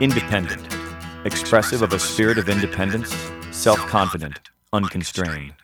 Independent. 0.00 0.76
Expressive 1.24 1.82
of 1.82 1.92
a 1.92 1.98
spirit 1.98 2.38
of 2.38 2.48
independence, 2.48 3.12
self 3.50 3.78
confident, 3.88 4.38
unconstrained. 4.72 5.54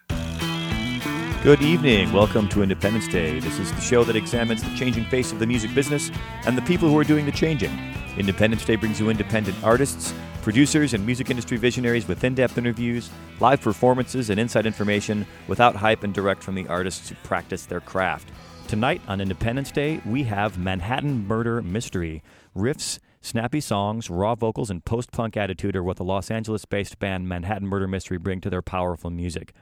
Good 1.44 1.62
evening. 1.62 2.12
Welcome 2.12 2.48
to 2.48 2.64
Independence 2.64 3.06
Day. 3.06 3.38
This 3.38 3.60
is 3.60 3.70
the 3.70 3.80
show 3.80 4.02
that 4.02 4.16
examines 4.16 4.64
the 4.64 4.76
changing 4.76 5.04
face 5.04 5.30
of 5.30 5.38
the 5.38 5.46
music 5.46 5.72
business 5.72 6.10
and 6.46 6.58
the 6.58 6.62
people 6.62 6.88
who 6.88 6.98
are 6.98 7.04
doing 7.04 7.26
the 7.26 7.30
changing. 7.30 7.70
Independence 8.18 8.64
Day 8.64 8.74
brings 8.74 8.98
you 8.98 9.08
independent 9.08 9.56
artists, 9.62 10.12
producers, 10.42 10.94
and 10.94 11.06
music 11.06 11.30
industry 11.30 11.56
visionaries 11.56 12.08
with 12.08 12.24
in 12.24 12.34
depth 12.34 12.58
interviews, 12.58 13.10
live 13.38 13.60
performances, 13.60 14.30
and 14.30 14.40
inside 14.40 14.66
information 14.66 15.24
without 15.46 15.76
hype 15.76 16.02
and 16.02 16.12
direct 16.12 16.42
from 16.42 16.56
the 16.56 16.66
artists 16.66 17.08
who 17.08 17.14
practice 17.22 17.66
their 17.66 17.80
craft. 17.80 18.32
Tonight 18.66 19.00
on 19.06 19.20
Independence 19.20 19.70
Day, 19.70 20.00
we 20.04 20.24
have 20.24 20.58
Manhattan 20.58 21.24
Murder 21.28 21.62
Mystery. 21.62 22.20
Riffs, 22.56 22.98
snappy 23.24 23.60
songs, 23.60 24.10
raw 24.10 24.34
vocals, 24.34 24.70
and 24.70 24.84
post 24.84 25.10
punk 25.10 25.36
attitude 25.36 25.74
are 25.74 25.82
what 25.82 25.96
the 25.96 26.04
Los 26.04 26.30
Angeles 26.30 26.64
based 26.64 26.98
band 26.98 27.26
Manhattan 27.26 27.66
Murder 27.66 27.88
Mystery 27.88 28.18
bring 28.18 28.40
to 28.42 28.50
their 28.50 28.62
powerful 28.62 29.10
music. 29.10 29.54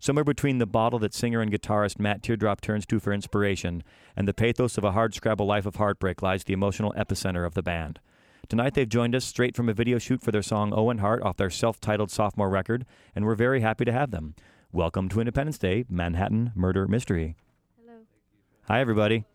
Somewhere 0.00 0.24
between 0.24 0.58
the 0.58 0.66
bottle 0.66 0.98
that 1.00 1.14
singer 1.14 1.40
and 1.40 1.52
guitarist 1.52 2.00
Matt 2.00 2.22
Teardrop 2.22 2.60
turns 2.60 2.86
to 2.86 2.98
for 2.98 3.12
inspiration 3.12 3.84
and 4.16 4.26
the 4.26 4.34
pathos 4.34 4.76
of 4.76 4.82
a 4.82 4.92
hard 4.92 5.14
scrabble 5.14 5.46
life 5.46 5.66
of 5.66 5.76
heartbreak 5.76 6.22
lies 6.22 6.42
the 6.42 6.54
emotional 6.54 6.92
epicenter 6.96 7.46
of 7.46 7.54
the 7.54 7.62
band. 7.62 8.00
Tonight 8.48 8.74
they've 8.74 8.88
joined 8.88 9.14
us 9.14 9.24
straight 9.24 9.54
from 9.54 9.68
a 9.68 9.74
video 9.74 9.98
shoot 9.98 10.22
for 10.22 10.32
their 10.32 10.42
song 10.42 10.72
Owen 10.74 10.98
Hart 10.98 11.22
off 11.22 11.36
their 11.36 11.50
self 11.50 11.80
titled 11.80 12.10
sophomore 12.10 12.50
record, 12.50 12.84
and 13.14 13.24
we're 13.24 13.36
very 13.36 13.60
happy 13.60 13.84
to 13.84 13.92
have 13.92 14.10
them. 14.10 14.34
Welcome 14.72 15.08
to 15.10 15.20
Independence 15.20 15.58
Day, 15.58 15.84
Manhattan 15.88 16.50
Murder 16.54 16.88
Mystery. 16.88 17.36
Hello. 17.78 17.98
Hi, 18.68 18.80
everybody. 18.80 19.26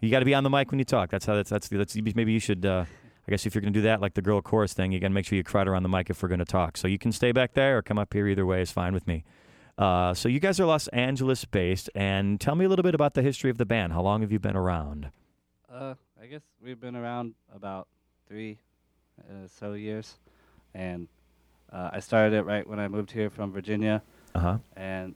You 0.00 0.10
got 0.10 0.20
to 0.20 0.24
be 0.24 0.34
on 0.34 0.44
the 0.44 0.50
mic 0.50 0.70
when 0.70 0.78
you 0.78 0.84
talk. 0.84 1.10
That's 1.10 1.26
how 1.26 1.34
that's 1.34 1.50
that's, 1.50 1.68
that's 1.68 1.96
maybe 1.96 2.32
you 2.32 2.40
should. 2.40 2.64
Uh, 2.64 2.84
I 3.26 3.30
guess 3.30 3.44
if 3.44 3.54
you're 3.54 3.60
going 3.60 3.72
to 3.74 3.78
do 3.78 3.82
that, 3.82 4.00
like 4.00 4.14
the 4.14 4.22
girl 4.22 4.40
chorus 4.40 4.72
thing, 4.72 4.90
you 4.92 5.00
got 5.00 5.08
to 5.08 5.12
make 5.14 5.26
sure 5.26 5.36
you 5.36 5.44
crowd 5.44 5.68
around 5.68 5.82
the 5.82 5.88
mic 5.90 6.08
if 6.08 6.22
we're 6.22 6.30
going 6.30 6.38
to 6.38 6.44
talk. 6.46 6.76
So 6.78 6.88
you 6.88 6.98
can 6.98 7.12
stay 7.12 7.30
back 7.32 7.52
there 7.52 7.76
or 7.78 7.82
come 7.82 7.98
up 7.98 8.14
here. 8.14 8.26
Either 8.26 8.46
way 8.46 8.62
is 8.62 8.70
fine 8.70 8.94
with 8.94 9.06
me. 9.06 9.22
Uh, 9.76 10.14
so 10.14 10.28
you 10.30 10.40
guys 10.40 10.58
are 10.58 10.64
Los 10.66 10.88
Angeles 10.88 11.44
based, 11.44 11.90
and 11.94 12.40
tell 12.40 12.54
me 12.54 12.64
a 12.64 12.68
little 12.68 12.82
bit 12.82 12.94
about 12.94 13.14
the 13.14 13.22
history 13.22 13.50
of 13.50 13.58
the 13.58 13.66
band. 13.66 13.92
How 13.92 14.00
long 14.02 14.22
have 14.22 14.32
you 14.32 14.38
been 14.38 14.56
around? 14.56 15.10
Uh, 15.72 15.94
I 16.20 16.26
guess 16.26 16.40
we've 16.62 16.80
been 16.80 16.96
around 16.96 17.34
about 17.54 17.86
three 18.26 18.58
uh, 19.20 19.46
so 19.46 19.74
years, 19.74 20.16
and 20.74 21.06
uh, 21.72 21.90
I 21.92 22.00
started 22.00 22.34
it 22.36 22.42
right 22.42 22.66
when 22.66 22.80
I 22.80 22.88
moved 22.88 23.10
here 23.12 23.30
from 23.30 23.52
Virginia, 23.52 24.02
Uh 24.34 24.38
huh. 24.40 24.58
and 24.76 25.14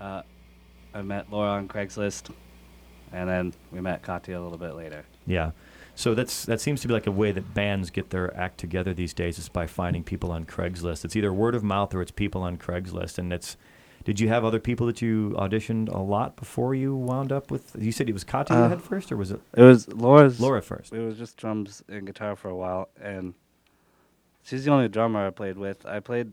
uh, 0.00 0.22
I 0.92 1.02
met 1.02 1.30
Laura 1.30 1.50
on 1.52 1.68
Craigslist, 1.68 2.30
and 3.12 3.28
then 3.28 3.52
we 3.72 3.80
met 3.80 4.02
Katya 4.02 4.38
a 4.38 4.42
little 4.42 4.58
bit 4.58 4.74
later. 4.74 5.04
Yeah. 5.26 5.52
So 5.94 6.14
that's 6.14 6.44
that 6.44 6.60
seems 6.60 6.80
to 6.82 6.88
be 6.88 6.94
like 6.94 7.06
a 7.06 7.10
way 7.12 7.32
that 7.32 7.54
bands 7.54 7.90
get 7.90 8.10
their 8.10 8.34
act 8.36 8.58
together 8.58 8.94
these 8.94 9.12
days 9.12 9.38
is 9.38 9.48
by 9.48 9.66
finding 9.66 10.04
people 10.04 10.30
on 10.30 10.44
Craigslist. 10.44 11.04
It's 11.04 11.16
either 11.16 11.32
word 11.32 11.54
of 11.56 11.64
mouth 11.64 11.92
or 11.94 12.00
it's 12.02 12.12
people 12.12 12.42
on 12.42 12.56
Craigslist, 12.56 13.18
and 13.18 13.32
it's. 13.32 13.56
Did 14.04 14.20
you 14.20 14.28
have 14.28 14.42
other 14.44 14.60
people 14.60 14.86
that 14.86 15.02
you 15.02 15.34
auditioned 15.36 15.92
a 15.92 15.98
lot 15.98 16.36
before 16.36 16.74
you 16.74 16.94
wound 16.94 17.30
up 17.30 17.50
with? 17.50 17.76
You 17.78 17.92
said 17.92 18.08
it 18.08 18.12
was 18.12 18.24
Katya 18.24 18.56
you 18.56 18.62
Uh, 18.62 18.68
had 18.68 18.80
first, 18.80 19.10
or 19.12 19.16
was 19.16 19.32
it 19.32 19.40
It 19.54 19.62
was 19.62 19.88
Laura's. 19.92 20.40
Laura 20.40 20.62
first? 20.62 20.92
It 20.94 21.00
was 21.00 21.18
just 21.18 21.36
drums 21.36 21.82
and 21.88 22.06
guitar 22.06 22.36
for 22.36 22.48
a 22.48 22.56
while, 22.56 22.88
and 23.02 23.34
she's 24.44 24.64
the 24.64 24.70
only 24.70 24.88
drummer 24.88 25.26
I 25.26 25.30
played 25.30 25.58
with. 25.58 25.84
I 25.84 25.98
played. 26.00 26.32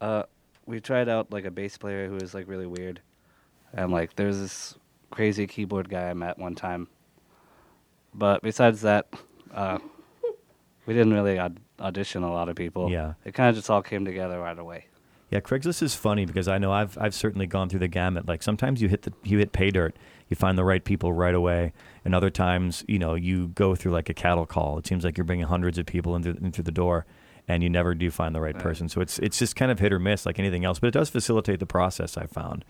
Uh, 0.00 0.24
we 0.66 0.80
tried 0.80 1.08
out 1.08 1.30
like 1.30 1.44
a 1.44 1.50
bass 1.50 1.76
player 1.76 2.08
who 2.08 2.14
was 2.14 2.34
like 2.34 2.48
really 2.48 2.66
weird, 2.66 3.00
and 3.72 3.92
like 3.92 4.16
there's 4.16 4.38
this 4.38 4.74
crazy 5.14 5.46
keyboard 5.46 5.88
guy 5.88 6.10
I 6.10 6.14
met 6.14 6.38
one 6.38 6.56
time. 6.56 6.88
But 8.12 8.42
besides 8.42 8.80
that, 8.82 9.06
uh, 9.54 9.78
we 10.86 10.94
didn't 10.94 11.12
really 11.12 11.38
aud- 11.38 11.60
audition 11.80 12.22
a 12.24 12.32
lot 12.32 12.48
of 12.48 12.56
people. 12.56 12.90
Yeah. 12.90 13.14
it 13.24 13.32
kind 13.32 13.48
of 13.48 13.54
just 13.56 13.70
all 13.70 13.82
came 13.82 14.04
together 14.04 14.38
right 14.40 14.58
away. 14.58 14.86
Yeah, 15.30 15.40
Craigslist 15.40 15.82
is 15.82 15.94
funny 15.94 16.26
because 16.26 16.46
I 16.48 16.58
know 16.58 16.70
I've 16.72 16.96
I've 17.00 17.14
certainly 17.14 17.46
gone 17.46 17.68
through 17.68 17.80
the 17.80 17.88
gamut. 17.88 18.28
Like 18.28 18.42
sometimes 18.42 18.80
you 18.82 18.88
hit 18.88 19.02
the 19.02 19.12
you 19.24 19.38
hit 19.38 19.52
pay 19.52 19.70
dirt, 19.70 19.96
you 20.28 20.36
find 20.36 20.56
the 20.58 20.64
right 20.64 20.84
people 20.84 21.12
right 21.12 21.34
away, 21.34 21.72
and 22.04 22.14
other 22.14 22.30
times 22.30 22.84
you 22.86 22.98
know 23.00 23.14
you 23.14 23.48
go 23.48 23.74
through 23.74 23.92
like 23.92 24.08
a 24.08 24.14
cattle 24.14 24.46
call. 24.46 24.78
It 24.78 24.86
seems 24.86 25.02
like 25.04 25.16
you're 25.16 25.24
bringing 25.24 25.46
hundreds 25.46 25.78
of 25.78 25.86
people 25.86 26.14
into 26.14 26.30
in 26.36 26.52
through 26.52 26.64
the 26.64 26.70
door, 26.70 27.04
and 27.48 27.62
you 27.64 27.70
never 27.70 27.94
do 27.94 28.10
find 28.12 28.32
the 28.34 28.40
right 28.40 28.54
Right. 28.54 28.62
person. 28.62 28.88
So 28.88 29.00
it's 29.00 29.18
it's 29.18 29.38
just 29.38 29.56
kind 29.56 29.72
of 29.72 29.78
hit 29.80 29.92
or 29.92 29.98
miss 29.98 30.24
like 30.26 30.38
anything 30.38 30.64
else, 30.64 30.78
but 30.78 30.88
it 30.88 30.94
does 30.94 31.08
facilitate 31.10 31.58
the 31.58 31.66
process. 31.66 32.16
I 32.16 32.26
found. 32.26 32.64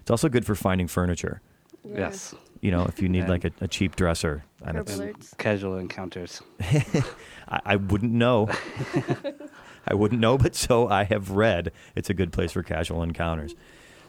It's 0.00 0.10
also 0.10 0.28
good 0.28 0.44
for 0.44 0.54
finding 0.54 0.88
furniture. 0.88 1.40
Yeah. 1.84 1.98
Yes, 1.98 2.34
You 2.60 2.70
know, 2.70 2.84
if 2.86 3.00
you 3.00 3.08
need 3.08 3.28
like 3.28 3.44
a, 3.44 3.50
a 3.60 3.68
cheap 3.68 3.96
dresser, 3.96 4.44
and 4.62 4.76
Curb 4.76 4.88
it's, 4.88 4.96
alert. 4.96 5.16
Casual 5.38 5.78
encounters. 5.78 6.42
I, 7.48 7.60
I 7.64 7.76
wouldn't 7.76 8.12
know. 8.12 8.48
I 9.86 9.94
wouldn't 9.94 10.20
know, 10.20 10.36
but 10.38 10.54
so 10.54 10.88
I 10.88 11.04
have 11.04 11.30
read. 11.30 11.72
It's 11.96 12.10
a 12.10 12.14
good 12.14 12.32
place 12.32 12.52
for 12.52 12.62
casual 12.62 13.02
encounters. 13.02 13.54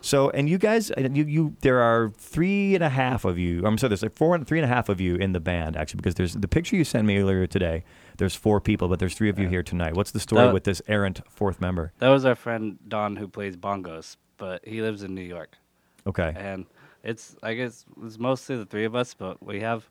So, 0.03 0.31
and 0.31 0.49
you 0.49 0.57
guys, 0.57 0.89
uh, 0.91 1.07
you, 1.13 1.23
you, 1.25 1.55
there 1.61 1.79
are 1.79 2.11
three 2.17 2.73
and 2.75 2.83
a 2.83 2.89
half 2.89 3.23
of 3.23 3.37
you. 3.37 3.63
I'm 3.65 3.77
sorry, 3.77 3.89
there's 3.89 4.01
like 4.01 4.15
four, 4.15 4.33
and 4.35 4.45
three 4.47 4.57
and 4.59 4.65
a 4.65 4.73
half 4.73 4.89
of 4.89 4.99
you 4.99 5.15
in 5.15 5.31
the 5.31 5.39
band 5.39 5.77
actually, 5.77 5.97
because 5.99 6.15
there's 6.15 6.33
the 6.33 6.47
picture 6.47 6.75
you 6.75 6.83
sent 6.83 7.05
me 7.05 7.17
earlier 7.19 7.45
today. 7.47 7.83
There's 8.17 8.35
four 8.35 8.59
people, 8.59 8.87
but 8.87 8.99
there's 8.99 9.13
three 9.13 9.29
of 9.29 9.37
you 9.39 9.47
here 9.47 9.63
tonight. 9.63 9.95
What's 9.95 10.11
the 10.11 10.19
story 10.19 10.47
That- 10.47 10.53
with 10.53 10.63
this 10.63 10.81
errant 10.87 11.21
fourth 11.29 11.61
member? 11.61 11.93
That 11.99 12.09
was 12.09 12.25
our 12.25 12.35
friend 12.35 12.79
Don 12.87 13.15
who 13.15 13.27
plays 13.27 13.55
bongos, 13.55 14.17
but 14.37 14.67
he 14.67 14.81
lives 14.81 15.03
in 15.03 15.13
New 15.15 15.21
York. 15.21 15.55
Okay, 16.07 16.33
and 16.35 16.65
it's 17.03 17.35
I 17.43 17.53
guess 17.53 17.85
it's 18.03 18.17
mostly 18.19 18.57
the 18.57 18.65
three 18.65 18.85
of 18.85 18.95
us, 18.95 19.13
but 19.13 19.43
we 19.43 19.59
have 19.61 19.87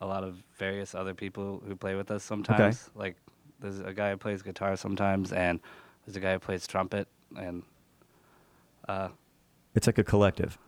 a 0.00 0.06
lot 0.06 0.24
of 0.24 0.42
various 0.58 0.94
other 0.94 1.14
people 1.14 1.62
who 1.66 1.74
play 1.76 1.94
with 1.94 2.10
us 2.10 2.22
sometimes. 2.22 2.90
Like 2.94 3.16
there's 3.60 3.80
a 3.80 3.92
guy 3.92 4.10
who 4.10 4.16
plays 4.16 4.42
guitar 4.42 4.76
sometimes, 4.76 5.32
and 5.32 5.60
there's 6.04 6.16
a 6.16 6.20
guy 6.20 6.32
who 6.34 6.38
plays 6.38 6.66
trumpet, 6.66 7.08
and 7.36 7.62
uh, 8.88 9.08
it's 9.74 9.86
like 9.86 9.98
a 9.98 10.04
collective. 10.04 10.58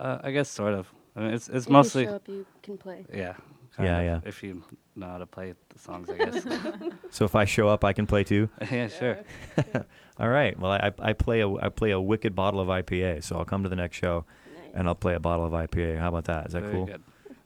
uh, 0.00 0.18
I 0.22 0.30
guess 0.30 0.48
sort 0.48 0.74
of. 0.74 0.92
I 1.16 1.20
mean, 1.20 1.34
it's 1.34 1.48
it's 1.48 1.66
If 1.66 1.70
mostly 1.70 2.02
you 2.02 2.08
show 2.08 2.14
up, 2.16 2.28
you 2.28 2.46
can 2.62 2.78
play. 2.78 3.04
yeah. 3.12 3.34
Yeah, 3.76 3.86
kind 3.86 4.06
yeah. 4.06 4.16
of, 4.18 4.26
If 4.28 4.42
you 4.44 4.62
know 4.94 5.08
how 5.08 5.18
to 5.18 5.26
play 5.26 5.52
the 5.70 5.78
songs, 5.80 6.08
I 6.08 6.16
guess. 6.16 6.46
So 7.10 7.24
if 7.24 7.34
I 7.34 7.44
show 7.44 7.66
up, 7.66 7.84
I 7.84 7.92
can 7.92 8.06
play 8.06 8.22
too. 8.22 8.48
yeah, 8.70 8.86
sure. 8.86 9.18
All 10.18 10.28
right. 10.28 10.56
Well, 10.58 10.70
I, 10.70 10.92
I 11.00 11.12
play 11.12 11.40
a 11.40 11.48
I 11.52 11.70
play 11.70 11.90
a 11.90 12.00
wicked 12.00 12.36
bottle 12.36 12.60
of 12.60 12.68
IPA, 12.68 13.24
so 13.24 13.36
I'll 13.36 13.44
come 13.44 13.64
to 13.64 13.68
the 13.68 13.74
next 13.76 13.96
show 13.96 14.24
and 14.74 14.88
I'll 14.88 14.94
play 14.94 15.14
a 15.14 15.20
bottle 15.20 15.44
of 15.46 15.52
IPA. 15.52 15.98
How 15.98 16.08
about 16.08 16.24
that? 16.24 16.46
Is 16.46 16.52
that 16.52 16.62
Very 16.62 16.74
cool? 16.74 16.86
good. 16.86 17.02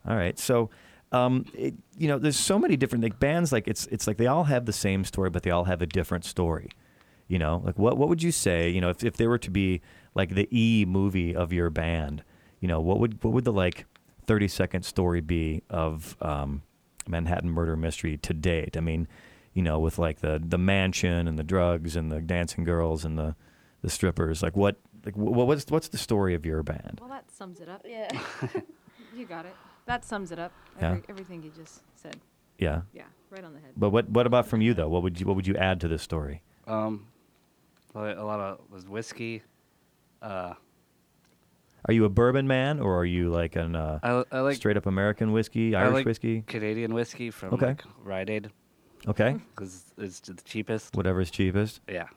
All 0.07 0.17
right. 0.17 0.39
So, 0.39 0.71
um, 1.13 1.45
it, 1.55 1.75
you 1.97 2.09
know, 2.09 2.19
there's 2.19 2.37
so 2.39 2.59
many 2.59 2.77
different 2.77 3.05
like 3.05 3.19
bands. 3.19 3.53
Like 3.53 3.69
it's 3.69 3.87
it's 3.87 4.07
like 4.07 4.17
they 4.17 4.27
all 4.27 4.45
have 4.45 4.67
the 4.67 4.73
same 4.73 5.05
story, 5.05 5.31
but 5.31 5.43
they 5.43 5.51
all 5.51 5.65
have 5.65 5.83
a 5.83 5.87
different 5.87 6.25
story. 6.25 6.71
You 7.29 7.39
know, 7.39 7.63
like 7.65 7.79
what 7.79 7.97
what 7.97 8.09
would 8.09 8.23
you 8.23 8.33
say? 8.33 8.71
You 8.71 8.81
know, 8.81 8.91
if 8.91 9.05
if 9.05 9.17
there 9.17 9.29
were 9.29 9.39
to 9.39 9.51
be 9.51 9.81
like 10.15 10.35
the 10.35 10.49
E 10.51 10.85
movie 10.87 11.35
of 11.35 11.53
your 11.53 11.71
band, 11.71 12.25
you 12.61 12.69
know, 12.69 12.81
what 12.81 12.99
would 12.99 13.23
what 13.23 13.33
would 13.33 13.45
the 13.45 13.53
like 13.53 13.87
30 14.27 14.49
second 14.49 14.83
story 14.83 15.21
be 15.21 15.63
of 15.71 16.17
um, 16.21 16.63
Manhattan 17.07 17.51
Murder 17.51 17.77
Mystery 17.77 18.17
to 18.19 18.35
date? 18.35 18.77
I 18.77 18.81
mean, 18.81 19.09
you 19.55 19.63
know, 19.63 19.79
with 19.79 19.99
like 19.99 20.21
the 20.21 20.41
the 20.43 20.59
mansion 20.59 21.29
and 21.29 21.39
the 21.39 21.45
drugs 21.45 21.97
and 21.97 22.11
the 22.11 22.21
dancing 22.21 22.65
girls 22.65 23.05
and 23.05 23.19
the 23.19 23.35
the 23.83 23.91
strippers. 23.91 24.43
Like 24.43 24.57
what 24.57 24.77
like 25.05 25.15
wh- 25.15 25.19
what's 25.49 25.71
what's 25.71 25.89
the 25.89 25.99
story 25.99 26.35
of 26.35 26.45
your 26.47 26.63
band? 26.63 26.99
Well, 27.01 27.09
that 27.11 27.31
sums 27.31 27.61
it 27.61 27.69
up. 27.69 27.85
Yeah. 27.87 28.09
You 29.17 29.25
got 29.25 29.47
it. 29.47 29.57
That 29.87 30.05
sums 30.05 30.31
it 30.31 30.39
up. 30.39 30.53
Yeah. 30.81 30.99
Everything 31.09 31.43
you 31.43 31.51
just 31.51 31.81
said. 31.97 32.17
Yeah. 32.59 32.83
Yeah, 32.93 33.05
right 33.31 33.43
on 33.43 33.53
the 33.55 33.59
head. 33.59 33.73
But 33.77 33.91
what 33.91 34.09
what 34.11 34.27
about 34.27 34.47
from 34.47 34.61
you 34.61 34.75
though? 34.75 34.89
What 34.89 35.03
would 35.03 35.19
you 35.19 35.27
what 35.27 35.35
would 35.35 35.47
you 35.47 35.57
add 35.57 35.81
to 35.81 35.89
this 35.89 36.03
story? 36.03 36.43
Um, 36.69 37.07
a 37.95 38.23
lot 38.23 38.39
of 38.39 38.61
was 38.71 38.87
whiskey. 38.87 39.43
Uh, 40.23 40.55
Are 41.87 41.93
you 41.95 42.05
a 42.05 42.09
bourbon 42.09 42.47
man 42.47 42.81
or 42.81 42.97
are 42.99 43.05
you 43.05 43.31
like 43.31 43.57
an 43.57 43.75
uh, 43.75 43.99
I, 44.03 44.25
I 44.31 44.41
like 44.41 44.57
straight 44.57 44.77
up 44.77 44.87
American 44.87 45.33
whiskey, 45.33 45.75
I 45.75 45.83
Irish 45.83 45.95
like 45.95 46.07
whiskey? 46.07 46.43
Canadian 46.47 46.93
whiskey 46.95 47.31
from 47.31 47.55
Okay. 47.55 47.67
like 47.69 47.83
Rite 48.05 48.31
Aid 48.31 48.51
Okay, 49.09 49.37
because 49.55 49.85
it's 49.97 50.21
the 50.21 50.35
cheapest. 50.45 50.95
whatever's 50.97 51.31
cheapest. 51.31 51.81
Yeah. 51.89 52.09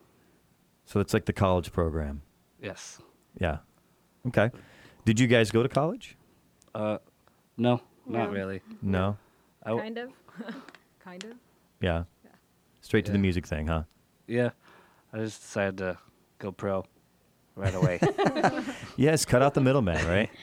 So 0.84 1.00
it's 1.00 1.14
like 1.14 1.24
the 1.24 1.32
college 1.32 1.72
program. 1.72 2.22
Yes. 2.62 2.98
Yeah. 3.38 3.58
Okay. 4.28 4.50
Did 5.04 5.18
you 5.20 5.26
guys 5.26 5.50
go 5.50 5.62
to 5.62 5.68
college? 5.68 6.16
Uh, 6.74 6.98
no, 7.56 7.80
not 8.06 8.28
No. 8.28 8.30
really. 8.30 8.62
No. 8.80 9.16
I 9.64 9.70
w- 9.70 9.82
kind 9.82 9.98
of. 9.98 10.10
kind 11.04 11.24
of. 11.24 11.32
Yeah. 11.80 12.04
Straight 12.80 13.04
to 13.06 13.12
the 13.12 13.18
Yeah. 13.18 13.22
music 13.22 13.46
thing, 13.46 13.66
huh? 13.66 13.82
Yeah, 14.26 14.50
I 15.12 15.18
just 15.18 15.40
decided 15.42 15.76
to 15.78 15.98
go 16.38 16.52
pro 16.52 16.84
right 17.56 17.74
away. 17.74 17.98
Yes. 18.96 19.24
Cut 19.24 19.42
out 19.42 19.54
the 19.54 19.60
middleman, 19.60 20.06
right? 20.06 20.30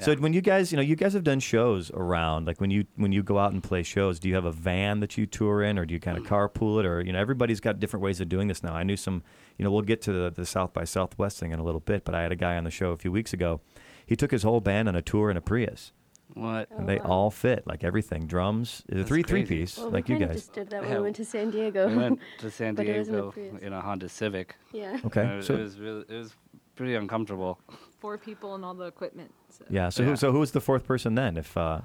So 0.00 0.14
when 0.16 0.32
you 0.32 0.40
guys, 0.40 0.72
you 0.72 0.76
know, 0.76 0.82
you 0.82 0.96
guys 0.96 1.12
have 1.12 1.22
done 1.22 1.40
shows 1.40 1.90
around. 1.92 2.46
Like 2.46 2.60
when 2.60 2.70
you 2.70 2.84
when 2.96 3.12
you 3.12 3.22
go 3.22 3.38
out 3.38 3.52
and 3.52 3.62
play 3.62 3.82
shows, 3.82 4.18
do 4.18 4.28
you 4.28 4.34
have 4.34 4.44
a 4.44 4.52
van 4.52 5.00
that 5.00 5.16
you 5.16 5.26
tour 5.26 5.62
in, 5.62 5.78
or 5.78 5.86
do 5.86 5.94
you 5.94 6.00
kind 6.00 6.18
of 6.18 6.24
mm. 6.24 6.28
carpool 6.28 6.80
it, 6.80 6.86
or 6.86 7.00
you 7.00 7.12
know, 7.12 7.18
everybody's 7.18 7.60
got 7.60 7.78
different 7.78 8.02
ways 8.02 8.20
of 8.20 8.28
doing 8.28 8.48
this 8.48 8.62
now. 8.62 8.74
I 8.74 8.82
knew 8.82 8.96
some, 8.96 9.22
you 9.56 9.64
know, 9.64 9.70
we'll 9.70 9.82
get 9.82 10.02
to 10.02 10.12
the, 10.12 10.30
the 10.30 10.46
South 10.46 10.72
by 10.72 10.84
Southwest 10.84 11.38
thing 11.38 11.52
in 11.52 11.58
a 11.58 11.64
little 11.64 11.80
bit, 11.80 12.04
but 12.04 12.14
I 12.14 12.22
had 12.22 12.32
a 12.32 12.36
guy 12.36 12.56
on 12.56 12.64
the 12.64 12.70
show 12.70 12.90
a 12.90 12.96
few 12.96 13.12
weeks 13.12 13.32
ago. 13.32 13.60
He 14.04 14.16
took 14.16 14.32
his 14.32 14.42
whole 14.42 14.60
band 14.60 14.88
on 14.88 14.96
a 14.96 15.02
tour 15.02 15.30
in 15.30 15.36
a 15.36 15.40
Prius. 15.40 15.92
What? 16.34 16.68
Oh, 16.72 16.78
And 16.78 16.88
they 16.88 16.98
oh, 16.98 17.04
wow. 17.04 17.10
all 17.10 17.30
fit, 17.30 17.66
like 17.66 17.84
everything. 17.84 18.26
Drums, 18.26 18.82
is 18.88 18.98
That's 18.98 19.08
three 19.08 19.22
three 19.22 19.44
piece, 19.44 19.78
Well, 19.78 19.90
like 19.90 20.08
we 20.08 20.14
you 20.14 20.20
kind 20.20 20.30
of 20.30 20.36
guys. 20.36 20.42
just 20.42 20.52
did 20.52 20.70
that 20.70 20.82
Yeah, 20.82 20.88
when 20.88 20.96
we 20.96 21.02
went 21.04 21.16
to 21.16 21.24
San 21.24 21.50
Diego. 21.50 21.88
We 21.88 21.96
went 21.96 22.20
to 22.38 22.50
San 22.50 22.74
But 22.74 22.86
it 22.86 22.98
was 22.98 23.08
in 23.08 23.14
a 23.14 23.30
Diego 23.30 23.58
in 23.60 23.72
a 23.72 23.80
Honda 23.80 24.08
Civic. 24.08 24.56
yeah. 24.72 24.98
Okay, 25.04 25.22
it, 25.22 25.44
so 25.44 25.54
it 25.54 25.60
was 25.60 25.78
really, 25.78 26.04
it 26.08 26.14
was 26.14 26.34
pretty 26.74 26.94
uncomfortable. 26.94 27.60
Four 28.04 28.18
people 28.18 28.54
and 28.54 28.62
all 28.66 28.74
the 28.74 28.84
equipment. 28.84 29.32
So. 29.48 29.64
yeah, 29.70 29.88
so 29.88 30.02
Yeah. 30.02 30.10
who 30.10 30.16
so 30.16 30.30
who 30.30 30.40
was 30.40 30.52
the 30.52 30.60
fourth 30.60 30.84
person 30.84 31.14
then? 31.14 31.38
If 31.38 31.56
uh, 31.56 31.80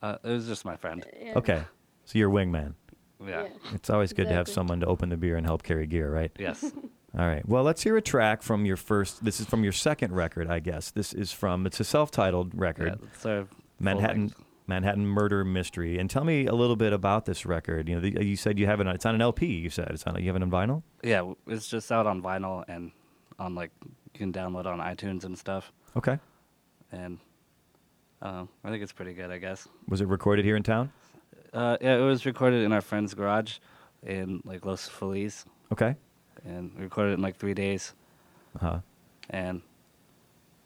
Uh, 0.00 0.16
it 0.24 0.30
was 0.30 0.46
just 0.46 0.64
my 0.64 0.76
friend. 0.78 1.04
yeah. 1.22 1.34
okay, 1.36 1.62
so 2.06 2.18
you're 2.18 2.30
wingman. 2.30 2.72
Yeah. 3.22 3.48
It's 3.74 3.90
always 3.90 4.14
good 4.14 4.28
to 4.28 4.32
have 4.32 4.48
someone 4.48 4.80
to 4.80 4.86
open 4.86 5.10
the 5.10 5.18
beer 5.18 5.36
and 5.36 5.44
help 5.44 5.62
carry 5.62 5.86
gear, 5.86 6.10
right? 6.10 6.32
Yes. 6.38 6.64
All 7.18 7.26
right. 7.26 7.46
Well, 7.46 7.64
let's 7.64 7.82
hear 7.82 7.98
a 7.98 8.00
track 8.00 8.40
from 8.42 8.64
your 8.64 8.78
first. 8.78 9.22
This 9.22 9.40
is 9.40 9.46
from 9.46 9.62
your 9.62 9.74
second 9.74 10.14
record, 10.14 10.48
I 10.48 10.60
guess. 10.60 10.90
This 10.90 11.12
is 11.12 11.32
from. 11.32 11.66
It's 11.66 11.80
a 11.80 11.84
self-titled 11.84 12.54
yeah, 12.54 12.60
record, 12.62 12.98
it's 13.02 13.26
our 13.26 13.44
full 13.44 13.56
Manhattan. 13.78 14.32
Manhattan 14.68 15.04
Murder 15.06 15.44
Mystery. 15.44 15.98
And 15.98 16.08
tell 16.08 16.24
me 16.24 16.46
a 16.46 16.54
little 16.54 16.76
bit 16.76 16.94
about 16.94 17.26
this 17.26 17.44
record. 17.44 17.90
You 17.90 17.96
know, 17.96 18.00
the, 18.00 18.24
you 18.24 18.36
said 18.36 18.58
you 18.58 18.64
have 18.64 18.80
it. 18.80 18.86
on- 18.86 18.94
It's 18.94 19.04
on 19.04 19.14
an 19.14 19.20
LP. 19.20 19.44
You 19.46 19.68
said 19.68 19.88
it's 19.90 20.04
on. 20.06 20.18
You 20.18 20.28
have 20.28 20.36
it 20.36 20.42
on 20.42 20.50
vinyl. 20.50 20.82
Yeah, 21.02 21.30
it's 21.46 21.68
just 21.68 21.92
out 21.92 22.06
on 22.06 22.22
vinyl 22.22 22.64
and 22.68 22.92
on 23.38 23.54
like 23.54 23.70
you 24.18 24.26
can 24.26 24.32
download 24.32 24.66
on 24.66 24.78
iTunes 24.78 25.24
and 25.24 25.38
stuff. 25.38 25.72
Okay. 25.96 26.18
And 26.92 27.18
uh, 28.22 28.44
I 28.64 28.70
think 28.70 28.82
it's 28.82 28.92
pretty 28.92 29.14
good. 29.14 29.30
I 29.30 29.38
guess. 29.38 29.68
Was 29.88 30.00
it 30.00 30.08
recorded 30.08 30.44
here 30.44 30.56
in 30.56 30.62
town? 30.62 30.90
Uh, 31.52 31.76
yeah, 31.80 31.96
it 31.96 32.00
was 32.02 32.26
recorded 32.26 32.62
in 32.64 32.72
our 32.72 32.80
friend's 32.80 33.14
garage 33.14 33.58
in 34.06 34.42
like 34.44 34.66
Los 34.66 34.86
Feliz, 34.88 35.44
Okay. 35.72 35.96
and 36.44 36.70
we 36.76 36.82
recorded 36.84 37.12
it 37.12 37.14
in 37.14 37.22
like 37.22 37.36
three 37.36 37.54
days. 37.54 37.94
Uh-huh. 38.56 38.80
And 39.30 39.62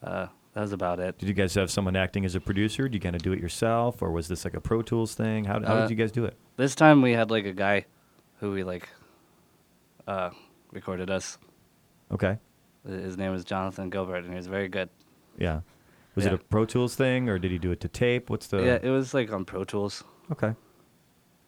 uh, 0.03 0.27
that 0.55 0.61
was 0.61 0.73
about 0.73 0.99
it. 0.99 1.19
Did 1.19 1.29
you 1.29 1.35
guys 1.35 1.55
have 1.55 1.71
someone 1.71 1.95
acting 1.97 2.25
as 2.25 2.35
a 2.35 2.41
producer? 2.41 2.85
Did 2.85 2.95
you 2.95 3.01
kind 3.01 3.15
of 3.15 3.23
do 3.23 3.33
it 3.33 3.39
yourself, 3.41 4.03
or 4.03 4.11
was 4.11 4.29
this 4.29 4.45
like 4.45 4.55
a 4.55 4.61
Pro 4.61 4.83
Tools 4.83 5.15
thing? 5.15 5.45
How, 5.45 5.61
how 5.61 5.75
Uh, 5.75 5.81
did 5.83 5.91
you 5.91 5.97
guys 5.97 6.11
do 6.13 6.25
it? 6.25 6.37
This 6.57 6.75
time 6.75 7.01
we 7.01 7.13
had 7.13 7.31
like 7.31 7.45
a 7.47 7.53
guy 7.53 7.87
who 8.41 8.51
we 8.53 8.65
like 8.65 8.89
uh, 10.07 10.31
recorded 10.73 11.11
us. 11.11 11.39
Okay. 12.11 12.39
His 12.87 13.17
name 13.17 13.33
was 13.33 13.45
Jonathan 13.45 13.91
Gilbert, 13.91 14.25
and 14.25 14.31
he 14.31 14.37
was 14.37 14.47
very 14.49 14.69
good. 14.69 14.89
Yeah. 15.39 15.61
Was 16.15 16.27
it 16.27 16.33
a 16.33 16.39
Pro 16.39 16.65
Tools 16.67 16.95
thing, 16.95 17.29
or 17.29 17.39
did 17.39 17.51
he 17.51 17.59
do 17.59 17.71
it 17.71 17.81
to 17.81 17.89
tape? 17.89 18.29
What's 18.29 18.47
the? 18.49 18.59
yeah, 18.59 18.79
it 18.83 18.91
was 18.91 19.15
like 19.15 19.33
on 19.33 19.45
Pro 19.45 19.65
Tools. 19.65 20.05
Okay. 20.31 20.55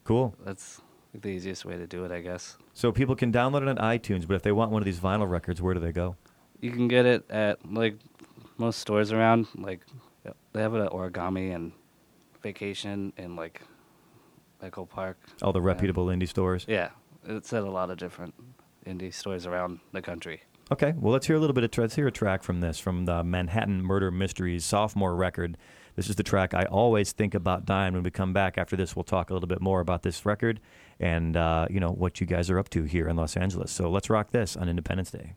Cool. 0.05 0.35
That's 0.45 0.81
the 1.15 1.29
easiest 1.29 1.65
way 1.65 1.77
to 1.77 1.87
do 1.87 2.05
it, 2.05 2.11
I 2.13 2.21
guess. 2.21 2.57
So 2.73 2.91
people 2.93 3.15
can 3.15 3.33
download 3.33 3.63
it 3.63 3.69
on 3.69 3.77
iTunes, 3.77 4.27
but 4.27 4.35
if 4.35 4.43
they 4.43 4.53
want 4.53 4.71
one 4.71 4.81
of 4.81 4.87
these 4.87 5.01
vinyl 5.01 5.29
records, 5.29 5.61
where 5.61 5.75
do 5.75 5.81
they 5.81 5.93
go? 5.93 6.17
You 6.61 6.71
can 6.71 6.89
get 6.89 7.05
it 7.07 7.31
at 7.31 7.59
like 7.71 7.99
most 8.57 8.79
stores 8.79 9.13
around. 9.13 9.49
Like 9.55 9.81
they 10.53 10.63
have 10.63 10.75
it 10.75 10.81
at 10.81 10.91
Origami 10.93 11.55
and 11.55 11.73
Vacation 12.43 13.13
and 13.17 13.37
like 13.37 13.61
Echo 14.63 14.85
Park. 14.87 15.19
All 15.43 15.53
the 15.53 15.61
Yeah. 15.61 15.67
reputable 15.67 16.07
indie 16.07 16.29
stores. 16.29 16.65
Yeah, 16.69 16.91
it's 17.27 17.53
at 17.53 17.65
a 17.65 17.71
lot 17.71 17.91
of 17.91 17.99
different 17.99 18.35
indie 18.87 19.13
stores 19.13 19.47
around 19.47 19.81
the 19.93 20.01
country. 20.03 20.43
Okay, 20.73 20.95
well 20.97 21.13
let's 21.13 21.27
hear 21.27 21.37
a 21.37 21.39
little 21.39 21.53
bit 21.53 21.65
of 21.65 21.77
let's 21.77 21.95
hear 21.95 22.07
a 22.07 22.13
track 22.13 22.43
from 22.43 22.61
this 22.61 22.79
from 22.79 23.05
the 23.05 23.23
Manhattan 23.23 23.83
Murder 23.83 24.11
Mysteries 24.11 24.65
sophomore 24.65 25.15
record. 25.15 25.59
This 25.95 26.09
is 26.09 26.17
the 26.17 26.23
track 26.23 26.55
I 26.55 26.65
always 26.65 27.13
think 27.13 27.35
about 27.35 27.67
dying. 27.67 27.93
When 27.93 28.03
we 28.03 28.11
come 28.11 28.33
back 28.33 28.57
after 28.57 28.75
this, 28.75 28.97
we'll 28.97 29.05
talk 29.05 29.29
a 29.29 29.35
little 29.35 29.47
bit 29.47 29.61
more 29.61 29.81
about 29.81 30.03
this 30.03 30.25
record 30.25 30.61
and 30.99 31.37
uh, 31.37 31.67
you 31.69 31.81
know 31.81 31.91
what 31.91 32.19
you 32.19 32.27
guys 32.27 32.49
are 32.49 32.59
up 32.59 32.71
to 32.71 32.85
here 32.85 33.09
in 33.09 33.17
Los 33.17 33.37
Angeles. 33.37 33.73
So 33.73 33.91
let's 33.91 34.09
rock 34.09 34.31
this 34.31 34.57
on 34.57 34.71
Independence 34.71 35.11
Day. 35.11 35.35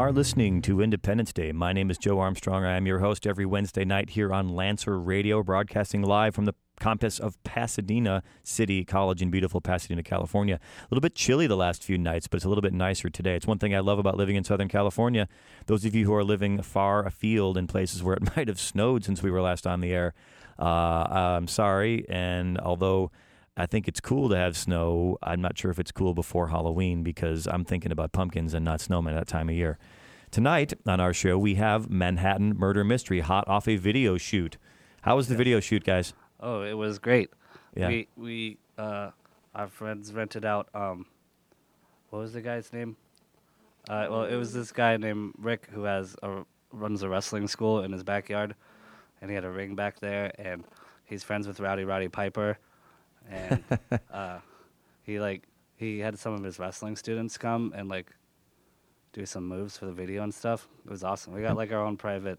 Are 0.00 0.12
listening 0.12 0.62
to 0.62 0.80
Independence 0.80 1.30
Day. 1.30 1.52
My 1.52 1.74
name 1.74 1.90
is 1.90 1.98
Joe 1.98 2.20
Armstrong. 2.20 2.64
I 2.64 2.78
am 2.78 2.86
your 2.86 3.00
host 3.00 3.26
every 3.26 3.44
Wednesday 3.44 3.84
night 3.84 4.08
here 4.08 4.32
on 4.32 4.48
Lancer 4.48 4.98
Radio, 4.98 5.42
broadcasting 5.42 6.00
live 6.00 6.34
from 6.34 6.46
the 6.46 6.54
campus 6.80 7.18
of 7.18 7.36
Pasadena 7.44 8.22
City 8.42 8.82
College 8.82 9.20
in 9.20 9.30
beautiful 9.30 9.60
Pasadena, 9.60 10.02
California. 10.02 10.54
A 10.54 10.86
little 10.90 11.02
bit 11.02 11.14
chilly 11.14 11.46
the 11.46 11.54
last 11.54 11.84
few 11.84 11.98
nights, 11.98 12.28
but 12.28 12.36
it's 12.36 12.46
a 12.46 12.48
little 12.48 12.62
bit 12.62 12.72
nicer 12.72 13.10
today. 13.10 13.36
It's 13.36 13.46
one 13.46 13.58
thing 13.58 13.74
I 13.74 13.80
love 13.80 13.98
about 13.98 14.16
living 14.16 14.36
in 14.36 14.42
Southern 14.42 14.68
California. 14.68 15.28
Those 15.66 15.84
of 15.84 15.94
you 15.94 16.06
who 16.06 16.14
are 16.14 16.24
living 16.24 16.62
far 16.62 17.04
afield 17.04 17.58
in 17.58 17.66
places 17.66 18.02
where 18.02 18.14
it 18.14 18.22
might 18.36 18.48
have 18.48 18.58
snowed 18.58 19.04
since 19.04 19.22
we 19.22 19.30
were 19.30 19.42
last 19.42 19.66
on 19.66 19.82
the 19.82 19.92
air, 19.92 20.14
uh, 20.58 20.64
I'm 21.10 21.46
sorry. 21.46 22.06
And 22.08 22.56
although 22.56 23.10
I 23.56 23.66
think 23.66 23.88
it's 23.88 24.00
cool 24.00 24.28
to 24.28 24.36
have 24.36 24.56
snow, 24.56 25.18
I'm 25.22 25.40
not 25.40 25.58
sure 25.58 25.70
if 25.70 25.78
it's 25.78 25.92
cool 25.92 26.14
before 26.14 26.48
Halloween 26.48 27.02
because 27.02 27.46
I'm 27.46 27.64
thinking 27.64 27.92
about 27.92 28.12
pumpkins 28.12 28.54
and 28.54 28.64
not 28.64 28.80
snowmen 28.80 29.10
at 29.10 29.14
that 29.16 29.28
time 29.28 29.48
of 29.48 29.54
year. 29.54 29.78
Tonight 30.30 30.72
on 30.86 31.00
our 31.00 31.12
show, 31.12 31.36
we 31.36 31.56
have 31.56 31.90
Manhattan 31.90 32.56
Murder 32.56 32.84
Mystery, 32.84 33.20
hot 33.20 33.48
off 33.48 33.66
a 33.66 33.76
video 33.76 34.16
shoot. 34.16 34.56
How 35.02 35.16
was 35.16 35.28
the 35.28 35.34
video 35.34 35.58
shoot, 35.58 35.82
guys? 35.82 36.14
Oh, 36.38 36.62
it 36.62 36.74
was 36.74 36.98
great. 36.98 37.30
Yeah. 37.74 37.88
We 37.88 38.08
we 38.16 38.58
uh, 38.78 39.10
our 39.54 39.68
friends 39.68 40.12
rented 40.12 40.44
out. 40.44 40.68
Um, 40.72 41.06
what 42.10 42.20
was 42.20 42.32
the 42.32 42.42
guy's 42.42 42.72
name? 42.72 42.96
Uh, 43.88 44.06
well, 44.08 44.24
it 44.24 44.36
was 44.36 44.52
this 44.52 44.70
guy 44.72 44.96
named 44.96 45.34
Rick 45.38 45.68
who 45.72 45.84
has 45.84 46.16
a 46.22 46.44
runs 46.72 47.02
a 47.02 47.08
wrestling 47.08 47.48
school 47.48 47.82
in 47.82 47.90
his 47.92 48.04
backyard, 48.04 48.54
and 49.20 49.30
he 49.30 49.34
had 49.34 49.44
a 49.44 49.50
ring 49.50 49.74
back 49.74 49.98
there, 49.98 50.32
and 50.38 50.64
he's 51.04 51.24
friends 51.24 51.48
with 51.48 51.58
Rowdy 51.58 51.84
Roddy 51.84 52.08
Piper, 52.08 52.58
and 53.30 53.62
uh, 54.12 54.38
he 55.02 55.18
like 55.20 55.44
he 55.76 55.98
had 56.00 56.18
some 56.18 56.34
of 56.34 56.42
his 56.44 56.58
wrestling 56.58 56.96
students 56.96 57.38
come 57.38 57.72
and 57.74 57.88
like 57.88 58.12
do 59.12 59.24
some 59.26 59.46
moves 59.48 59.76
for 59.76 59.86
the 59.86 59.92
video 59.92 60.22
and 60.22 60.32
stuff. 60.34 60.68
It 60.84 60.90
was 60.90 61.02
awesome. 61.02 61.32
We 61.32 61.42
got 61.42 61.56
like 61.56 61.72
our 61.72 61.84
own 61.84 61.96
private 61.96 62.38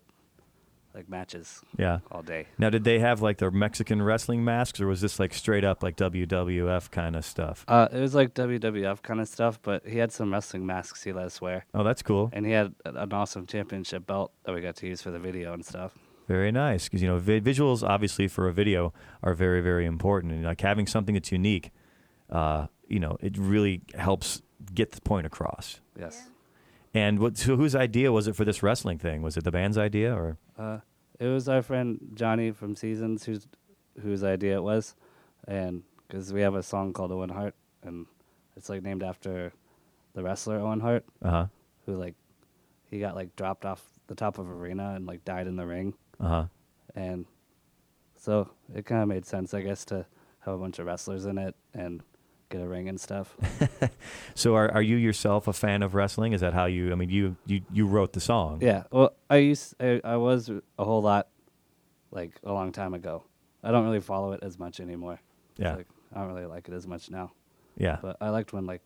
like 0.94 1.08
matches 1.10 1.62
Yeah. 1.78 2.00
all 2.12 2.22
day. 2.22 2.48
Now, 2.58 2.70
did 2.70 2.84
they 2.84 3.00
have 3.00 3.22
like 3.22 3.38
their 3.38 3.50
Mexican 3.52 4.02
wrestling 4.02 4.44
masks, 4.44 4.82
or 4.82 4.88
was 4.88 5.00
this 5.00 5.20
like 5.20 5.34
straight 5.34 5.64
up 5.64 5.82
like 5.84 5.96
WWF 5.96 6.92
kind 6.92 7.16
of 7.16 7.24
stuff? 7.24 7.64
Uh, 7.68 7.88
it 7.94 8.00
was 8.02 8.14
like 8.14 8.34
WWF 8.34 9.02
kind 9.02 9.22
of 9.22 9.28
stuff, 9.30 9.58
but 9.62 9.88
he 9.88 9.98
had 10.00 10.12
some 10.12 10.32
wrestling 10.34 10.66
masks 10.66 11.02
he 11.04 11.14
let 11.14 11.26
us 11.28 11.40
wear, 11.40 11.66
Oh, 11.74 11.84
that's 11.84 12.02
cool. 12.02 12.30
and 12.34 12.46
he 12.46 12.52
had 12.52 12.76
an 12.84 13.14
awesome 13.14 13.46
championship 13.48 14.06
belt 14.06 14.34
that 14.44 14.54
we 14.54 14.60
got 14.60 14.76
to 14.78 14.88
use 14.88 15.02
for 15.02 15.12
the 15.12 15.20
video 15.20 15.54
and 15.54 15.66
stuff. 15.66 15.98
Very 16.28 16.52
nice, 16.52 16.86
because 16.86 17.02
you 17.02 17.08
know 17.08 17.18
vi- 17.18 17.42
visuals 17.42 17.88
obviously 17.88 18.28
for 18.28 18.48
a 18.48 18.54
video 18.54 18.94
are 19.24 19.34
very 19.34 19.62
very 19.62 19.86
important, 19.86 20.34
and 20.34 20.44
like 20.44 20.62
having 20.62 20.88
something 20.88 21.16
that's 21.16 21.32
unique, 21.32 21.72
uh, 22.30 22.68
you 22.88 23.00
know, 23.00 23.18
it 23.22 23.38
really 23.38 23.82
helps 23.96 24.42
get 24.74 24.92
the 24.92 25.02
point 25.02 25.26
across. 25.26 25.82
Yes. 26.00 26.30
And 26.94 27.20
what? 27.20 27.38
So 27.38 27.56
whose 27.58 27.76
idea 27.76 28.12
was 28.12 28.28
it 28.28 28.36
for 28.36 28.46
this 28.46 28.62
wrestling 28.64 28.98
thing? 28.98 29.22
Was 29.22 29.36
it 29.38 29.44
the 29.44 29.52
band's 29.52 29.78
idea, 29.78 30.14
or 30.14 30.38
Uh, 30.58 30.80
it 31.20 31.28
was 31.28 31.48
our 31.50 31.62
friend 31.62 32.00
Johnny 32.14 32.52
from 32.52 32.76
Seasons 32.76 33.26
whose 33.26 33.48
whose 34.02 34.24
idea 34.24 34.56
it 34.56 34.64
was, 34.64 34.96
and 35.48 35.84
because 36.08 36.32
we 36.32 36.42
have 36.42 36.56
a 36.56 36.64
song 36.64 36.94
called 36.94 37.12
Owen 37.12 37.30
Hart, 37.30 37.56
and 37.84 38.06
it's 38.56 38.70
like 38.70 38.84
named 38.84 39.04
after 39.04 39.54
the 40.14 40.24
wrestler 40.24 40.60
Owen 40.60 40.80
Hart, 40.80 41.06
uh 41.22 41.30
huh, 41.30 41.46
who 41.86 41.96
like 41.96 42.16
he 42.90 43.00
got 43.00 43.16
like 43.16 43.36
dropped 43.36 43.66
off 43.66 43.84
the 44.08 44.16
top 44.16 44.38
of 44.38 44.50
arena 44.50 44.94
and 44.96 45.06
like 45.06 45.24
died 45.26 45.48
in 45.48 45.56
the 45.56 45.66
ring, 45.66 45.94
uh 46.22 46.28
huh? 46.28 46.46
and 46.96 47.26
so 48.16 48.50
it 48.76 48.86
kind 48.86 49.02
of 49.02 49.08
made 49.08 49.26
sense, 49.26 49.54
I 49.54 49.62
guess, 49.62 49.84
to 49.86 50.06
have 50.42 50.54
a 50.54 50.58
bunch 50.58 50.80
of 50.80 50.86
wrestlers 50.86 51.26
in 51.26 51.38
it 51.38 51.56
and 51.74 52.02
get 52.50 52.62
a 52.62 52.68
ring 52.68 52.88
and 52.90 53.00
stuff. 53.00 53.36
So 54.36 54.56
are 54.56 54.72
are 54.72 54.82
you 54.82 54.96
yourself 54.96 55.48
a 55.48 55.54
fan 55.54 55.84
of 55.84 55.94
wrestling? 55.94 56.34
Is 56.34 56.42
that 56.42 56.54
how 56.54 56.66
you? 56.66 56.92
I 56.92 56.96
mean, 56.96 57.10
you 57.10 57.36
you 57.46 57.62
you 57.72 57.86
wrote 57.86 58.14
the 58.14 58.20
song. 58.22 58.60
Yeah. 58.62 58.84
Well, 58.92 59.14
I 59.30 59.38
used 59.38 59.76
I, 59.80 60.00
I 60.04 60.18
was 60.18 60.50
a 60.50 60.84
whole 60.84 61.02
lot 61.02 61.28
like 62.12 62.40
a 62.44 62.52
long 62.54 62.72
time 62.72 62.94
ago. 62.94 63.24
I 63.64 63.72
don't 63.72 63.84
really 63.84 64.00
follow 64.00 64.32
it 64.32 64.42
as 64.42 64.58
much 64.58 64.80
anymore. 64.80 65.20
Yeah. 65.58 65.76
Like, 65.76 65.88
I 66.14 66.20
don't 66.20 66.28
really 66.28 66.46
like 66.46 66.68
it 66.68 66.74
as 66.74 66.88
much 66.88 67.10
now. 67.12 67.32
Yeah. 67.78 67.98
But 68.02 68.18
I 68.22 68.30
liked 68.30 68.54
when 68.54 68.66
like 68.66 68.82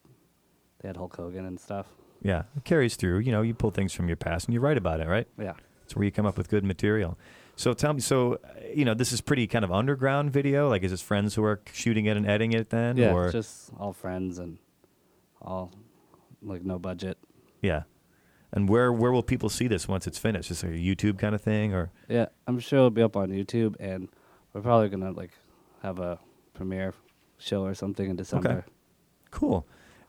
they 0.82 0.90
had 0.90 0.98
Hulk 0.98 1.16
Hogan 1.16 1.46
and 1.46 1.60
stuff. 1.60 1.88
Yeah. 2.22 2.44
It 2.58 2.64
carries 2.64 2.96
through. 2.96 3.20
You 3.20 3.32
know, 3.32 3.42
you 3.42 3.54
pull 3.54 3.72
things 3.72 3.94
from 3.94 4.08
your 4.08 4.18
past 4.18 4.48
and 4.48 4.54
you 4.54 4.60
write 4.60 4.78
about 4.78 5.00
it, 5.00 5.08
right? 5.08 5.28
Yeah. 5.40 5.54
It's 5.86 5.96
where 5.96 6.04
you 6.06 6.12
come 6.12 6.26
up 6.26 6.38
with 6.38 6.50
good 6.50 6.64
material. 6.64 7.18
So 7.56 7.74
tell 7.74 7.94
me, 7.94 8.02
so 8.02 8.40
you 8.74 8.84
know, 8.86 8.94
this 8.94 9.14
is 9.14 9.22
pretty 9.22 9.48
kind 9.48 9.64
of 9.64 9.72
underground 9.72 10.32
video. 10.34 10.68
Like, 10.68 10.84
is 10.84 10.92
this 10.92 11.02
friends 11.02 11.36
who 11.36 11.44
are 11.44 11.62
shooting 11.72 12.06
it 12.06 12.18
and 12.18 12.26
editing 12.28 12.52
it 12.54 12.70
then? 12.70 12.98
Yeah. 12.98 13.14
Or 13.14 13.32
Just 13.32 13.72
all 13.80 13.94
friends 13.94 14.40
and 14.40 14.58
all 15.42 15.72
like 16.42 16.64
no 16.64 16.78
budget. 16.80 17.18
yeah. 17.62 17.84
And 18.52 18.70
where 18.70 18.92
where 18.94 19.12
will 19.12 19.24
people 19.24 19.50
see 19.50 19.68
this 19.68 19.88
once 19.88 20.08
it's 20.08 20.18
finished? 20.18 20.48
Just 20.50 20.64
like 20.64 20.74
a 20.74 20.76
YouTube 20.76 21.18
kind 21.20 21.36
of 21.36 21.42
thing, 21.42 21.74
or 21.74 21.92
Yeah. 22.08 22.28
I'm 22.48 22.60
sure 22.60 22.80
it'll 22.80 22.90
be 22.90 23.02
up 23.02 23.16
on 23.18 23.30
YouTube 23.30 23.76
and 23.80 24.08
we're 24.54 24.62
probably 24.62 24.88
gonna 24.90 25.12
like 25.12 25.32
have 25.82 26.00
a 26.00 26.20
premiere 26.54 26.94
show 27.38 27.64
or 27.64 27.74
something 27.74 28.10
in 28.10 28.16
December. 28.16 28.50
Okay. 28.50 28.62
Cool. 29.32 29.66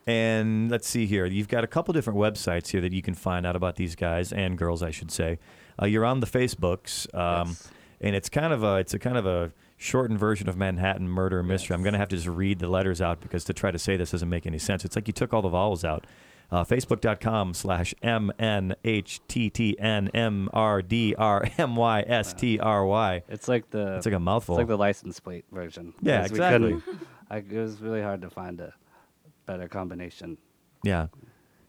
And 0.06 0.70
let's 0.70 0.86
see 0.88 1.06
here. 1.06 1.26
You've 1.26 1.48
got 1.48 1.64
a 1.64 1.66
couple 1.66 1.92
different 1.92 2.18
websites 2.18 2.68
here 2.68 2.80
that 2.80 2.92
you 2.92 3.02
can 3.02 3.14
find 3.14 3.44
out 3.44 3.56
about 3.56 3.74
these 3.74 3.96
guys 3.96 4.32
and 4.32 4.56
girls, 4.56 4.80
I 4.82 4.92
should 4.92 5.10
say. 5.10 5.40
Uh, 5.80 5.86
you're 5.86 6.04
on 6.04 6.20
the 6.20 6.26
Facebooks, 6.26 7.12
um, 7.14 7.48
Yes. 7.48 7.70
and 8.00 8.16
it's 8.16 8.28
kind 8.28 8.52
of 8.52 8.62
a 8.62 8.76
it's 8.76 8.94
a 8.94 8.98
kind 8.98 9.16
of 9.18 9.26
a 9.26 9.52
shortened 9.76 10.18
version 10.18 10.48
of 10.48 10.56
Manhattan 10.56 11.08
Murder 11.08 11.42
Mystery. 11.42 11.74
I'm 11.74 11.82
going 11.82 11.92
to 11.92 11.98
have 11.98 12.08
to 12.08 12.16
just 12.16 12.28
read 12.28 12.58
the 12.60 12.68
letters 12.68 13.00
out 13.02 13.20
because 13.20 13.44
to 13.44 13.52
try 13.52 13.70
to 13.70 13.78
say 13.78 13.96
this 13.96 14.12
doesn't 14.12 14.28
make 14.30 14.46
any 14.46 14.58
sense. 14.58 14.84
It's 14.84 14.96
like 14.96 15.06
you 15.06 15.12
took 15.12 15.34
all 15.34 15.42
the 15.42 15.48
vowels 15.50 15.84
out. 15.84 16.06
Uh, 16.48 16.62
Facebook.com 16.64 17.52
slash 17.54 17.92
M 18.02 18.30
N 18.38 18.74
H 18.84 19.20
T 19.26 19.50
T 19.50 19.76
N 19.80 20.08
M 20.14 20.48
R 20.52 20.80
D 20.80 21.14
R 21.18 21.44
M 21.58 21.74
Y 21.76 22.04
S 22.06 22.32
T 22.32 22.58
R 22.60 22.86
Y. 22.86 23.22
It's 23.28 23.48
like 23.48 23.68
the 23.70 23.96
It's 23.96 24.06
like 24.06 24.14
a 24.14 24.20
mouthful. 24.20 24.54
It's 24.54 24.60
like 24.60 24.68
the 24.68 24.78
license 24.78 25.18
plate 25.20 25.44
version. 25.50 25.92
Yeah, 26.00 26.24
exactly. 26.24 26.80
I, 27.28 27.38
it 27.38 27.50
was 27.52 27.80
really 27.80 28.00
hard 28.00 28.22
to 28.22 28.30
find 28.30 28.60
a 28.60 28.72
better 29.44 29.66
combination. 29.68 30.38
Yeah. 30.84 31.08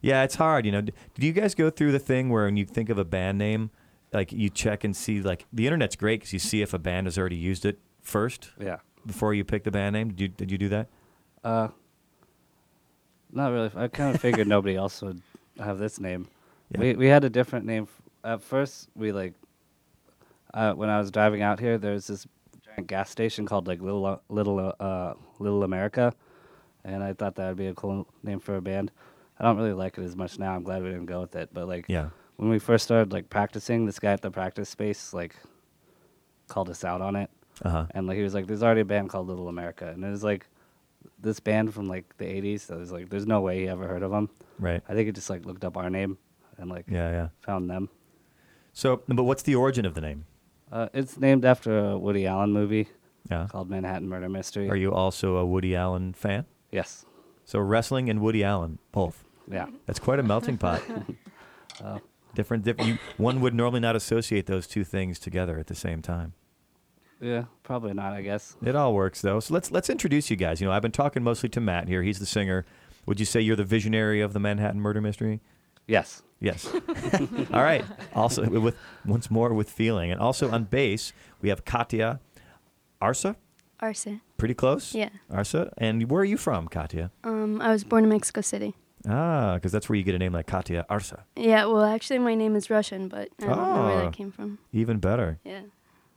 Yeah, 0.01 0.21
it's 0.23 0.35
hard. 0.35 0.65
You 0.67 0.71
know, 0.73 0.81
D- 0.81 0.93
did 1.15 1.23
you 1.25 1.33
guys 1.33 1.55
go 1.55 1.71
through 1.71 1.91
the 1.91 1.99
thing 1.99 2.29
where 2.29 2.45
when 2.45 2.55
you 2.55 2.65
think 2.65 2.89
of 2.89 2.99
a 2.99 3.05
band 3.05 3.39
name, 3.39 3.71
like 4.13 4.31
you 4.31 4.49
check 4.49 4.83
and 4.83 4.95
see, 4.95 5.21
like 5.21 5.45
the 5.51 5.65
internet's 5.67 5.95
great 5.95 6.19
because 6.21 6.33
you 6.33 6.39
see 6.39 6.61
if 6.61 6.73
a 6.73 6.79
band 6.79 7.07
has 7.07 7.17
already 7.17 7.35
used 7.35 7.65
it 7.65 7.79
first 8.01 8.51
Yeah. 8.59 8.77
before 9.05 9.33
you 9.33 9.43
pick 9.43 9.63
the 9.63 9.71
band 9.71 9.93
name. 9.93 10.09
Did 10.09 10.19
you 10.21 10.27
did 10.29 10.51
you 10.51 10.57
do 10.57 10.69
that? 10.69 10.87
Uh, 11.43 11.69
not 13.31 13.51
really. 13.51 13.71
I 13.75 13.87
kind 13.87 14.13
of 14.15 14.21
figured 14.21 14.47
nobody 14.47 14.75
else 14.83 15.01
would 15.01 15.21
have 15.59 15.77
this 15.77 15.99
name. 15.99 16.27
Yeah. 16.71 16.79
We 16.81 16.93
we 16.93 17.07
had 17.07 17.23
a 17.23 17.29
different 17.29 17.65
name. 17.65 17.87
At 18.23 18.41
first, 18.41 18.89
we 18.95 19.11
like 19.11 19.33
uh, 20.53 20.73
when 20.73 20.89
I 20.89 20.97
was 20.97 21.11
driving 21.11 21.41
out 21.41 21.59
here, 21.59 21.77
there's 21.77 22.07
this 22.07 22.25
giant 22.65 22.87
gas 22.87 23.09
station 23.09 23.45
called 23.45 23.67
like 23.67 23.81
Little 23.81 24.21
Little 24.29 24.73
uh, 24.79 25.13
Little 25.39 25.63
America, 25.63 26.13
and 26.83 27.03
I 27.03 27.13
thought 27.13 27.35
that 27.35 27.47
would 27.49 27.57
be 27.57 27.67
a 27.67 27.73
cool 27.73 28.07
name 28.23 28.39
for 28.39 28.55
a 28.55 28.61
band. 28.61 28.91
I 29.39 29.43
don't 29.43 29.57
really 29.57 29.73
like 29.73 29.97
it 29.97 30.03
as 30.03 30.15
much 30.15 30.39
now. 30.39 30.55
I'm 30.55 30.63
glad 30.63 30.81
we 30.81 30.89
didn't 30.89 31.05
go 31.05 31.21
with 31.21 31.35
it. 31.35 31.49
But 31.53 31.67
like 31.67 31.85
Yeah. 31.87 32.09
When 32.37 32.49
we 32.49 32.59
first 32.59 32.85
started 32.85 33.11
like 33.11 33.29
practicing, 33.29 33.85
this 33.85 33.99
guy 33.99 34.13
at 34.13 34.21
the 34.21 34.31
practice 34.31 34.69
space 34.69 35.13
like 35.13 35.35
called 36.47 36.69
us 36.69 36.83
out 36.83 37.01
on 37.01 37.15
it, 37.15 37.29
Uh 37.63 37.69
huh. 37.69 37.85
and 37.91 38.07
like 38.07 38.17
he 38.17 38.23
was 38.23 38.33
like, 38.33 38.47
"There's 38.47 38.63
already 38.63 38.81
a 38.81 38.85
band 38.85 39.09
called 39.09 39.27
Little 39.27 39.47
America," 39.49 39.87
and 39.89 40.03
it 40.03 40.09
was 40.09 40.23
like 40.23 40.47
this 41.19 41.39
band 41.39 41.73
from 41.73 41.87
like 41.87 42.17
the 42.17 42.25
'80s. 42.25 42.61
So 42.61 42.77
was 42.77 42.91
like, 42.91 43.09
"There's 43.09 43.27
no 43.27 43.41
way 43.41 43.59
he 43.59 43.67
ever 43.67 43.87
heard 43.87 44.03
of 44.03 44.11
them." 44.11 44.29
Right. 44.59 44.81
I 44.87 44.93
think 44.93 45.05
he 45.07 45.11
just 45.11 45.29
like 45.29 45.45
looked 45.45 45.63
up 45.65 45.77
our 45.77 45.89
name 45.89 46.17
and 46.57 46.69
like 46.69 46.85
Yeah, 46.89 47.09
yeah. 47.11 47.27
found 47.41 47.69
them. 47.69 47.89
So, 48.73 49.01
but 49.07 49.23
what's 49.23 49.43
the 49.43 49.55
origin 49.55 49.85
of 49.85 49.93
the 49.95 50.01
name? 50.01 50.25
Uh, 50.71 50.89
it's 50.93 51.17
named 51.17 51.45
after 51.45 51.77
a 51.91 51.97
Woody 51.97 52.27
Allen 52.27 52.51
movie 52.51 52.87
Yeah. 53.29 53.47
called 53.49 53.69
Manhattan 53.69 54.07
Murder 54.09 54.29
Mystery. 54.29 54.69
Are 54.69 54.75
you 54.75 54.93
also 54.93 55.37
a 55.37 55.45
Woody 55.45 55.75
Allen 55.75 56.13
fan? 56.13 56.45
Yes. 56.71 57.05
So 57.45 57.59
wrestling 57.59 58.09
and 58.09 58.19
Woody 58.21 58.43
Allen, 58.43 58.77
both. 58.91 59.23
Yeah. 59.49 59.67
That's 59.85 59.99
quite 59.99 60.19
a 60.19 60.23
melting 60.23 60.57
pot. 60.57 60.81
Uh, 61.83 61.99
different, 62.37 62.63
different. 62.63 62.87
You, 62.89 62.97
one 63.17 63.41
would 63.41 63.53
normally 63.53 63.81
not 63.81 63.95
associate 63.97 64.45
those 64.45 64.65
two 64.67 64.85
things 64.85 65.19
together 65.19 65.59
at 65.59 65.67
the 65.67 65.75
same 65.75 66.01
time. 66.01 66.31
yeah. 67.19 67.45
Probably 67.63 67.93
not. 67.93 68.13
I 68.13 68.21
guess. 68.21 68.55
It 68.63 68.75
all 68.77 68.93
works 68.93 69.21
though. 69.21 69.41
So 69.41 69.53
let's 69.53 69.71
let's 69.71 69.89
introduce 69.89 70.29
you 70.29 70.37
guys. 70.37 70.61
You 70.61 70.67
know, 70.67 70.71
I've 70.73 70.81
been 70.81 70.91
talking 70.93 71.21
mostly 71.23 71.49
to 71.49 71.59
Matt 71.59 71.89
here. 71.89 72.01
He's 72.03 72.19
the 72.19 72.25
singer. 72.25 72.65
Would 73.05 73.19
you 73.19 73.25
say 73.25 73.41
you're 73.41 73.57
the 73.57 73.65
visionary 73.65 74.21
of 74.21 74.31
the 74.31 74.39
Manhattan 74.39 74.79
Murder 74.79 75.01
Mystery? 75.01 75.41
Yes. 75.87 76.21
Yes. 76.39 76.65
all 77.53 77.63
right. 77.63 77.83
Also 78.13 78.47
with 78.47 78.75
once 79.05 79.29
more 79.31 79.53
with 79.53 79.69
feeling, 79.69 80.11
and 80.11 80.19
also 80.21 80.49
on 80.51 80.65
bass 80.65 81.11
we 81.41 81.49
have 81.49 81.65
Katya 81.65 82.19
Arsa. 83.01 83.35
Arsa. 83.81 84.21
Pretty 84.37 84.53
close. 84.53 84.93
Yeah. 84.93 85.09
Arsa. 85.31 85.71
And 85.77 86.09
where 86.11 86.21
are 86.21 86.25
you 86.25 86.37
from, 86.37 86.67
Katya? 86.67 87.11
Um, 87.23 87.61
I 87.61 87.71
was 87.71 87.83
born 87.83 88.03
in 88.03 88.09
Mexico 88.09 88.41
City. 88.41 88.75
Ah, 89.07 89.55
because 89.55 89.71
that's 89.71 89.87
where 89.89 89.95
you 89.95 90.03
get 90.03 90.15
a 90.15 90.19
name 90.19 90.33
like 90.33 90.47
Katya 90.47 90.85
Arsa. 90.89 91.21
Yeah, 91.35 91.65
well, 91.65 91.83
actually, 91.83 92.19
my 92.19 92.35
name 92.35 92.55
is 92.55 92.69
Russian, 92.69 93.07
but 93.07 93.29
I 93.41 93.45
don't 93.45 93.57
know 93.57 93.85
where 93.85 94.03
that 94.05 94.13
came 94.13 94.31
from. 94.31 94.59
Even 94.73 94.99
better. 94.99 95.39
Yeah. 95.43 95.61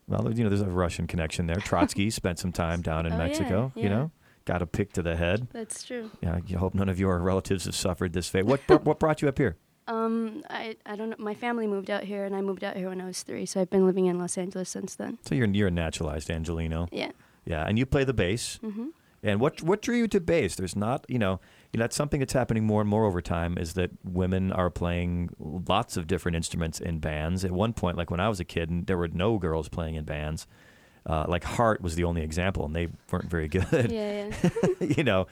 Well, 0.09 0.33
you 0.35 0.43
know, 0.43 0.49
there's 0.51 0.61
a 0.61 0.67
Russian 0.71 1.07
connection 1.07 1.47
there. 1.47 1.57
Trotsky 1.57 2.11
spent 2.11 2.39
some 2.41 2.51
time 2.53 2.83
down 2.83 3.07
in 3.07 3.13
Oh, 3.13 3.17
yeah, 3.17 3.23
Mexico. 3.27 3.73
You 3.77 3.83
yeah. 3.85 3.89
know, 3.91 4.11
got 4.45 4.61
a 4.61 4.67
pick 4.67 4.93
to 4.95 5.03
the 5.03 5.15
head. 5.17 5.47
That's 5.53 5.85
true. 5.85 6.11
Yeah, 6.21 6.41
you 6.47 6.59
hope 6.59 6.75
none 6.75 6.89
of 6.89 6.99
your 6.99 7.19
relatives 7.21 7.67
have 7.67 7.77
suffered 7.77 8.13
this 8.13 8.29
fate. 8.29 8.45
What 8.47 8.67
br- 8.67 8.75
what 8.77 8.99
brought 8.99 9.23
you 9.23 9.29
up 9.29 9.39
here? 9.39 9.57
Um, 9.87 10.43
I, 10.51 10.77
I 10.87 10.97
don't 10.97 11.11
know. 11.11 11.17
My 11.19 11.35
family 11.35 11.67
moved 11.67 11.91
out 11.91 12.05
here, 12.05 12.25
and 12.25 12.35
I 12.35 12.41
moved 12.41 12.63
out 12.65 12.77
here 12.77 12.89
when 12.89 13.01
I 13.01 13.07
was 13.07 13.23
three, 13.23 13.47
so 13.47 13.61
I've 13.61 13.71
been 13.71 13.87
living 13.87 14.07
in 14.07 14.19
Los 14.19 14.37
Angeles 14.39 14.69
since 14.69 14.97
then. 14.97 15.19
So 15.27 15.35
you're 15.35 15.47
you're 15.49 15.69
a 15.69 15.71
naturalized 15.73 16.31
Angelino. 16.31 16.89
Yeah. 16.91 17.13
Yeah, 17.45 17.65
and 17.67 17.79
you 17.79 17.87
play 17.87 18.05
the 18.05 18.13
bass. 18.15 18.59
Mm-hmm. 18.65 18.89
And 19.23 19.41
what 19.41 19.63
what 19.63 19.83
drew 19.83 19.97
you 19.97 20.09
to 20.09 20.21
bass? 20.21 20.55
There's 20.57 20.75
not, 20.77 21.05
you 21.09 21.19
know, 21.19 21.41
you 21.73 21.79
know, 21.79 21.85
that's 21.85 21.97
something 21.97 22.21
that's 22.21 22.33
happening 22.33 22.65
more 22.65 22.81
and 22.81 22.91
more 22.91 23.05
over 23.05 23.21
time. 23.21 23.57
Is 23.59 23.75
that 23.75 23.91
women 24.05 24.53
are 24.53 24.71
playing 24.71 25.31
lots 25.39 25.97
of 25.97 26.07
different 26.07 26.37
instruments 26.37 26.81
in 26.81 26.99
bands. 26.99 27.45
At 27.45 27.53
one 27.53 27.73
point, 27.73 27.97
like 27.97 28.11
when 28.11 28.21
I 28.21 28.29
was 28.29 28.41
a 28.41 28.45
kid, 28.45 28.87
there 28.87 28.97
were 28.99 29.09
no 29.09 29.39
girls 29.39 29.69
playing 29.69 29.95
in 29.95 30.05
bands. 30.05 30.47
Uh, 31.07 31.25
like 31.29 31.45
Heart 31.45 31.81
was 31.81 31.95
the 31.95 32.05
only 32.05 32.23
example, 32.23 32.65
and 32.67 32.75
they 32.75 32.89
weren't 33.11 33.31
very 33.31 33.49
good. 33.57 33.91
Yeah, 33.91 34.31
yeah. 34.43 34.61
you 34.97 35.05
know, 35.05 35.27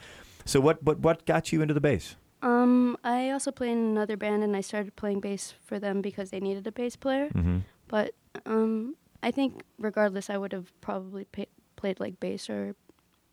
so 0.45 0.59
what? 0.59 0.81
What 0.83 0.99
what 0.99 1.25
got 1.25 1.51
you 1.51 1.61
into 1.61 1.73
the 1.73 1.81
bass? 1.81 2.15
um, 2.41 2.95
I 3.03 3.31
also 3.31 3.51
played 3.51 3.71
in 3.73 3.77
another 3.79 4.15
band, 4.15 4.43
and 4.43 4.55
I 4.55 4.61
started 4.61 4.95
playing 4.95 5.19
bass 5.19 5.53
for 5.65 5.77
them 5.77 6.01
because 6.01 6.29
they 6.29 6.39
needed 6.39 6.65
a 6.67 6.71
bass 6.71 6.95
player. 6.95 7.27
Mm-hmm. 7.29 7.59
But 7.89 8.13
um, 8.45 8.95
I 9.21 9.31
think 9.31 9.61
regardless, 9.77 10.29
I 10.29 10.37
would 10.37 10.53
have 10.53 10.71
probably 10.79 11.25
pa- 11.25 11.51
played 11.75 11.99
like 11.99 12.19
bass 12.21 12.49
or, 12.49 12.75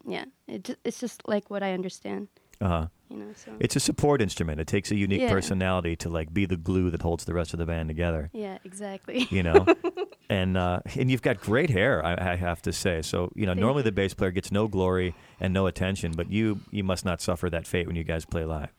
yeah. 0.04 0.24
It 0.48 0.76
it's 0.84 0.98
just 0.98 1.22
like 1.28 1.48
what 1.50 1.62
I 1.62 1.72
understand, 1.72 2.28
Uh 2.60 2.68
huh. 2.68 2.86
You 3.10 3.16
know. 3.16 3.26
So 3.34 3.52
It's 3.60 3.76
a 3.76 3.80
support 3.80 4.20
instrument. 4.22 4.60
It 4.60 4.66
takes 4.66 4.90
a 4.90 4.96
unique 4.96 5.20
Yeah. 5.22 5.30
personality 5.32 5.96
to 5.96 6.08
like 6.08 6.32
be 6.34 6.46
the 6.46 6.56
glue 6.56 6.90
that 6.90 7.02
holds 7.02 7.24
the 7.24 7.34
rest 7.34 7.52
of 7.52 7.58
the 7.58 7.66
band 7.66 7.88
together. 7.88 8.30
yeah, 8.32 8.58
exactly. 8.64 9.26
You 9.30 9.42
know, 9.42 9.66
and 10.28 10.56
uh, 10.56 10.80
and 10.96 11.10
you've 11.10 11.22
got 11.22 11.40
great 11.40 11.70
hair. 11.70 12.04
I, 12.04 12.32
I 12.32 12.36
have 12.36 12.60
to 12.62 12.72
say. 12.72 13.02
So 13.02 13.30
you 13.34 13.46
know, 13.46 13.52
Thank 13.52 13.60
normally 13.60 13.80
you. 13.80 13.84
the 13.90 13.92
bass 13.92 14.14
player 14.14 14.30
gets 14.30 14.50
no 14.52 14.68
glory 14.68 15.14
and 15.40 15.52
no 15.54 15.66
attention, 15.66 16.12
but 16.12 16.30
you 16.30 16.60
you 16.70 16.84
must 16.84 17.04
not 17.04 17.20
suffer 17.20 17.48
that 17.50 17.66
fate 17.66 17.86
when 17.86 17.96
you 17.96 18.04
guys 18.04 18.24
play 18.24 18.44
live. 18.44 18.70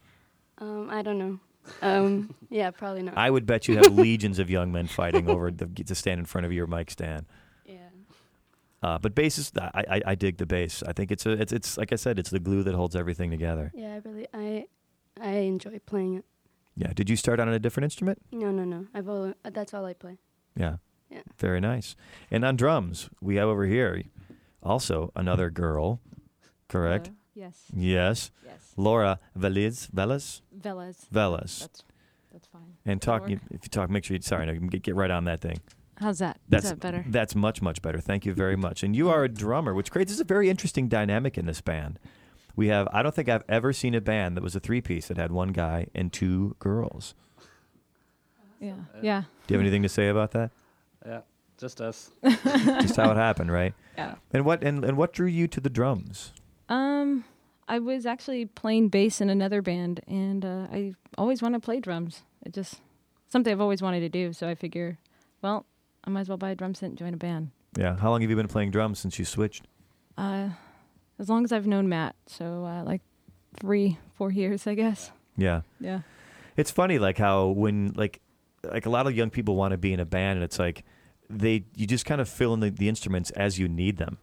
um, 0.59 0.89
I 0.89 1.01
don't 1.01 1.17
know. 1.17 1.39
Um, 1.81 2.33
yeah, 2.49 2.71
probably 2.71 3.03
not. 3.03 3.17
I 3.17 3.29
would 3.29 3.45
bet 3.45 3.67
you 3.67 3.75
have 3.77 3.93
legions 3.97 4.39
of 4.39 4.49
young 4.49 4.71
men 4.71 4.87
fighting 4.87 5.29
over 5.29 5.51
the, 5.51 5.65
to 5.83 5.95
stand 5.95 6.19
in 6.19 6.25
front 6.25 6.45
of 6.45 6.53
your 6.53 6.65
mic 6.65 6.89
stand. 6.89 7.25
Yeah. 8.83 8.89
Uh, 8.89 8.97
but 8.99 9.15
bass 9.15 9.37
is 9.37 9.51
I, 9.59 9.83
I 9.89 10.01
I 10.11 10.15
dig 10.15 10.37
the 10.37 10.45
bass. 10.45 10.83
I 10.83 10.93
think 10.93 11.11
it's 11.11 11.25
a 11.25 11.31
it's 11.31 11.51
it's 11.51 11.77
like 11.77 11.91
I 11.91 11.95
said, 11.95 12.19
it's 12.19 12.29
the 12.29 12.39
glue 12.39 12.63
that 12.63 12.75
holds 12.75 12.95
everything 12.95 13.31
together. 13.31 13.71
Yeah, 13.73 13.95
I 13.95 14.01
really 14.07 14.27
I 14.33 14.65
I 15.19 15.31
enjoy 15.47 15.79
playing 15.85 16.17
it. 16.17 16.25
Yeah. 16.75 16.93
Did 16.93 17.09
you 17.09 17.15
start 17.15 17.39
out 17.39 17.47
on 17.47 17.53
a 17.53 17.59
different 17.59 17.85
instrument? 17.85 18.21
No, 18.31 18.51
no, 18.51 18.63
no. 18.63 18.85
I've 18.93 19.09
all, 19.09 19.33
that's 19.43 19.73
all 19.73 19.83
I 19.85 19.93
play. 19.93 20.19
Yeah. 20.55 20.77
Yeah. 21.09 21.21
Very 21.39 21.59
nice. 21.59 21.95
And 22.29 22.45
on 22.45 22.55
drums, 22.55 23.09
we 23.19 23.35
have 23.37 23.47
over 23.47 23.65
here 23.65 24.03
also 24.61 25.11
another 25.15 25.49
girl, 25.49 26.01
correct? 26.69 27.07
Uh, 27.07 27.11
yes. 27.33 27.63
Yes. 27.73 28.31
Yes. 28.45 28.73
Laura 28.77 29.19
Veliz, 29.35 29.89
Velas? 29.89 30.41
Velas. 30.55 31.07
Velas. 31.11 31.59
That's 31.61 31.83
that's 32.31 32.47
fine. 32.47 32.61
And 32.85 32.99
Does 32.99 33.05
that 33.05 33.11
talk, 33.11 33.21
work? 33.29 33.39
if 33.49 33.63
you 33.63 33.69
talk, 33.69 33.89
make 33.89 34.03
sure 34.03 34.15
you, 34.15 34.21
sorry, 34.21 34.45
no, 34.45 34.53
get, 34.67 34.83
get 34.83 34.95
right 34.95 35.09
on 35.09 35.23
that 35.23 35.39
thing. 35.41 35.59
How's 35.99 36.19
that? 36.19 36.39
That's 36.47 36.65
Is 36.65 36.69
that 36.71 36.79
better? 36.79 37.03
That's 37.07 37.35
much, 37.35 37.61
much 37.61 37.81
better. 37.81 37.99
Thank 37.99 38.25
you 38.25 38.33
very 38.33 38.55
much. 38.67 38.83
And 38.83 38.95
you 38.95 39.09
are 39.09 39.23
a 39.23 39.29
drummer, 39.29 39.73
which 39.73 39.91
creates 39.91 40.09
this 40.11 40.17
is 40.17 40.21
a 40.21 40.25
very 40.25 40.49
interesting 40.49 40.87
dynamic 40.87 41.37
in 41.37 41.45
this 41.45 41.61
band. 41.61 41.99
We 42.55 42.67
have, 42.67 42.87
I 42.91 43.03
don't 43.03 43.13
think 43.13 43.29
I've 43.29 43.43
ever 43.47 43.71
seen 43.73 43.93
a 43.93 44.01
band 44.01 44.35
that 44.35 44.41
was 44.43 44.55
a 44.55 44.59
three 44.59 44.81
piece 44.81 45.07
that 45.07 45.17
had 45.17 45.31
one 45.31 45.49
guy 45.49 45.87
and 45.93 46.11
two 46.11 46.55
girls. 46.59 47.13
Yeah. 48.59 48.73
Yeah. 49.01 49.23
Do 49.45 49.53
you 49.53 49.57
have 49.59 49.61
anything 49.61 49.83
to 49.83 49.89
say 49.89 50.07
about 50.07 50.31
that? 50.31 50.51
Yeah, 51.05 51.21
just 51.59 51.79
us. 51.79 52.11
Just 52.23 52.95
how 52.95 53.11
it 53.11 53.17
happened, 53.17 53.51
right? 53.51 53.73
Yeah. 53.97 54.15
And 54.33 54.45
what 54.45 54.63
and, 54.63 54.83
and 54.83 54.97
what 54.97 55.13
drew 55.13 55.27
you 55.27 55.47
to 55.47 55.61
the 55.61 55.69
drums? 55.69 56.33
Um, 56.67 57.23
I 57.67 57.79
was 57.79 58.05
actually 58.05 58.45
playing 58.45 58.89
bass 58.89 59.21
in 59.21 59.29
another 59.29 59.61
band, 59.61 60.01
and 60.07 60.43
uh, 60.43 60.67
I 60.71 60.95
always 61.17 61.41
wanted 61.41 61.61
to 61.61 61.65
play 61.65 61.79
drums. 61.79 62.23
It 62.45 62.53
just 62.53 62.81
something 63.29 63.51
I've 63.51 63.61
always 63.61 63.81
wanted 63.81 64.01
to 64.01 64.09
do. 64.09 64.33
So 64.33 64.49
I 64.49 64.55
figure, 64.55 64.97
well, 65.41 65.65
I 66.03 66.09
might 66.09 66.21
as 66.21 66.29
well 66.29 66.37
buy 66.37 66.51
a 66.51 66.55
drum 66.55 66.73
set 66.73 66.89
and 66.89 66.97
join 66.97 67.13
a 67.13 67.17
band. 67.17 67.51
Yeah. 67.77 67.97
How 67.97 68.09
long 68.09 68.21
have 68.21 68.29
you 68.29 68.35
been 68.35 68.47
playing 68.47 68.71
drums 68.71 68.99
since 68.99 69.19
you 69.19 69.25
switched? 69.25 69.67
Uh, 70.17 70.49
as 71.19 71.29
long 71.29 71.43
as 71.43 71.51
I've 71.51 71.67
known 71.67 71.89
Matt, 71.89 72.15
so 72.25 72.65
uh, 72.65 72.83
like 72.83 73.01
three, 73.59 73.97
four 74.15 74.31
years, 74.31 74.67
I 74.67 74.75
guess. 74.75 75.11
Yeah. 75.35 75.61
Yeah. 75.79 76.01
It's 76.55 76.71
funny, 76.71 76.97
like 76.97 77.17
how 77.17 77.47
when 77.47 77.93
like 77.95 78.19
like 78.63 78.85
a 78.85 78.89
lot 78.89 79.05
of 79.05 79.15
young 79.15 79.29
people 79.29 79.55
want 79.55 79.71
to 79.73 79.77
be 79.77 79.93
in 79.93 79.99
a 79.99 80.05
band, 80.05 80.37
and 80.37 80.43
it's 80.43 80.57
like 80.57 80.83
they 81.29 81.65
you 81.75 81.85
just 81.85 82.05
kind 82.05 82.19
of 82.19 82.27
fill 82.27 82.53
in 82.53 82.59
the, 82.61 82.69
the 82.71 82.89
instruments 82.89 83.29
as 83.31 83.59
you 83.59 83.67
need 83.67 83.97
them. 83.97 84.17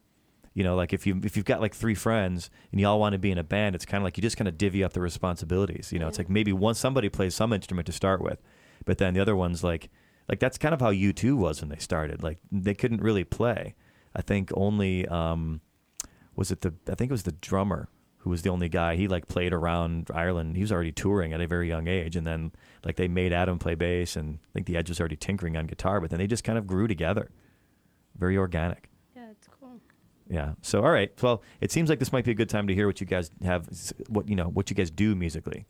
You 0.53 0.65
know, 0.65 0.75
like 0.77 0.93
if 0.93 1.07
you 1.07 1.21
if 1.25 1.37
you've 1.37 1.47
got 1.47 1.61
like 1.61 1.75
three 1.75 1.95
friends 1.95 2.51
and 2.73 2.81
you 2.81 2.87
all 2.87 2.99
want 2.99 3.13
to 3.13 3.19
be 3.19 3.31
in 3.31 3.39
a 3.39 3.45
band, 3.45 3.75
it's 3.75 3.85
kind 3.85 4.03
of 4.03 4.05
like 4.05 4.17
you 4.17 4.23
just 4.23 4.37
kind 4.37 4.49
of 4.49 4.59
divvy 4.59 4.83
up 4.83 4.93
the 4.93 5.01
responsibilities. 5.01 5.93
You 5.93 5.99
know, 5.99 6.09
it's 6.09 6.19
like 6.19 6.29
maybe 6.29 6.53
one 6.53 6.75
somebody 6.75 7.09
plays 7.09 7.35
some 7.35 7.53
instrument 7.53 7.87
to 7.87 7.93
start 7.93 8.21
with, 8.21 8.41
but 8.85 8.99
then 8.99 9.15
the 9.15 9.21
other 9.21 9.37
one's 9.37 9.63
like 9.63 9.91
like 10.29 10.41
that's 10.41 10.59
kind 10.59 10.75
of 10.75 10.81
how 10.81 10.91
U 10.91 11.13
two 11.13 11.37
was 11.37 11.61
when 11.61 11.71
they 11.71 11.79
started. 11.79 12.23
Like 12.23 12.39
they 12.51 12.75
couldn't 12.75 13.03
really 13.03 13.25
play. 13.25 13.75
I 14.15 14.23
think 14.23 14.51
only 14.55 15.07
um, 15.09 15.61
was 16.37 16.51
it 16.51 16.61
the 16.63 16.75
I 16.89 16.95
think 16.95 17.11
it 17.11 17.13
was 17.13 17.25
the 17.25 17.33
drummer 17.33 17.89
who 18.19 18.31
was 18.31 18.41
the 18.41 18.49
only 18.49 18.71
guy. 18.71 18.97
He 18.97 19.07
like 19.07 19.29
played 19.29 19.53
around 19.53 20.09
Ireland. 20.13 20.57
He 20.57 20.63
was 20.63 20.73
already 20.73 20.93
touring 20.93 21.35
at 21.35 21.43
a 21.43 21.47
very 21.47 21.69
young 21.69 21.89
age, 21.89 22.17
and 22.17 22.27
then 22.27 22.53
like 22.83 22.97
they 22.97 23.07
made 23.07 23.35
Adam 23.35 23.59
play 23.59 23.75
bass, 23.75 24.17
and 24.17 24.39
I 24.43 24.53
think 24.55 24.67
the 24.67 24.79
Edge 24.79 24.89
was 24.89 24.99
already 24.99 25.17
tinkering 25.17 25.59
on 25.59 25.67
guitar. 25.67 26.01
But 26.01 26.09
then 26.09 26.19
they 26.21 26.27
just 26.27 26.43
kind 26.43 26.57
of 26.57 26.67
grew 26.67 26.89
together, 26.89 27.31
very 28.17 28.39
organic. 28.39 28.89
Yeah, 29.15 29.31
it's 29.31 29.47
cool. 29.61 29.79
Yeah. 30.27 30.55
So 30.63 30.83
all 30.83 30.91
right. 30.91 31.13
Well, 31.23 31.43
it 31.61 31.71
seems 31.71 31.91
like 31.91 31.99
this 31.99 32.13
might 32.13 32.25
be 32.25 32.31
a 32.31 32.35
good 32.35 32.49
time 32.49 32.67
to 32.69 32.75
hear 32.75 32.87
what 32.87 32.99
you 32.99 33.07
guys 33.07 33.31
have, 33.45 33.69
what 34.09 34.27
you 34.27 34.37
know, 34.37 34.49
what 34.49 34.71
you 34.71 34.77
guys 34.77 34.91
do 34.91 35.15
musically. 35.15 35.67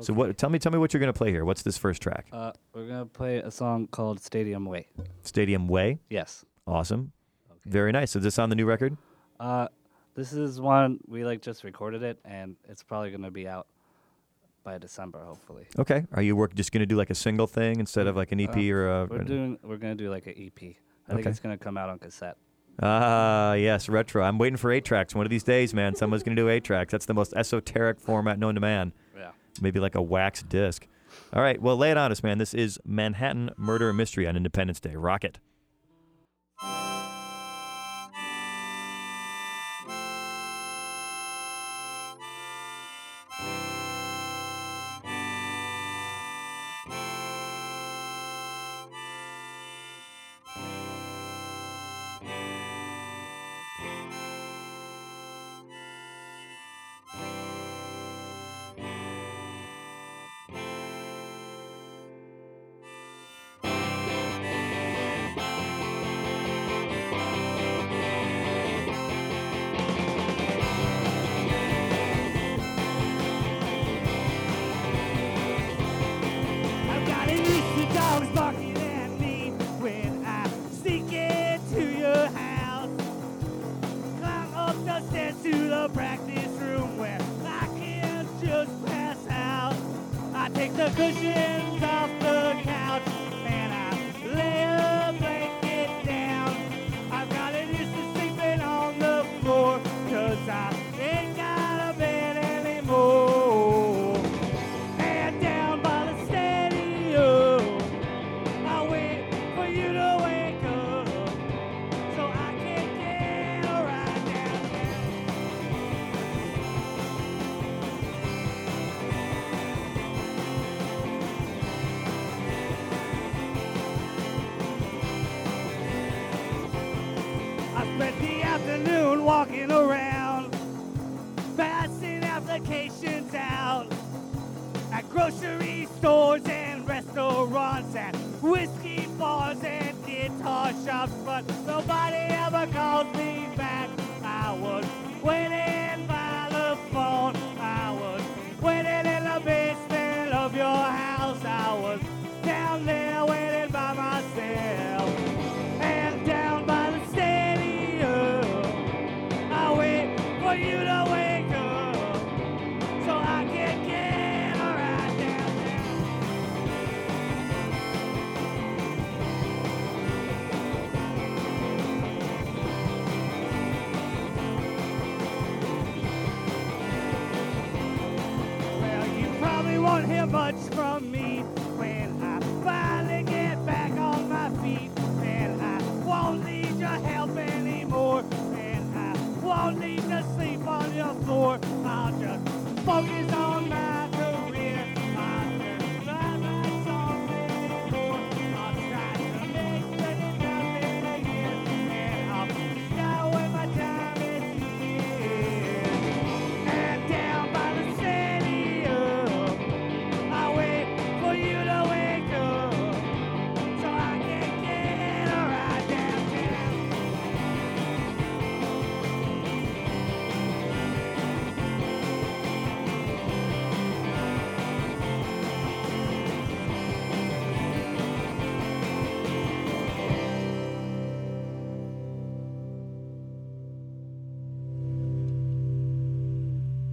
So 0.00 0.12
what? 0.12 0.36
Tell 0.38 0.50
me, 0.50 0.58
tell 0.58 0.72
me 0.72 0.78
what 0.78 0.92
you're 0.92 1.00
gonna 1.00 1.12
play 1.12 1.30
here. 1.30 1.44
What's 1.44 1.62
this 1.62 1.76
first 1.76 2.00
track? 2.02 2.26
Uh, 2.32 2.52
we're 2.72 2.86
gonna 2.86 3.06
play 3.06 3.38
a 3.38 3.50
song 3.50 3.86
called 3.88 4.20
Stadium 4.20 4.64
Way. 4.64 4.86
Stadium 5.22 5.68
Way. 5.68 5.98
Yes. 6.08 6.44
Awesome. 6.66 7.12
Okay. 7.50 7.60
Very 7.66 7.92
nice. 7.92 8.14
Is 8.14 8.22
this 8.22 8.38
on 8.38 8.48
the 8.50 8.56
new 8.56 8.66
record? 8.66 8.96
Uh, 9.40 9.68
this 10.14 10.32
is 10.32 10.60
one 10.60 10.98
we 11.06 11.24
like 11.24 11.42
just 11.42 11.64
recorded 11.64 12.02
it, 12.02 12.18
and 12.24 12.56
it's 12.68 12.82
probably 12.82 13.10
gonna 13.10 13.30
be 13.30 13.48
out 13.48 13.66
by 14.64 14.78
December, 14.78 15.24
hopefully. 15.24 15.66
Okay. 15.78 16.04
Are 16.12 16.22
you 16.22 16.36
work 16.36 16.54
just 16.54 16.72
gonna 16.72 16.86
do 16.86 16.96
like 16.96 17.10
a 17.10 17.14
single 17.14 17.46
thing 17.46 17.80
instead 17.80 18.06
of 18.06 18.16
like 18.16 18.32
an 18.32 18.40
EP 18.40 18.56
Uh, 18.56 18.72
or 18.74 18.88
a? 18.88 19.06
We're 19.06 19.18
doing. 19.24 19.58
We're 19.62 19.76
gonna 19.78 19.94
do 19.94 20.10
like 20.10 20.26
an 20.26 20.34
EP. 20.36 20.76
I 21.08 21.14
think 21.14 21.26
it's 21.26 21.40
gonna 21.40 21.58
come 21.58 21.76
out 21.78 21.88
on 21.88 21.98
cassette. 21.98 22.36
Ah, 22.80 23.54
yes, 23.54 23.88
retro. 23.88 24.22
I'm 24.22 24.38
waiting 24.38 24.56
for 24.56 24.70
eight 24.70 24.84
tracks. 24.84 25.12
One 25.14 25.26
of 25.26 25.30
these 25.30 25.42
days, 25.42 25.74
man, 25.74 25.96
someone's 25.96 26.22
gonna 26.22 26.36
do 26.36 26.48
eight 26.48 26.62
tracks. 26.62 26.92
That's 26.92 27.06
the 27.06 27.14
most 27.14 27.32
esoteric 27.34 27.98
format 27.98 28.38
known 28.38 28.54
to 28.54 28.60
man. 28.60 28.92
Maybe 29.60 29.80
like 29.80 29.94
a 29.94 30.02
wax 30.02 30.42
disc. 30.42 30.86
All 31.32 31.42
right, 31.42 31.60
well, 31.60 31.76
lay 31.76 31.90
it 31.90 31.96
on 31.96 32.12
us, 32.12 32.22
man. 32.22 32.38
This 32.38 32.54
is 32.54 32.78
Manhattan 32.84 33.50
Murder 33.56 33.92
Mystery 33.92 34.26
on 34.26 34.36
Independence 34.36 34.80
Day. 34.80 34.94
Rock 34.94 35.24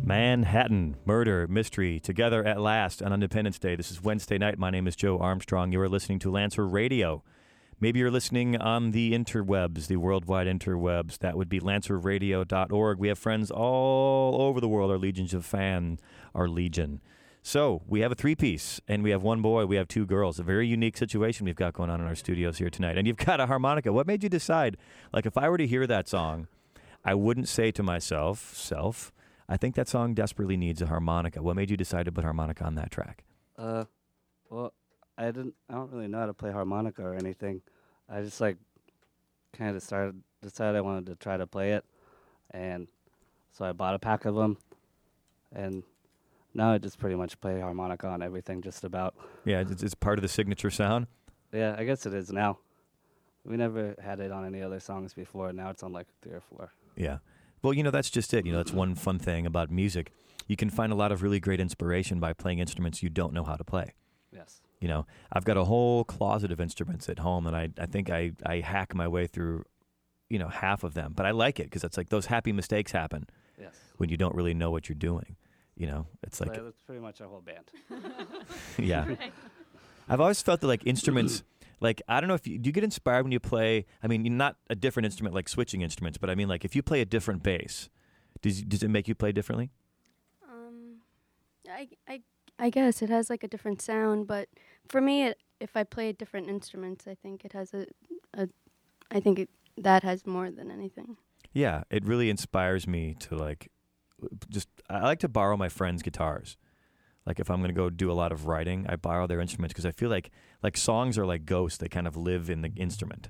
Manhattan 0.06 0.98
Murder 1.04 1.48
Mystery 1.48 2.00
together 2.00 2.46
at 2.46 2.62
last 2.62 3.02
on 3.02 3.12
Independence 3.12 3.58
Day. 3.58 3.76
This 3.76 3.89
is 3.89 4.04
Wednesday 4.04 4.38
night. 4.38 4.60
My 4.60 4.70
name 4.70 4.86
is 4.86 4.96
Joe 4.96 5.18
Armstrong. 5.18 5.72
You 5.72 5.82
are 5.82 5.89
listening 5.89 6.20
to 6.20 6.30
Lancer 6.30 6.68
Radio. 6.68 7.24
Maybe 7.80 7.98
you're 7.98 8.12
listening 8.12 8.56
on 8.56 8.91
the 8.91 9.13
interwebs, 9.13 9.88
the 9.88 9.96
worldwide 9.96 10.46
interwebs. 10.46 11.18
That 11.18 11.36
would 11.36 11.50
be 11.50 11.60
lancerradio.org. 11.60 13.00
We 13.00 13.08
have 13.08 13.18
friends 13.18 13.50
all 13.50 14.44
over 14.44 14.62
the 14.62 14.68
world. 14.68 14.91
Our 14.91 15.00
legions 15.00 15.34
of 15.34 15.44
fan, 15.44 15.98
our 16.36 16.48
legion. 16.48 17.02
So 17.41 17.82
we 17.88 18.02
have 18.02 18.12
a 18.12 18.15
three 18.15 18.36
piece, 18.36 18.80
and 18.88 19.02
we 19.02 19.10
have 19.10 19.24
one 19.24 19.41
boy, 19.41 19.65
we 19.65 19.76
have 19.76 19.88
two 19.88 20.06
girls. 20.06 20.38
A 20.38 20.44
very 20.44 20.68
unique 20.68 20.98
situation 20.98 21.48
we've 21.48 21.56
got 21.56 21.74
going 21.74 21.89
on 21.89 22.00
in 22.00 22.06
our 22.06 22.13
studios 22.13 22.60
here 22.60 22.70
tonight. 22.70 23.00
And 23.00 23.08
you've 23.08 23.18
got 23.18 23.39
a 23.39 23.48
harmonica. 23.48 23.91
What 23.91 24.06
made 24.06 24.22
you 24.22 24.30
decide? 24.30 24.78
Like, 25.12 25.26
if 25.26 25.36
I 25.36 25.50
were 25.50 25.58
to 25.58 25.65
hear 25.65 25.88
that 25.88 26.08
song, 26.08 26.48
I 27.04 27.15
wouldn't 27.15 27.48
say 27.48 27.72
to 27.72 27.82
myself, 27.82 28.54
self, 28.56 29.12
I 29.47 29.58
think 29.58 29.75
that 29.75 29.88
song 29.88 30.13
desperately 30.13 30.58
needs 30.58 30.81
a 30.81 30.88
harmonica. 30.88 31.41
What 31.41 31.55
made 31.55 31.69
you 31.69 31.77
decide 31.77 32.05
to 32.05 32.12
put 32.12 32.23
harmonica 32.23 32.63
on 32.63 32.75
that 32.75 32.91
track? 32.91 33.23
Uh, 33.58 33.86
well, 34.49 34.73
I 35.17 35.25
didn't. 35.25 35.53
I 35.69 35.73
don't 35.73 35.91
really 35.91 36.08
know 36.08 36.19
how 36.19 36.25
to 36.25 36.34
play 36.34 36.51
harmonica 36.51 37.03
or 37.03 37.13
anything. 37.13 37.62
I 38.10 38.21
just 38.21 38.41
like 38.41 38.58
kind 39.53 39.75
of 39.75 39.81
started 39.81 40.21
decided 40.41 40.77
I 40.77 40.81
wanted 40.81 41.05
to 41.08 41.15
try 41.15 41.38
to 41.38 41.47
play 41.47 41.73
it, 41.73 41.86
and 42.51 42.88
so 43.51 43.65
I 43.65 43.71
bought 43.71 43.95
a 43.95 43.99
pack 43.99 44.25
of 44.25 44.36
them, 44.36 44.58
and 45.53 45.84
now 46.53 46.71
I 46.73 46.77
just 46.77 46.99
pretty 46.99 47.15
much 47.15 47.39
play 47.39 47.60
harmonica 47.60 48.08
on 48.08 48.21
everything, 48.21 48.62
just 48.62 48.84
about. 48.84 49.15
Yeah, 49.45 49.62
it's, 49.62 49.84
it's 49.84 49.95
part 49.95 50.17
of 50.17 50.21
the 50.23 50.27
signature 50.27 50.71
sound. 50.71 51.08
Yeah, 51.51 51.75
I 51.77 51.86
guess 51.86 52.05
it 52.05 52.13
is 52.13 52.31
now. 52.31 52.60
We 53.45 53.58
never 53.58 53.95
had 54.01 54.19
it 54.19 54.31
on 54.31 54.45
any 54.45 54.62
other 54.62 54.79
songs 54.79 55.13
before. 55.13 55.53
Now 55.53 55.69
it's 55.69 55.84
on 55.84 55.93
like 55.93 56.08
three 56.21 56.34
or 56.34 56.41
four. 56.41 56.71
Yeah. 56.95 57.19
Well, 57.65 57.73
you 57.73 57.82
know, 57.82 57.89
that's 57.89 58.12
just 58.12 58.32
it. 58.36 58.45
You 58.45 58.51
know, 58.51 58.60
that's 58.60 58.71
one 58.71 58.93
fun 58.93 59.17
thing 59.17 59.47
about 59.47 59.71
music. 59.71 60.12
You 60.47 60.56
can 60.56 60.69
find 60.69 60.91
a 60.91 60.95
lot 60.95 61.12
of 61.12 61.23
really 61.23 61.39
great 61.39 61.60
inspiration 61.60 62.19
by 62.19 62.32
playing 62.32 62.60
instruments 62.60 63.01
you 63.01 63.10
don't 63.10 63.34
know 63.34 63.43
how 63.43 63.56
to 63.56 63.63
play. 63.63 63.95
Yes. 64.32 64.62
You 64.80 64.88
know, 64.88 65.08
I've 65.34 65.45
got 65.45 65.58
a 65.58 65.63
whole 65.63 66.04
closet 66.04 66.51
of 66.51 66.62
instruments 66.62 67.10
at 67.10 67.17
home, 67.17 67.47
and 67.47 67.56
I, 67.56 67.69
I 67.80 67.88
think 67.88 68.12
I, 68.12 68.34
I 68.45 68.60
hack 68.60 68.93
my 68.93 69.08
way 69.08 69.25
through, 69.25 69.63
you 70.30 70.38
know, 70.38 70.47
half 70.47 70.84
of 70.84 70.93
them. 70.93 71.13
But 71.15 71.25
I 71.25 71.32
like 71.32 71.60
it 71.60 71.63
because 71.63 71.84
it's 71.84 71.97
like 71.97 72.10
those 72.10 72.28
happy 72.28 72.51
mistakes 72.51 72.91
happen 72.91 73.25
Yes. 73.60 73.73
when 73.97 74.10
you 74.10 74.17
don't 74.17 74.36
really 74.36 74.54
know 74.54 74.69
what 74.69 74.88
you're 74.88 74.95
doing. 74.95 75.36
You 75.75 75.88
know, 75.88 76.06
it's 76.21 76.39
like, 76.39 76.54
that's 76.54 76.84
pretty 76.84 77.01
much 77.01 77.19
our 77.19 77.28
whole 77.28 77.41
band. 77.41 77.71
yeah. 78.78 79.08
I've 80.08 80.21
always 80.21 80.39
felt 80.39 80.62
that 80.62 80.67
like 80.67 80.86
instruments, 80.86 81.41
like 81.80 82.02
I 82.08 82.20
don't 82.20 82.28
know 82.28 82.36
if 82.36 82.48
you 82.48 82.58
do 82.58 82.70
you 82.70 82.72
get 82.72 82.84
inspired 82.84 83.24
when 83.24 83.32
you 83.32 83.40
play. 83.40 83.86
I 84.04 84.08
mean, 84.08 84.38
not 84.38 84.58
a 84.70 84.76
different 84.76 85.06
instrument 85.06 85.36
like 85.36 85.50
switching 85.50 85.82
instruments, 85.82 86.18
but 86.18 86.30
I 86.30 86.36
mean 86.36 86.48
like 86.48 86.66
if 86.66 86.76
you 86.76 86.82
play 86.82 87.02
a 87.02 87.06
different 87.06 87.44
bass, 87.44 87.90
does 88.42 88.62
does 88.64 88.84
it 88.84 88.90
make 88.90 89.08
you 89.08 89.16
play 89.16 89.32
differently? 89.32 89.72
Um, 90.50 90.98
I, 91.70 91.90
I, 92.08 92.22
I 92.60 92.70
guess 92.70 93.02
it 93.02 93.10
has 93.10 93.30
like 93.30 93.44
a 93.44 93.48
different 93.48 93.82
sound, 93.82 94.28
but 94.28 94.48
for 94.88 95.02
me, 95.02 95.24
it, 95.24 95.38
if 95.60 95.76
I 95.76 95.84
play 95.84 96.12
different 96.12 96.50
instruments, 96.50 97.08
I 97.08 97.16
think 97.16 97.46
it 97.46 97.54
has 97.54 97.74
a, 97.74 97.88
a 98.34 98.48
I 99.12 99.20
think 99.20 99.40
it, 99.40 99.50
that 99.78 100.04
has 100.04 100.26
more 100.26 100.52
than 100.52 100.72
anything. 100.72 101.18
Yeah, 101.54 101.84
it 101.90 102.06
really 102.06 102.30
inspires 102.30 102.88
me 102.88 103.16
to 103.22 103.36
like 103.36 103.72
just 104.50 104.70
I 104.90 105.02
like 105.02 105.20
to 105.20 105.30
borrow 105.30 105.58
my 105.58 105.70
friends' 105.70 106.02
guitars. 106.02 106.58
Like 107.26 107.40
if 107.40 107.50
I'm 107.50 107.60
going 107.60 107.70
to 107.70 107.74
go 107.76 107.90
do 107.90 108.12
a 108.12 108.14
lot 108.14 108.32
of 108.32 108.46
writing, 108.46 108.86
I 108.88 108.96
borrow 108.98 109.26
their 109.28 109.40
instruments 109.42 109.74
because 109.74 109.86
I 109.86 109.92
feel 109.92 110.10
like 110.10 110.32
like 110.62 110.78
songs 110.78 111.18
are 111.18 111.26
like 111.26 111.46
ghosts. 111.46 111.78
They 111.80 111.88
kind 111.90 112.08
of 112.08 112.16
live 112.16 112.50
in 112.50 112.62
the 112.62 112.70
instrument. 112.76 113.30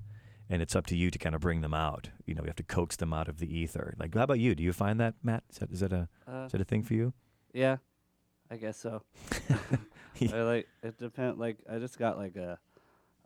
And 0.50 0.62
it's 0.62 0.76
up 0.76 0.86
to 0.88 0.96
you 0.96 1.10
to 1.10 1.18
kind 1.18 1.34
of 1.34 1.42
bring 1.42 1.62
them 1.62 1.74
out. 1.74 2.10
You 2.28 2.36
know, 2.36 2.42
you 2.44 2.48
have 2.48 2.56
to 2.58 2.64
coax 2.64 2.96
them 2.98 3.14
out 3.14 3.28
of 3.28 3.40
the 3.40 3.48
ether. 3.52 3.96
Like, 3.98 4.14
how 4.14 4.22
about 4.24 4.38
you? 4.40 4.54
Do 4.54 4.62
you 4.62 4.74
find 4.74 5.00
that, 5.00 5.16
Matt? 5.24 5.44
Is 5.50 5.58
that, 5.58 5.72
is 5.72 5.80
that 5.80 5.92
a 5.92 6.08
Uh, 6.28 6.46
is 6.46 6.52
that 6.52 6.62
a 6.62 6.66
thing 6.66 6.84
for 6.84 6.94
you? 6.94 7.14
yeah, 7.54 7.78
I 8.52 8.58
guess 8.58 8.78
so. 8.78 9.02
I 10.22 10.42
like 10.44 10.68
it 10.84 10.98
depend. 11.00 11.40
Like 11.40 11.58
I 11.70 11.80
just 11.80 11.98
got 11.98 12.18
like 12.18 12.36
a, 12.36 12.60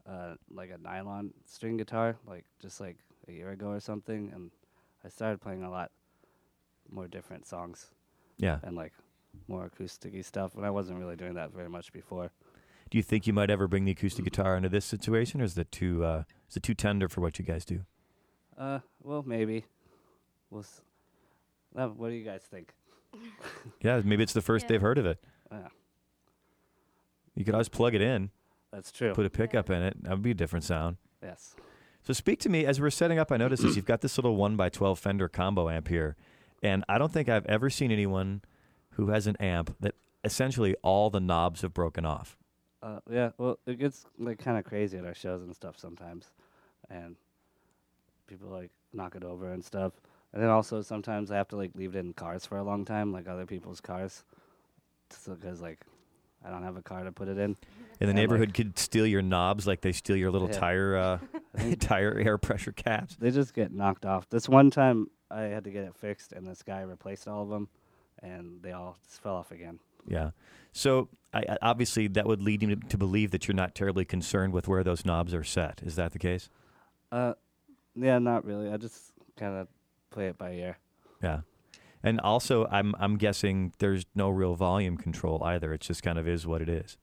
uh, 0.08 0.36
like 0.50 0.70
a 0.72 0.78
nylon 0.78 1.34
string 1.46 1.78
guitar, 1.78 2.16
like 2.26 2.46
just 2.62 2.80
like 2.80 2.98
a 3.28 3.32
year 3.32 3.50
ago 3.52 3.68
or 3.68 3.80
something, 3.80 4.32
and 4.34 4.52
I 5.04 5.10
started 5.10 5.42
playing 5.42 5.64
a 5.64 5.70
lot 5.70 5.92
more 6.90 7.08
different 7.08 7.46
songs 7.46 7.92
Yeah. 8.38 8.60
and 8.64 8.76
like 8.76 8.94
more 9.48 9.66
acoustic 9.66 10.24
stuff. 10.26 10.56
And 10.56 10.66
I 10.66 10.70
wasn't 10.70 11.00
really 11.00 11.16
doing 11.16 11.34
that 11.36 11.52
very 11.54 11.70
much 11.70 11.92
before. 11.94 12.32
Do 12.90 12.98
you 12.98 13.04
think 13.04 13.28
you 13.28 13.34
might 13.34 13.50
ever 13.52 13.68
bring 13.68 13.86
the 13.86 13.92
acoustic 13.92 14.26
guitar 14.26 14.56
into 14.58 14.70
this 14.70 14.86
situation, 14.86 15.42
or 15.42 15.44
is 15.44 15.58
it 15.58 15.72
too 15.72 16.04
uh, 16.04 16.24
is 16.50 16.58
it 16.58 16.64
too 16.64 16.74
tender 16.74 17.08
for 17.08 17.22
what 17.22 17.38
you 17.38 17.46
guys 17.46 17.64
do? 17.66 17.82
Uh, 18.58 18.80
well, 19.04 19.24
maybe. 19.26 19.66
We'll. 20.50 20.62
S- 20.62 20.82
uh, 21.76 21.88
what 21.88 22.10
do 22.10 22.16
you 22.16 22.26
guys 22.26 22.42
think? 22.50 22.74
Yeah, 23.82 24.02
maybe 24.04 24.24
it's 24.24 24.34
the 24.34 24.42
first 24.42 24.64
Yeah. 24.64 24.70
they've 24.70 24.82
heard 24.82 24.98
of 24.98 25.06
it. 25.06 25.20
Yeah, 25.52 25.68
You 27.36 27.46
could 27.46 27.54
always 27.54 27.70
plug 27.70 27.96
it 27.96 28.02
in, 28.02 28.30
that's 28.72 28.92
true. 28.92 29.14
put 29.14 29.26
a 29.26 29.30
pickup 29.30 29.70
in 29.70 29.82
it. 29.82 30.04
That 30.04 30.12
would 30.12 30.22
be 30.22 30.32
a 30.32 30.36
different 30.36 30.66
sound. 30.66 30.98
yes. 31.24 31.56
So 32.04 32.14
speak 32.14 32.40
to 32.42 32.50
me 32.50 32.66
as 32.66 32.80
we're 32.82 32.90
setting 32.90 33.20
up. 33.20 33.32
I 33.32 33.38
noticed 33.38 33.62
this. 33.62 33.76
You've 33.76 33.86
got 33.86 34.02
this 34.02 34.18
little 34.18 34.36
one 34.36 34.56
by 34.56 34.70
twelve 34.70 35.00
Fender 35.00 35.28
combo 35.30 35.70
amp 35.70 35.88
here, 35.90 36.16
and 36.64 36.84
I 36.90 36.98
don't 36.98 37.12
think 37.12 37.30
I've 37.30 37.46
ever 37.46 37.70
seen 37.70 37.92
anyone 37.92 38.42
who 39.00 39.08
has 39.12 39.28
an 39.28 39.36
amp 39.38 39.76
that 39.80 39.96
essentially 40.24 40.76
all 40.84 41.10
the 41.10 41.20
knobs 41.20 41.62
have 41.62 41.74
broken 41.74 42.06
off. 42.06 42.38
Uh, 42.84 43.00
yeah. 43.10 43.32
Well, 43.38 43.58
it 43.66 43.80
gets 43.80 44.06
like 44.18 44.40
kind 44.40 44.58
of 44.58 44.64
crazy 44.66 44.98
at 44.98 45.06
our 45.06 45.14
shows 45.14 45.42
and 45.42 45.56
stuff 45.56 45.78
sometimes, 45.78 46.32
and 46.90 47.16
people 48.28 48.50
like 48.50 48.72
knock 48.94 49.16
it 49.16 49.24
over 49.24 49.52
and 49.52 49.64
stuff. 49.64 49.94
And 50.34 50.42
then 50.44 50.50
also 50.50 50.82
sometimes 50.82 51.32
I 51.32 51.38
have 51.38 51.48
to 51.50 51.56
like 51.58 51.72
leave 51.76 51.96
it 51.96 52.00
in 52.00 52.14
cars 52.14 52.46
for 52.46 52.58
a 52.58 52.64
long 52.64 52.86
time, 52.86 53.12
like 53.12 53.28
other 53.28 53.46
people's 53.46 53.82
cars, 53.82 54.24
because 55.28 55.62
like 55.62 55.80
I 56.46 56.50
don't 56.50 56.64
have 56.64 56.78
a 56.78 56.82
car 56.82 57.04
to 57.04 57.12
put 57.12 57.28
it 57.28 57.38
in. 57.38 57.58
And 58.00 58.08
the 58.08 58.08
And, 58.08 58.16
neighborhood 58.16 58.50
like- 58.50 58.56
could 58.56 58.80
steal 58.80 59.06
your 59.06 59.22
knobs 59.22 59.68
like 59.68 59.82
they 59.82 59.92
steal 59.92 60.16
your 60.16 60.32
little 60.32 60.50
Yeah. 60.50 60.60
tire 60.60 60.96
uh, 60.96 61.18
tire 61.80 62.18
air 62.18 62.38
pressure 62.38 62.72
caps. 62.72 63.16
they 63.20 63.32
just 63.32 63.54
get 63.54 63.74
knocked 63.74 64.06
off. 64.06 64.30
This 64.30 64.48
one 64.48 64.70
time, 64.72 65.08
I 65.32 65.42
had 65.44 65.64
to 65.66 65.70
get 65.72 65.84
it 65.84 65.96
fixed, 65.96 66.32
and 66.32 66.48
this 66.48 66.64
guy 66.64 66.82
replaced 66.82 67.28
all 67.28 67.44
of 67.44 67.50
them, 67.50 67.68
and 68.22 68.62
they 68.62 68.72
all 68.72 68.98
just 69.08 69.22
fell 69.22 69.36
off 69.36 69.52
again. 69.52 69.80
Yeah. 70.08 70.32
So 70.72 71.10
I, 71.34 71.58
obviously 71.62 72.08
that 72.08 72.26
would 72.26 72.42
lead 72.42 72.62
you 72.62 72.76
to, 72.76 72.88
to 72.88 72.98
believe 72.98 73.32
that 73.32 73.48
you're 73.48 73.56
not 73.56 73.76
terribly 73.76 74.06
concerned 74.06 74.54
with 74.54 74.68
where 74.68 74.84
those 74.84 75.06
knobs 75.06 75.34
are 75.34 75.44
set. 75.44 75.82
Is 75.84 75.96
that 75.96 76.14
the 76.14 76.20
case? 76.20 76.50
Uh, 77.12 77.34
yeah, 77.96 78.20
not 78.20 78.46
really. 78.46 78.72
I 78.72 78.78
just 78.78 79.12
kind 79.38 79.56
of 79.56 79.68
play 80.12 80.28
it 80.28 80.38
by 80.38 80.54
ear. 80.54 80.78
Yeah. 81.22 81.42
And 82.02 82.20
also, 82.22 82.66
I'm 82.72 82.96
I'm 82.98 83.18
guessing 83.18 83.74
there's 83.80 84.06
no 84.16 84.30
real 84.30 84.56
volume 84.56 84.96
control 84.96 85.44
either. 85.44 85.74
It 85.74 85.82
just 85.82 86.02
kind 86.02 86.18
of 86.18 86.28
is 86.28 86.48
what 86.48 86.62
it 86.62 86.70
is. 86.70 86.96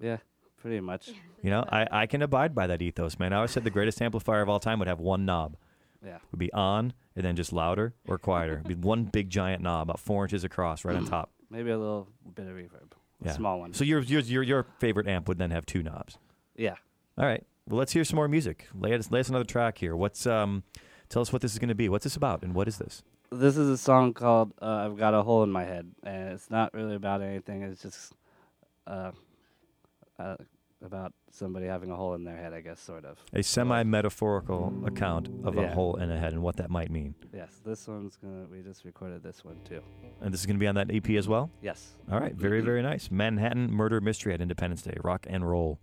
Yeah, 0.00 0.16
pretty 0.56 0.80
much. 0.80 1.10
You 1.42 1.50
know, 1.50 1.64
I, 1.70 1.86
I 1.92 2.06
can 2.06 2.22
abide 2.22 2.52
by 2.52 2.66
that 2.66 2.82
ethos, 2.82 3.20
man. 3.20 3.32
I 3.32 3.36
always 3.36 3.52
said 3.52 3.62
the 3.62 3.70
greatest 3.70 4.02
amplifier 4.02 4.42
of 4.42 4.48
all 4.48 4.58
time 4.58 4.80
would 4.80 4.88
have 4.88 4.98
one 4.98 5.24
knob. 5.24 5.56
Yeah. 6.04 6.18
would 6.30 6.38
be 6.38 6.52
on 6.52 6.92
and 7.14 7.24
then 7.24 7.36
just 7.36 7.52
louder 7.52 7.94
or 8.08 8.18
quieter. 8.18 8.54
It'd 8.54 8.68
be 8.68 8.74
one 8.88 9.04
big 9.04 9.30
giant 9.30 9.62
knob, 9.62 9.82
about 9.88 10.00
four 10.00 10.24
inches 10.24 10.44
across, 10.44 10.84
right 10.84 10.96
on 10.96 11.04
top. 11.04 11.30
Maybe 11.50 11.70
a 11.70 11.78
little 11.78 12.08
bit 12.34 12.46
of 12.46 12.54
reverb. 12.54 12.92
A 13.22 13.26
Yeah. 13.26 13.32
small 13.32 13.60
one. 13.60 13.72
So 13.72 13.84
your 13.84 14.00
your 14.00 14.20
your 14.20 14.42
your 14.42 14.66
favorite 14.78 15.06
amp 15.06 15.28
would 15.28 15.38
then 15.38 15.50
have 15.50 15.64
two 15.66 15.82
knobs. 15.82 16.18
yeah. 16.56 16.74
All 17.18 17.26
right. 17.26 17.44
Well, 17.68 17.78
let's 17.78 17.92
hear 17.92 18.04
some 18.04 18.16
more 18.16 18.26
music. 18.26 18.66
Lay 18.74 18.92
us 18.94 19.10
lay 19.10 19.20
us 19.20 19.28
another 19.28 19.44
track 19.44 19.78
here. 19.78 19.94
What's 19.94 20.26
um, 20.26 20.62
tell 21.08 21.22
us 21.22 21.32
what 21.32 21.42
this 21.42 21.52
is 21.52 21.58
going 21.58 21.68
to 21.68 21.74
be. 21.74 21.88
What's 21.88 22.04
this 22.04 22.16
about 22.16 22.42
and 22.42 22.54
what 22.54 22.66
is 22.68 22.78
this? 22.78 23.02
This 23.30 23.56
is 23.56 23.68
a 23.68 23.78
song 23.78 24.12
called 24.14 24.52
uh, 24.60 24.86
"I've 24.90 24.96
Got 24.96 25.14
a 25.14 25.22
Hole 25.22 25.42
in 25.44 25.52
My 25.52 25.64
Head," 25.64 25.92
and 26.02 26.32
it's 26.32 26.50
not 26.50 26.74
really 26.74 26.94
about 26.96 27.22
anything. 27.22 27.62
It's 27.62 27.80
just 27.82 28.14
uh, 28.86 29.12
uh, 30.18 30.36
about 30.84 31.12
somebody 31.30 31.66
having 31.66 31.90
a 31.90 31.96
hole 31.96 32.14
in 32.14 32.24
their 32.24 32.36
head, 32.36 32.52
I 32.52 32.60
guess, 32.60 32.80
sort 32.80 33.04
of. 33.04 33.18
A 33.32 33.42
semi 33.42 33.82
metaphorical 33.82 34.72
account 34.86 35.28
of 35.44 35.56
a 35.56 35.68
hole 35.68 35.96
in 35.96 36.10
a 36.10 36.18
head 36.18 36.32
and 36.32 36.42
what 36.42 36.56
that 36.56 36.70
might 36.70 36.90
mean. 36.90 37.14
Yes, 37.32 37.60
this 37.64 37.86
one's 37.88 38.16
gonna. 38.16 38.46
We 38.50 38.62
just 38.62 38.84
recorded 38.84 39.22
this 39.22 39.44
one 39.44 39.60
too. 39.64 39.80
And 40.20 40.32
this 40.32 40.40
is 40.40 40.46
going 40.46 40.56
to 40.56 40.60
be 40.60 40.66
on 40.66 40.74
that 40.76 40.90
EP 40.90 41.10
as 41.10 41.28
well. 41.28 41.50
Yes. 41.62 41.96
All 42.10 42.20
right. 42.20 42.34
Very 42.34 42.60
very 42.60 42.82
nice. 42.82 43.10
Manhattan 43.10 43.70
Murder 43.70 44.00
Mystery 44.00 44.34
at 44.34 44.40
Independence 44.40 44.82
Day. 44.82 44.96
Rock 45.02 45.26
and 45.28 45.48
roll. 45.48 45.78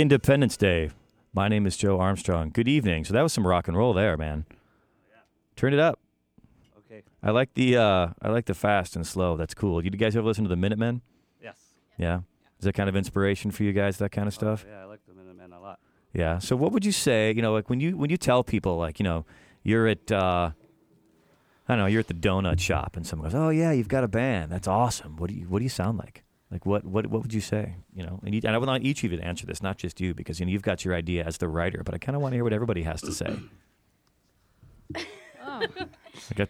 Independence 0.00 0.56
Day. 0.56 0.90
My 1.32 1.48
name 1.48 1.66
is 1.66 1.76
Joe 1.76 1.98
Armstrong. 1.98 2.50
Good 2.50 2.68
evening. 2.68 3.04
So 3.04 3.12
that 3.14 3.22
was 3.22 3.32
some 3.32 3.46
rock 3.46 3.66
and 3.66 3.76
roll 3.76 3.92
there, 3.92 4.16
man. 4.16 4.44
Turn 5.56 5.74
it 5.74 5.80
up. 5.80 5.98
Okay. 6.78 7.02
I 7.20 7.32
like 7.32 7.54
the 7.54 7.76
uh, 7.76 8.08
I 8.22 8.28
like 8.28 8.46
the 8.46 8.54
fast 8.54 8.94
and 8.94 9.04
slow. 9.04 9.36
That's 9.36 9.54
cool. 9.54 9.84
You 9.84 9.90
guys 9.90 10.14
ever 10.14 10.24
listen 10.24 10.44
to 10.44 10.48
the 10.48 10.56
Minutemen? 10.56 11.02
Yes. 11.42 11.56
Yeah. 11.98 12.20
Is 12.60 12.64
that 12.64 12.74
kind 12.74 12.88
of 12.88 12.94
inspiration 12.94 13.50
for 13.50 13.64
you 13.64 13.72
guys? 13.72 13.98
That 13.98 14.10
kind 14.10 14.28
of 14.28 14.34
stuff? 14.34 14.64
Oh, 14.66 14.70
yeah, 14.70 14.82
I 14.82 14.84
like 14.84 15.00
the 15.06 15.14
Minutemen 15.14 15.52
a 15.52 15.60
lot. 15.60 15.80
Yeah. 16.12 16.38
So 16.38 16.54
what 16.54 16.70
would 16.72 16.84
you 16.84 16.92
say, 16.92 17.32
you 17.34 17.42
know, 17.42 17.52
like 17.52 17.68
when 17.68 17.80
you 17.80 17.96
when 17.96 18.08
you 18.08 18.16
tell 18.16 18.44
people 18.44 18.76
like, 18.76 19.00
you 19.00 19.04
know, 19.04 19.26
you're 19.64 19.88
at 19.88 20.12
uh 20.12 20.52
I 21.68 21.72
don't 21.74 21.78
know, 21.78 21.86
you're 21.86 22.00
at 22.00 22.06
the 22.06 22.14
donut 22.14 22.60
shop 22.60 22.96
and 22.96 23.04
someone 23.04 23.30
goes, 23.30 23.34
"Oh 23.34 23.50
yeah, 23.50 23.72
you've 23.72 23.88
got 23.88 24.04
a 24.04 24.08
band. 24.08 24.52
That's 24.52 24.68
awesome. 24.68 25.16
What 25.16 25.28
do 25.28 25.34
you 25.34 25.46
what 25.48 25.58
do 25.58 25.64
you 25.64 25.68
sound 25.68 25.98
like?" 25.98 26.22
Like 26.50 26.64
what 26.64 26.84
what 26.84 27.06
what 27.06 27.22
would 27.22 27.34
you 27.34 27.40
say, 27.40 27.74
you 27.94 28.02
know? 28.02 28.20
And, 28.24 28.34
you, 28.34 28.40
and 28.44 28.54
I 28.54 28.58
want 28.58 28.82
each 28.82 29.04
of 29.04 29.12
you 29.12 29.18
to 29.18 29.24
answer 29.24 29.44
this, 29.46 29.62
not 29.62 29.76
just 29.76 30.00
you 30.00 30.14
because 30.14 30.40
you 30.40 30.46
know 30.46 30.52
you've 30.52 30.62
got 30.62 30.84
your 30.84 30.94
idea 30.94 31.24
as 31.24 31.38
the 31.38 31.48
writer, 31.48 31.82
but 31.84 31.94
I 31.94 31.98
kind 31.98 32.16
of 32.16 32.22
want 32.22 32.32
to 32.32 32.36
hear 32.36 32.44
what 32.44 32.52
everybody 32.52 32.82
has 32.82 33.00
to 33.02 33.12
say. 33.12 33.38
Oh. 35.44 35.62
I 36.38 36.46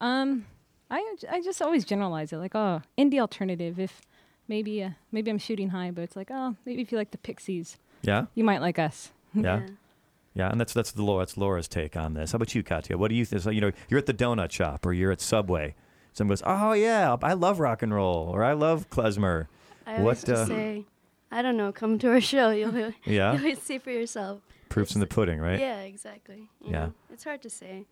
Um, 0.00 0.46
I 0.90 1.16
I 1.30 1.40
just 1.42 1.60
always 1.60 1.84
generalize 1.84 2.32
it 2.32 2.38
like 2.38 2.54
oh 2.54 2.82
indie 2.98 3.18
alternative 3.18 3.78
if 3.78 4.02
maybe 4.48 4.82
uh, 4.82 4.90
maybe 5.12 5.30
I'm 5.30 5.38
shooting 5.38 5.70
high 5.70 5.90
but 5.90 6.02
it's 6.02 6.16
like 6.16 6.30
oh 6.30 6.56
maybe 6.64 6.82
if 6.82 6.92
you 6.92 6.98
like 6.98 7.10
the 7.10 7.18
Pixies 7.18 7.78
yeah? 8.06 8.26
you 8.34 8.44
might 8.44 8.60
like 8.60 8.78
us. 8.78 9.10
Yeah. 9.34 9.62
Yeah, 10.36 10.50
and 10.50 10.60
that's 10.60 10.72
that's 10.72 10.90
the 10.90 11.04
Laura, 11.04 11.20
that's 11.20 11.36
Laura's 11.36 11.68
take 11.68 11.96
on 11.96 12.14
this. 12.14 12.32
How 12.32 12.36
about 12.38 12.56
you, 12.56 12.64
Katya? 12.64 12.98
What 12.98 13.08
do 13.08 13.14
you 13.14 13.24
think? 13.24 13.42
So, 13.42 13.50
you 13.50 13.60
know, 13.60 13.70
you're 13.88 13.98
at 13.98 14.06
the 14.06 14.12
donut 14.12 14.50
shop 14.50 14.84
or 14.84 14.92
you're 14.92 15.12
at 15.12 15.20
Subway. 15.20 15.76
Someone 16.14 16.30
goes, 16.32 16.42
"Oh 16.46 16.72
yeah, 16.72 17.16
I 17.22 17.34
love 17.34 17.60
rock 17.60 17.82
and 17.82 17.92
roll," 17.92 18.28
or 18.28 18.42
"I 18.42 18.54
love 18.54 18.88
klezmer." 18.88 19.46
I 19.86 19.98
always 19.98 20.22
What, 20.26 20.28
uh, 20.30 20.46
say, 20.46 20.84
I 21.30 21.42
don't 21.42 21.56
know, 21.58 21.70
come 21.72 21.98
to 21.98 22.08
our 22.10 22.20
show. 22.20 22.50
You'll, 22.58 22.92
Yeah? 23.04 23.38
you'll 23.38 23.56
see 23.56 23.78
for 23.78 23.90
yourself. 23.90 24.40
Proof's 24.70 24.94
in 24.94 25.00
the 25.00 25.06
pudding, 25.06 25.38
right? 25.40 25.60
Yeah, 25.60 25.80
exactly. 25.80 26.48
you 26.64 26.70
Yeah. 26.72 26.86
know? 26.86 26.92
It's 27.12 27.24
hard 27.24 27.42
to 27.42 27.50
say. 27.50 27.84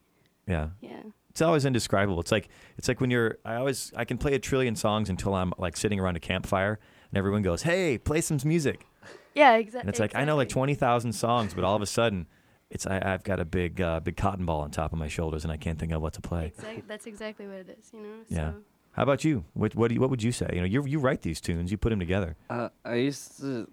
Yeah. 0.49 0.69
Yeah. 0.81 1.03
It's 1.31 1.43
always 1.43 1.65
indescribable. 1.65 2.21
It's 2.21 2.33
like 2.33 2.49
it's 2.79 2.89
like 2.89 3.01
when 3.01 3.11
you're. 3.11 3.39
I 3.45 3.57
always 3.57 3.93
I 3.97 4.05
can 4.05 4.19
play 4.19 4.35
a 4.35 4.39
trillion 4.39 4.75
songs 4.77 5.09
until 5.11 5.35
I'm 5.35 5.53
like 5.59 5.77
sitting 5.77 5.99
around 6.01 6.17
a 6.17 6.21
campfire 6.21 6.79
and 7.11 7.19
everyone 7.19 7.43
goes, 7.43 7.63
"Hey, 7.63 7.99
play 7.99 8.21
some 8.21 8.39
music," 8.45 8.87
Yeah, 9.35 9.59
exa- 9.61 9.81
and 9.81 9.89
it's 9.89 9.99
like 10.01 10.15
I 10.15 10.25
know 10.25 10.37
like 10.37 10.49
twenty 10.51 10.75
thousand 10.75 11.13
songs, 11.15 11.55
but 11.55 11.65
all 11.65 11.75
of 11.77 11.81
a 11.83 11.87
sudden, 11.87 12.27
it's 12.73 12.87
I, 12.87 13.01
I've 13.05 13.23
got 13.23 13.39
a 13.39 13.45
big 13.45 13.81
uh, 13.81 14.01
big 14.01 14.17
cotton 14.17 14.47
ball 14.47 14.63
on 14.63 14.71
top 14.71 14.93
of 14.93 14.99
my 14.99 15.09
shoulders 15.09 15.45
and 15.45 15.53
I 15.53 15.59
can't 15.59 15.79
think 15.79 15.93
of 15.93 16.01
what 16.01 16.15
to 16.15 16.21
play. 16.23 16.47
Exact- 16.47 16.89
that's 16.89 17.07
exactly 17.07 17.47
what 17.47 17.57
it 17.57 17.79
is, 17.79 17.91
you 17.93 18.01
know? 18.01 18.17
Yeah. 18.29 18.53
How 18.93 19.03
about 19.03 19.25
you? 19.25 19.45
What 19.53 19.75
what 19.75 19.89
do 19.89 19.95
you, 19.95 20.01
what 20.01 20.11
would 20.11 20.23
you 20.23 20.33
say? 20.33 20.49
You 20.53 20.61
know, 20.61 20.67
you 20.67 20.85
you 20.87 20.99
write 20.99 21.23
these 21.23 21.41
tunes, 21.41 21.71
you 21.71 21.77
put 21.77 21.91
them 21.91 22.01
together. 22.01 22.37
Uh, 22.49 22.71
I 22.85 22.95
used 22.95 23.39
to 23.41 23.69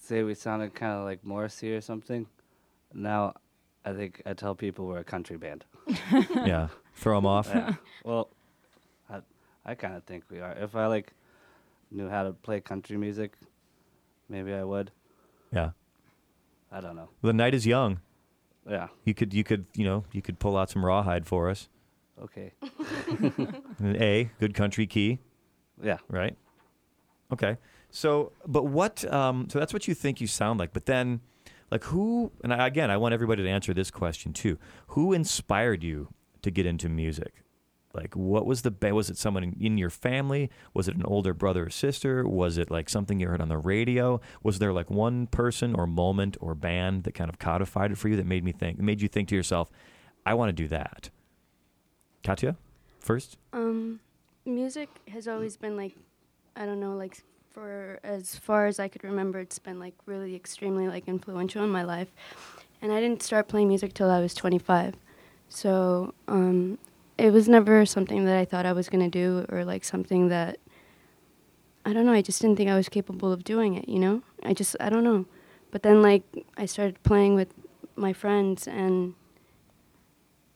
say 0.00 0.22
we 0.22 0.34
sounded 0.34 0.74
kind 0.74 0.92
of 0.92 1.04
like 1.04 1.24
Morrissey 1.24 1.74
or 1.74 1.80
something. 1.80 2.26
Now, 2.94 3.34
I 3.84 3.92
think 3.92 4.22
I 4.24 4.32
tell 4.32 4.54
people 4.54 4.86
we're 4.86 4.98
a 4.98 5.04
country 5.04 5.36
band. 5.36 5.64
yeah, 6.46 6.68
throw 6.94 7.16
them 7.16 7.26
off. 7.26 7.48
Yeah. 7.48 7.74
well, 8.04 8.30
I, 9.10 9.20
I 9.64 9.74
kind 9.74 9.94
of 9.94 10.04
think 10.04 10.24
we 10.30 10.40
are. 10.40 10.52
If 10.52 10.76
I 10.76 10.86
like 10.86 11.12
knew 11.90 12.08
how 12.08 12.22
to 12.22 12.32
play 12.32 12.60
country 12.60 12.96
music, 12.96 13.32
maybe 14.28 14.52
I 14.54 14.62
would. 14.64 14.90
Yeah. 15.52 15.70
I 16.70 16.80
don't 16.80 16.96
know. 16.96 17.08
The 17.22 17.32
night 17.32 17.54
is 17.54 17.66
young. 17.66 18.00
Yeah. 18.68 18.88
You 19.04 19.14
could 19.14 19.32
you 19.32 19.44
could 19.44 19.66
you 19.74 19.84
know 19.84 20.04
you 20.12 20.20
could 20.22 20.38
pull 20.38 20.56
out 20.56 20.70
some 20.70 20.84
rawhide 20.84 21.26
for 21.26 21.48
us. 21.48 21.68
Okay. 22.22 22.52
An 23.78 23.96
A, 24.00 24.30
good 24.40 24.54
country 24.54 24.86
key. 24.86 25.20
Yeah. 25.82 25.98
right? 26.08 26.36
Okay. 27.32 27.56
So, 27.90 28.32
but 28.46 28.64
what? 28.64 29.10
Um, 29.12 29.48
so 29.48 29.58
that's 29.58 29.72
what 29.72 29.88
you 29.88 29.94
think 29.94 30.20
you 30.20 30.26
sound 30.26 30.58
like. 30.58 30.72
But 30.72 30.86
then, 30.86 31.20
like, 31.70 31.84
who? 31.84 32.32
And 32.42 32.52
I, 32.52 32.66
again, 32.66 32.90
I 32.90 32.96
want 32.96 33.14
everybody 33.14 33.42
to 33.42 33.48
answer 33.48 33.72
this 33.72 33.90
question 33.90 34.32
too. 34.32 34.58
Who 34.88 35.12
inspired 35.12 35.82
you 35.82 36.08
to 36.42 36.50
get 36.50 36.66
into 36.66 36.88
music? 36.88 37.44
Like, 37.94 38.14
what 38.14 38.46
was 38.46 38.62
the? 38.62 38.94
Was 38.94 39.10
it 39.10 39.16
someone 39.16 39.42
in, 39.42 39.56
in 39.60 39.78
your 39.78 39.90
family? 39.90 40.50
Was 40.74 40.88
it 40.88 40.94
an 40.96 41.04
older 41.04 41.32
brother 41.32 41.66
or 41.66 41.70
sister? 41.70 42.26
Was 42.26 42.58
it 42.58 42.70
like 42.70 42.88
something 42.88 43.18
you 43.18 43.28
heard 43.28 43.40
on 43.40 43.48
the 43.48 43.58
radio? 43.58 44.20
Was 44.42 44.58
there 44.58 44.72
like 44.72 44.90
one 44.90 45.26
person 45.26 45.74
or 45.74 45.86
moment 45.86 46.36
or 46.40 46.54
band 46.54 47.04
that 47.04 47.14
kind 47.14 47.30
of 47.30 47.38
codified 47.38 47.92
it 47.92 47.98
for 47.98 48.08
you 48.08 48.16
that 48.16 48.26
made 48.26 48.44
me 48.44 48.52
think, 48.52 48.78
made 48.78 49.00
you 49.00 49.08
think 49.08 49.28
to 49.28 49.34
yourself, 49.34 49.70
I 50.26 50.34
want 50.34 50.50
to 50.50 50.52
do 50.52 50.68
that? 50.68 51.10
Katya, 52.22 52.56
first. 53.00 53.38
Um, 53.52 54.00
music 54.44 54.88
has 55.12 55.26
always 55.26 55.56
been 55.56 55.76
like, 55.76 55.96
I 56.56 56.66
don't 56.66 56.80
know, 56.80 56.94
like 56.94 57.22
for 57.52 57.98
as 58.04 58.36
far 58.36 58.66
as 58.66 58.78
I 58.78 58.88
could 58.88 59.02
remember, 59.02 59.38
it's 59.40 59.58
been 59.58 59.78
like 59.78 59.94
really 60.06 60.34
extremely 60.34 60.88
like 60.88 61.08
influential 61.08 61.64
in 61.64 61.70
my 61.70 61.84
life. 61.84 62.08
And 62.80 62.92
I 62.92 63.00
didn't 63.00 63.22
start 63.22 63.48
playing 63.48 63.68
music 63.68 63.94
till 63.94 64.10
I 64.10 64.20
was 64.20 64.34
25. 64.34 64.94
So 65.48 66.14
um, 66.28 66.78
it 67.18 67.32
was 67.32 67.48
never 67.48 67.84
something 67.84 68.24
that 68.24 68.36
I 68.36 68.44
thought 68.44 68.64
I 68.64 68.72
was 68.72 68.88
going 68.88 69.04
to 69.04 69.10
do 69.10 69.44
or 69.48 69.64
like 69.64 69.84
something 69.84 70.28
that, 70.28 70.58
I 71.84 71.92
don't 71.92 72.06
know, 72.06 72.12
I 72.12 72.22
just 72.22 72.40
didn't 72.40 72.56
think 72.56 72.70
I 72.70 72.76
was 72.76 72.88
capable 72.88 73.32
of 73.32 73.42
doing 73.42 73.74
it, 73.74 73.88
you 73.88 73.98
know? 73.98 74.22
I 74.44 74.54
just, 74.54 74.76
I 74.78 74.88
don't 74.88 75.04
know. 75.04 75.26
But 75.70 75.82
then 75.82 76.00
like 76.00 76.22
I 76.56 76.66
started 76.66 77.02
playing 77.02 77.34
with 77.34 77.52
my 77.96 78.12
friends 78.12 78.68
and 78.68 79.14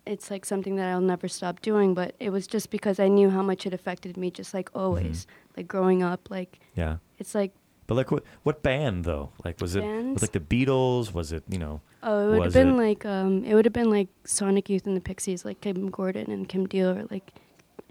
it's 0.07 0.31
like 0.31 0.45
something 0.45 0.77
that 0.77 0.89
I'll 0.89 1.01
never 1.01 1.29
stop 1.29 1.61
doing, 1.63 1.95
but 1.95 2.15
it 2.21 2.31
was 2.31 2.47
just 2.47 2.71
because 2.71 3.01
I 3.01 3.09
knew 3.09 3.31
how 3.31 3.43
much 3.43 3.67
it 3.67 3.75
affected 3.75 4.17
me, 4.17 4.31
just 4.31 4.55
like 4.55 4.71
mm-hmm. 4.71 4.81
always, 4.81 5.27
like 5.57 5.67
growing 5.67 6.03
up. 6.03 6.31
Like 6.31 6.61
Yeah. 6.77 6.97
it's 7.19 7.35
like, 7.35 7.53
But 7.87 7.97
like 7.97 8.11
what 8.11 8.25
what 8.43 8.63
band 8.63 9.05
though? 9.05 9.31
Like 9.45 9.61
was 9.61 9.75
it 9.77 9.83
was 9.85 10.23
like 10.23 10.33
the 10.33 10.41
Beatles? 10.41 11.13
Was 11.13 11.33
it 11.33 11.43
you 11.49 11.59
know? 11.59 11.81
oh, 12.03 12.33
it 12.33 12.39
would 12.39 12.45
have 12.47 12.53
been 12.55 12.71
it- 12.71 12.87
like, 12.89 13.05
um, 13.07 13.45
it 13.45 13.55
would 13.55 13.65
have 13.65 13.73
been 13.73 13.91
like 13.91 14.09
Sonic 14.25 14.69
Youth 14.71 14.87
and 14.87 14.97
the 14.97 15.01
Pixies, 15.01 15.45
like 15.45 15.61
Kim 15.61 15.91
Gordon 15.91 16.31
and 16.31 16.49
Kim 16.49 16.67
Deal, 16.67 16.89
or 16.91 17.07
like, 17.11 17.33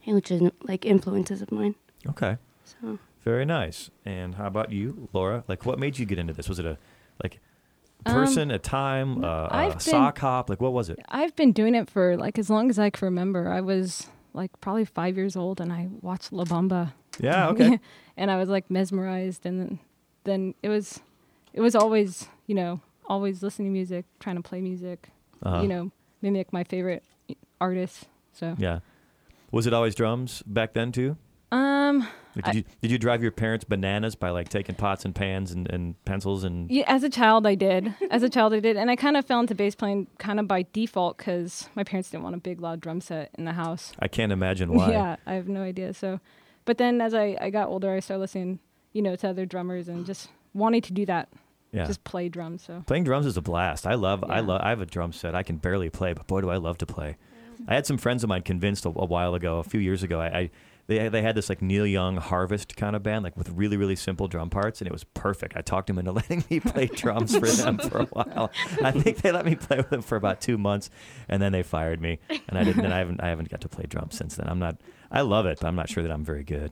which 0.06 0.32
like 0.64 0.86
influences 0.86 1.42
of 1.42 1.52
mine. 1.52 1.76
Okay, 2.10 2.38
So 2.64 2.98
very 3.24 3.46
nice. 3.46 3.90
And 4.06 4.36
how 4.36 4.48
about 4.48 4.72
you, 4.72 5.08
Laura? 5.14 5.44
Like 5.48 5.66
what 5.66 5.78
made 5.80 6.00
you 6.00 6.06
get 6.06 6.18
into 6.20 6.34
this? 6.34 6.50
Was 6.50 6.60
it 6.60 6.66
a 6.66 6.78
like 7.24 7.40
Um, 8.06 8.14
person, 8.16 8.50
a 8.52 8.58
time, 8.60 9.24
uh, 9.24 9.48
a 9.52 9.70
been- 9.70 9.80
sock 9.80 10.18
hop? 10.20 10.50
Like 10.50 10.60
what 10.62 10.74
was 10.74 10.90
it? 10.90 11.00
I've 11.10 11.36
been 11.36 11.52
doing 11.52 11.76
it 11.76 11.90
for 11.90 12.18
like 12.18 12.40
as 12.40 12.50
long 12.50 12.70
as 12.70 12.80
I 12.80 12.90
can 12.90 13.06
remember. 13.06 13.50
I 13.50 13.62
was 13.62 14.08
like 14.34 14.52
probably 14.62 14.86
five 14.86 15.16
years 15.18 15.36
old 15.36 15.62
and 15.62 15.72
I 15.72 15.90
watched 16.02 16.32
La 16.34 16.44
Bamba. 16.46 16.94
Yeah. 17.20 17.48
Okay. 17.52 17.80
and 18.18 18.32
I 18.32 18.38
was 18.38 18.50
like 18.50 18.70
mesmerized 18.70 19.46
and 19.46 19.60
then, 19.60 19.80
then 20.24 20.54
it 20.64 20.70
was 20.70 21.00
it 21.54 21.62
was 21.62 21.76
always, 21.76 22.28
you 22.48 22.56
know, 22.56 22.80
always 23.08 23.44
listening 23.44 23.68
to 23.70 23.72
music, 23.74 24.06
trying 24.20 24.38
to 24.38 24.42
play 24.42 24.62
music, 24.62 25.10
Uh-huh. 25.44 25.62
you 25.62 25.68
know, 25.68 25.92
mimic 26.22 26.54
my 26.54 26.64
favorite 26.64 27.04
artists. 27.60 28.06
So 28.34 28.56
Yeah. 28.58 28.80
Was 29.52 29.68
it 29.68 29.74
always 29.74 29.96
drums 29.96 30.44
back 30.46 30.74
then 30.74 30.92
too? 30.92 31.18
um 31.52 32.08
Like, 32.36 32.48
I- 32.48 32.52
did 32.52 32.56
you 32.56 32.64
did 32.82 32.92
you 32.92 32.98
drive 32.98 33.22
your 33.22 33.32
parents 33.34 33.66
bananas 33.66 34.16
by 34.16 34.30
like 34.30 34.48
taking 34.48 34.76
pots 34.76 35.04
and 35.04 35.14
pans 35.14 35.52
and, 35.52 35.70
and 35.70 35.96
pencils 36.06 36.46
and 36.46 36.72
Yeah, 36.72 36.86
as 36.88 37.04
a 37.04 37.10
child, 37.10 37.46
I 37.46 37.56
did. 37.56 37.94
As 38.10 38.24
a 38.24 38.30
child, 38.30 38.54
I 38.54 38.62
did, 38.62 38.78
and 38.78 38.90
I 38.90 38.96
kind 38.96 39.18
of 39.18 39.26
fell 39.26 39.42
into 39.42 39.54
bass 39.56 39.76
playing 39.76 40.08
kind 40.18 40.40
of 40.40 40.48
by 40.48 40.66
default 40.72 41.18
because 41.18 41.68
my 41.76 41.84
parents 41.84 42.10
didn't 42.10 42.24
want 42.24 42.36
a 42.36 42.40
big, 42.40 42.62
loud 42.62 42.80
drum 42.80 43.02
set 43.02 43.32
in 43.38 43.44
the 43.44 43.52
house. 43.54 43.92
I 44.00 44.08
can't 44.08 44.32
imagine 44.32 44.72
why. 44.72 44.92
Yeah, 44.98 45.18
I 45.26 45.34
have 45.34 45.50
no 45.50 45.62
idea. 45.62 45.94
So, 45.94 46.22
but 46.66 46.78
then 46.78 47.02
as 47.02 47.14
I, 47.14 47.38
I 47.40 47.50
got 47.50 47.70
older, 47.70 47.92
I 47.92 48.00
started 48.00 48.22
listening, 48.22 48.60
you 48.94 49.02
know, 49.02 49.16
to 49.16 49.30
other 49.30 49.46
drummers 49.46 49.88
and 49.88 50.06
just 50.06 50.30
wanting 50.54 50.82
to 50.82 50.94
do 50.94 51.06
that, 51.06 51.30
Yeah. 51.72 51.86
just 51.86 52.04
play 52.04 52.30
drums. 52.30 52.64
So 52.64 52.84
Playing 52.88 53.04
drums 53.06 53.26
is 53.26 53.38
a 53.38 53.42
blast. 53.42 53.88
I 53.88 53.96
love. 53.96 54.24
I 54.24 54.40
love. 54.42 54.62
I 54.64 54.70
have 54.70 54.82
a 54.82 54.86
drum 54.86 55.12
set. 55.14 55.36
I 55.36 55.44
can 55.44 55.58
barely 55.58 55.90
play, 55.90 56.14
but 56.14 56.28
boy, 56.28 56.42
do 56.42 56.50
I 56.50 56.58
love 56.58 56.78
to 56.80 56.86
play. 56.86 57.18
I 57.68 57.76
had 57.76 57.86
some 57.86 57.98
friends 57.98 58.24
of 58.24 58.30
mine 58.30 58.42
convinced 58.42 58.86
a, 58.86 58.90
a 58.90 59.06
while 59.06 59.36
ago, 59.36 59.60
a 59.60 59.64
few 59.64 59.80
years 59.80 60.02
ago. 60.04 60.20
I, 60.20 60.26
I 60.40 60.50
they 60.88 61.08
they 61.10 61.22
had 61.22 61.36
this 61.36 61.48
like 61.48 61.62
Neil 61.62 61.86
Young 61.86 62.18
Harvest 62.18 62.76
kind 62.76 62.96
of 62.96 63.04
band, 63.04 63.24
like 63.24 63.38
with 63.38 63.50
really 63.52 63.78
really 63.78 63.96
simple 63.96 64.28
drum 64.28 64.50
parts, 64.50 64.82
and 64.82 64.88
it 64.88 64.92
was 64.92 65.04
perfect. 65.04 65.56
I 65.56 65.62
talked 65.62 65.88
them 65.88 66.00
into 66.00 66.12
letting 66.20 66.44
me 66.50 66.60
play 66.60 66.88
drums 66.88 67.38
for 67.38 67.46
them 67.48 67.78
for 67.78 68.00
a 68.00 68.06
while. 68.06 68.52
I 68.84 68.92
think 68.92 69.18
they 69.22 69.32
let 69.32 69.46
me 69.46 69.56
play 69.56 69.78
with 69.78 69.92
them 69.92 70.02
for 70.02 70.16
about 70.16 70.42
two 70.42 70.58
months, 70.58 70.90
and 71.30 71.40
then 71.42 71.52
they 71.52 71.62
fired 71.64 72.02
me, 72.02 72.18
and 72.50 72.58
I 72.58 72.64
didn't. 72.64 72.84
And 72.84 72.94
I 72.94 72.98
haven't 72.98 73.22
I 73.22 73.30
haven't 73.30 73.50
got 73.50 73.62
to 73.62 73.70
play 73.70 73.86
drums 73.88 74.18
since 74.18 74.36
then. 74.36 74.48
I'm 74.50 74.60
not. 74.60 74.78
I 75.12 75.22
love 75.22 75.46
it, 75.46 75.64
I'm 75.64 75.76
not 75.76 75.90
sure 75.90 76.04
that 76.04 76.12
I'm 76.12 76.24
very 76.24 76.44
good. 76.44 76.72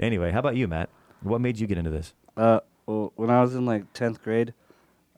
Anyway, 0.00 0.32
how 0.32 0.40
about 0.40 0.56
you, 0.56 0.66
Matt? 0.66 0.90
What 1.22 1.40
made 1.40 1.58
you 1.58 1.66
get 1.66 1.78
into 1.78 1.90
this? 1.90 2.12
Uh, 2.36 2.60
well, 2.86 3.12
when 3.14 3.30
I 3.30 3.40
was 3.40 3.54
in 3.54 3.64
like 3.64 3.92
tenth 3.92 4.22
grade, 4.22 4.52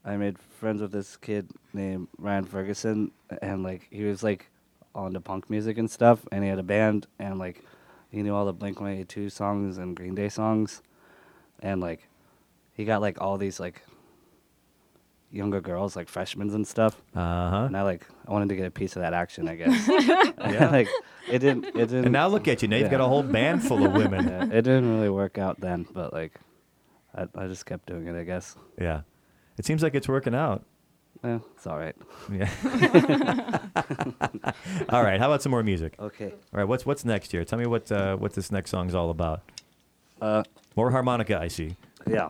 I 0.04 0.16
made 0.16 0.38
friends 0.38 0.82
with 0.82 0.92
this 0.92 1.16
kid 1.16 1.50
named 1.72 2.08
Ryan 2.18 2.44
Ferguson, 2.44 3.10
and 3.40 3.62
like 3.62 3.88
he 3.90 4.04
was 4.04 4.22
like 4.22 4.50
on 4.94 5.14
the 5.14 5.20
punk 5.20 5.48
music 5.48 5.78
and 5.78 5.90
stuff, 5.90 6.26
and 6.30 6.44
he 6.44 6.50
had 6.50 6.58
a 6.58 6.62
band, 6.62 7.06
and 7.18 7.38
like 7.38 7.64
he 8.10 8.22
knew 8.22 8.34
all 8.34 8.44
the 8.44 8.52
Blink 8.52 8.80
One 8.80 8.92
Eighty 8.92 9.04
Two 9.04 9.30
songs 9.30 9.78
and 9.78 9.96
Green 9.96 10.14
Day 10.14 10.28
songs, 10.28 10.82
and 11.60 11.80
like 11.80 12.06
he 12.74 12.84
got 12.84 13.00
like 13.00 13.20
all 13.20 13.38
these 13.38 13.58
like 13.58 13.82
younger 15.30 15.60
girls, 15.60 15.96
like 15.96 16.08
freshmen 16.08 16.50
and 16.50 16.66
stuff, 16.66 17.00
Uh 17.14 17.50
huh. 17.50 17.56
and 17.66 17.76
I 17.76 17.82
like 17.82 18.06
I 18.26 18.32
wanted 18.32 18.48
to 18.50 18.56
get 18.56 18.66
a 18.66 18.70
piece 18.70 18.96
of 18.96 19.02
that 19.02 19.12
action, 19.14 19.48
I 19.48 19.56
guess. 19.56 19.88
yeah, 20.38 20.68
like 20.72 20.88
it 21.30 21.40
didn't. 21.40 21.66
It 21.66 21.74
didn't. 21.88 22.04
And 22.04 22.12
now 22.12 22.28
look 22.28 22.46
at 22.48 22.62
you. 22.62 22.68
Now 22.68 22.76
you've 22.76 22.90
got 22.90 23.00
a 23.00 23.06
whole 23.08 23.22
band 23.22 23.62
full 23.62 23.84
of 23.84 23.92
women. 23.92 24.26
yeah, 24.28 24.44
it 24.44 24.62
didn't 24.62 24.88
really 24.94 25.10
work 25.10 25.38
out 25.38 25.60
then, 25.60 25.86
but 25.92 26.12
like 26.12 26.32
I 27.14 27.26
I 27.36 27.46
just 27.48 27.66
kept 27.66 27.86
doing 27.86 28.06
it, 28.06 28.18
I 28.18 28.24
guess. 28.24 28.56
Yeah. 28.80 29.02
It 29.58 29.64
seems 29.64 29.82
like 29.82 29.94
it's 29.94 30.06
working 30.08 30.34
out. 30.34 30.64
Yeah, 31.24 31.38
it's 31.56 31.66
all 31.66 31.78
right. 31.78 31.96
Yeah. 32.30 32.50
all 34.90 35.02
right. 35.02 35.18
How 35.18 35.26
about 35.28 35.42
some 35.42 35.50
more 35.50 35.62
music? 35.62 35.94
Okay. 35.98 36.26
All 36.26 36.58
right. 36.60 36.64
What's 36.68 36.84
what's 36.86 37.04
next 37.04 37.32
here? 37.32 37.44
Tell 37.44 37.58
me 37.58 37.66
what 37.66 37.90
uh, 37.90 38.16
what 38.16 38.34
this 38.34 38.52
next 38.52 38.70
song's 38.70 38.94
all 38.94 39.10
about. 39.10 39.42
Uh, 40.20 40.42
More 40.76 40.90
harmonica, 40.90 41.38
I 41.38 41.48
see. 41.48 41.76
yeah. 42.06 42.28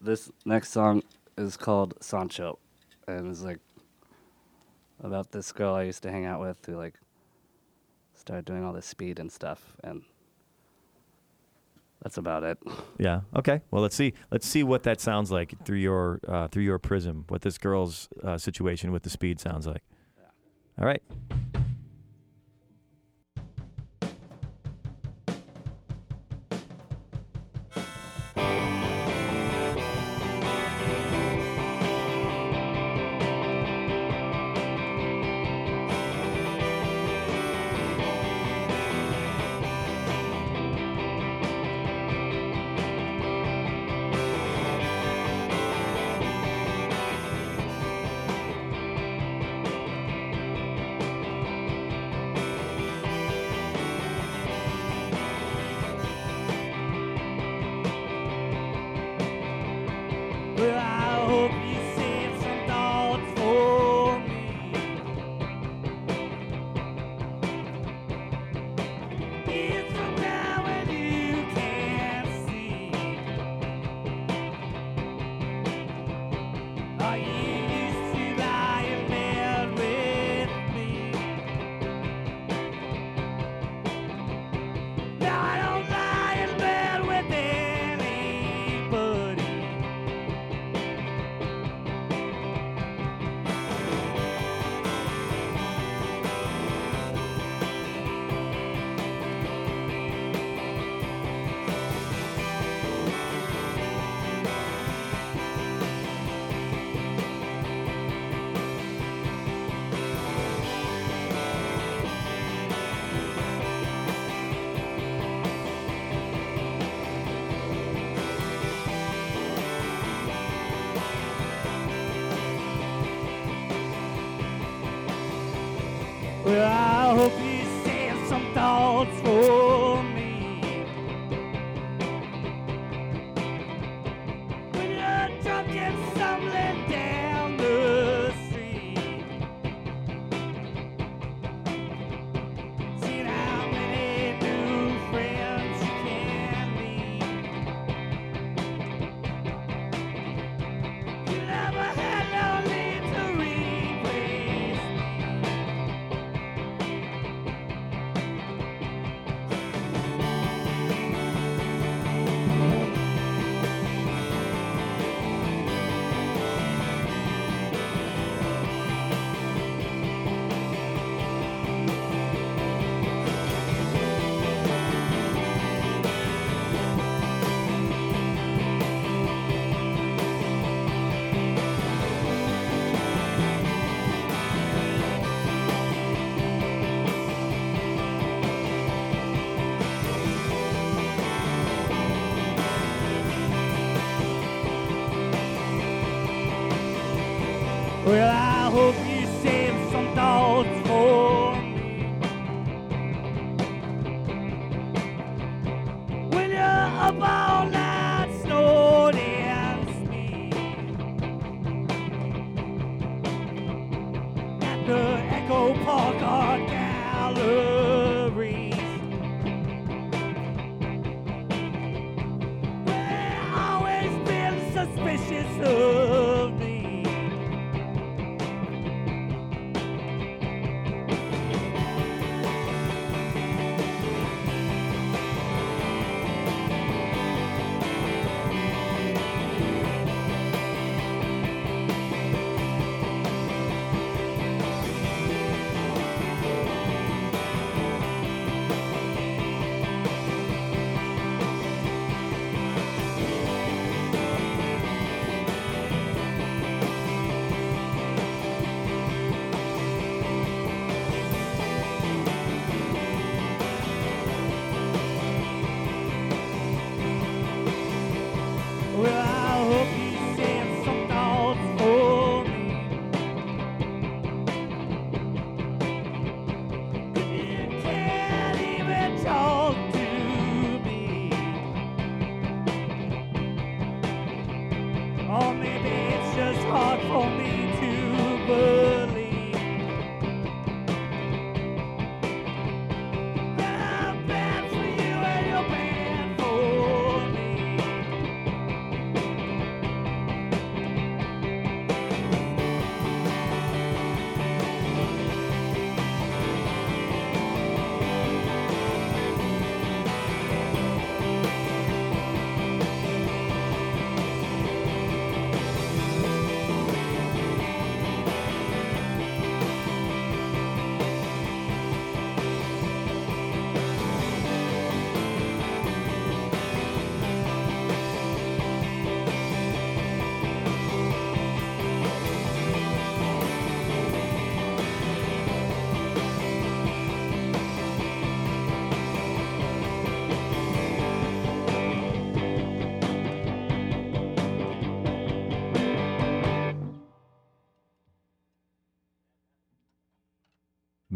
This 0.00 0.30
next 0.44 0.70
song 0.70 1.02
is 1.36 1.56
called 1.56 1.94
Sancho, 2.00 2.58
and 3.06 3.30
it's 3.30 3.42
like 3.42 3.58
about 5.02 5.30
this 5.32 5.52
girl 5.52 5.74
I 5.74 5.82
used 5.82 6.02
to 6.04 6.10
hang 6.10 6.24
out 6.24 6.40
with 6.40 6.56
who 6.64 6.76
like 6.76 6.94
started 8.14 8.44
doing 8.44 8.64
all 8.64 8.72
this 8.72 8.86
speed 8.86 9.18
and 9.18 9.30
stuff, 9.30 9.76
and 9.84 10.02
that's 12.02 12.16
about 12.16 12.44
it. 12.44 12.58
Yeah. 12.98 13.22
Okay. 13.34 13.62
Well, 13.70 13.80
let's 13.80 13.96
see. 13.96 14.12
Let's 14.30 14.46
see 14.46 14.62
what 14.62 14.82
that 14.82 15.00
sounds 15.00 15.30
like 15.30 15.54
through 15.64 15.78
your 15.78 16.20
uh, 16.28 16.48
through 16.48 16.64
your 16.64 16.78
prism. 16.78 17.24
What 17.28 17.40
this 17.40 17.56
girl's 17.56 18.10
uh, 18.22 18.36
situation 18.36 18.92
with 18.92 19.04
the 19.04 19.10
speed 19.10 19.40
sounds 19.40 19.66
like. 19.66 19.82
Yeah. 20.18 20.82
All 20.82 20.86
right. 20.86 21.02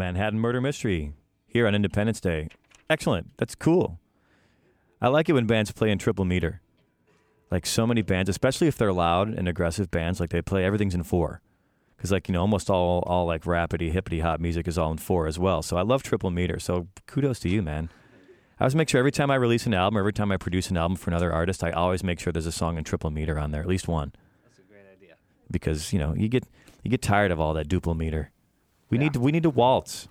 Manhattan 0.04 0.38
Murder 0.38 0.60
Mystery 0.60 1.14
here 1.46 1.66
on 1.66 1.74
Independence 1.74 2.20
Day. 2.20 2.48
Excellent. 2.90 3.30
That's 3.38 3.54
cool. 3.54 3.98
I 5.00 5.08
like 5.08 5.30
it 5.30 5.32
when 5.32 5.46
bands 5.46 5.72
play 5.72 5.90
in 5.90 5.96
triple 5.96 6.26
meter. 6.26 6.60
Like 7.50 7.64
so 7.64 7.86
many 7.86 8.02
bands, 8.02 8.28
especially 8.28 8.68
if 8.68 8.76
they're 8.76 8.92
loud 8.92 9.28
and 9.30 9.48
aggressive 9.48 9.90
bands, 9.90 10.20
like 10.20 10.28
they 10.28 10.42
play 10.42 10.62
everything's 10.62 10.94
in 10.94 11.04
four. 11.04 11.40
Because 11.96 12.12
like 12.12 12.28
you 12.28 12.34
know, 12.34 12.42
almost 12.42 12.68
all 12.68 13.02
all 13.06 13.24
like 13.24 13.44
rapidy, 13.44 13.92
hippity 13.92 14.20
hop 14.20 14.40
music 14.40 14.68
is 14.68 14.76
all 14.76 14.92
in 14.92 14.98
four 14.98 15.26
as 15.26 15.38
well. 15.38 15.62
So 15.62 15.78
I 15.78 15.82
love 15.82 16.02
triple 16.02 16.30
meter. 16.30 16.58
So 16.58 16.86
kudos 17.06 17.40
to 17.40 17.48
you, 17.48 17.62
man. 17.62 17.88
I 18.60 18.64
always 18.64 18.74
make 18.74 18.90
sure 18.90 18.98
every 18.98 19.10
time 19.10 19.30
I 19.30 19.36
release 19.36 19.64
an 19.64 19.72
album, 19.72 19.96
or 19.96 20.00
every 20.00 20.12
time 20.12 20.30
I 20.30 20.36
produce 20.36 20.68
an 20.68 20.76
album 20.76 20.98
for 20.98 21.08
another 21.08 21.32
artist, 21.32 21.64
I 21.64 21.70
always 21.70 22.04
make 22.04 22.20
sure 22.20 22.30
there's 22.30 22.44
a 22.44 22.52
song 22.52 22.76
in 22.76 22.84
triple 22.84 23.10
meter 23.10 23.38
on 23.38 23.52
there, 23.52 23.62
at 23.62 23.66
least 23.66 23.88
one. 23.88 24.12
That's 24.44 24.58
a 24.58 24.70
great 24.70 24.84
idea. 24.94 25.14
Because 25.50 25.94
you 25.94 25.98
know 25.98 26.14
you 26.14 26.28
get 26.28 26.44
you 26.82 26.90
get 26.90 27.00
tired 27.00 27.30
of 27.30 27.40
all 27.40 27.54
that 27.54 27.68
duple 27.68 27.96
meter. 27.96 28.30
We 28.94 28.98
Yeah. 28.98 29.04
need 29.06 29.12
to 29.14 29.20
we 29.20 29.32
need 29.32 29.42
to 29.42 29.50
waltz 29.50 30.06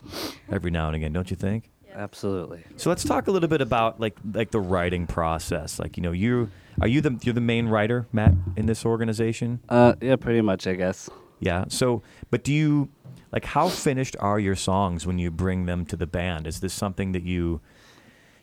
every 0.51 0.69
now 0.69 0.87
and 0.87 0.95
again, 0.97 1.13
don't 1.13 1.29
you 1.31 1.37
think? 1.37 1.69
Absolutely. 1.95 2.63
So 2.75 2.89
let's 2.89 3.05
talk 3.05 3.27
a 3.27 3.31
little 3.31 3.47
bit 3.47 3.61
about 3.61 3.97
like 4.01 4.17
like 4.33 4.51
the 4.51 4.59
writing 4.59 5.07
process. 5.07 5.79
Like 5.79 5.95
you 5.95 6.03
know, 6.03 6.11
you 6.11 6.49
are 6.81 6.87
you 6.87 6.99
the 6.99 7.17
you're 7.23 7.33
the 7.33 7.39
main 7.39 7.67
writer, 7.69 8.07
Matt, 8.11 8.33
in 8.57 8.65
this 8.65 8.85
organization? 8.85 9.61
Uh, 9.69 9.93
yeah, 10.01 10.17
pretty 10.17 10.41
much, 10.41 10.67
I 10.67 10.73
guess. 10.73 11.09
Yeah. 11.39 11.63
So, 11.69 12.01
but 12.29 12.43
do 12.43 12.51
you 12.53 12.89
like 13.31 13.45
how 13.45 13.69
finished 13.69 14.17
are 14.19 14.37
your 14.39 14.55
songs 14.57 15.07
when 15.07 15.17
you 15.17 15.31
bring 15.31 15.65
them 15.65 15.85
to 15.85 15.95
the 15.95 16.07
band? 16.07 16.45
Is 16.45 16.59
this 16.59 16.73
something 16.73 17.13
that 17.13 17.23
you 17.23 17.61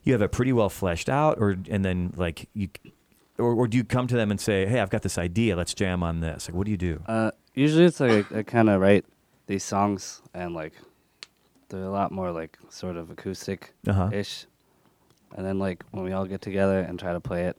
you 0.04 0.14
have 0.14 0.22
it 0.22 0.32
pretty 0.32 0.54
well 0.54 0.70
fleshed 0.70 1.10
out, 1.10 1.36
or 1.38 1.56
and 1.68 1.84
then 1.84 2.14
like 2.16 2.48
you, 2.54 2.68
or, 3.36 3.52
or 3.52 3.68
do 3.68 3.76
you 3.76 3.84
come 3.84 4.06
to 4.06 4.14
them 4.16 4.30
and 4.30 4.40
say, 4.40 4.64
"Hey, 4.64 4.80
I've 4.80 4.90
got 4.90 5.02
this 5.02 5.18
idea. 5.18 5.54
Let's 5.56 5.74
jam 5.74 6.02
on 6.02 6.20
this." 6.20 6.48
Like, 6.48 6.54
what 6.56 6.64
do 6.64 6.70
you 6.70 6.78
do? 6.78 7.02
Uh, 7.06 7.32
usually 7.54 7.84
it's 7.84 8.00
like 8.00 8.30
I 8.32 8.42
kind 8.42 8.70
of 8.70 8.80
write 8.80 9.04
these 9.50 9.64
songs 9.64 10.22
and 10.32 10.54
like 10.54 10.72
they're 11.68 11.82
a 11.82 11.90
lot 11.90 12.12
more 12.12 12.30
like 12.30 12.56
sort 12.68 12.96
of 12.96 13.10
acoustic 13.10 13.74
Uh 13.86 14.08
ish, 14.12 14.46
and 15.36 15.44
then 15.44 15.58
like 15.58 15.82
when 15.90 16.04
we 16.04 16.12
all 16.12 16.24
get 16.24 16.40
together 16.40 16.78
and 16.78 17.00
try 17.00 17.12
to 17.12 17.18
play 17.20 17.46
it, 17.46 17.56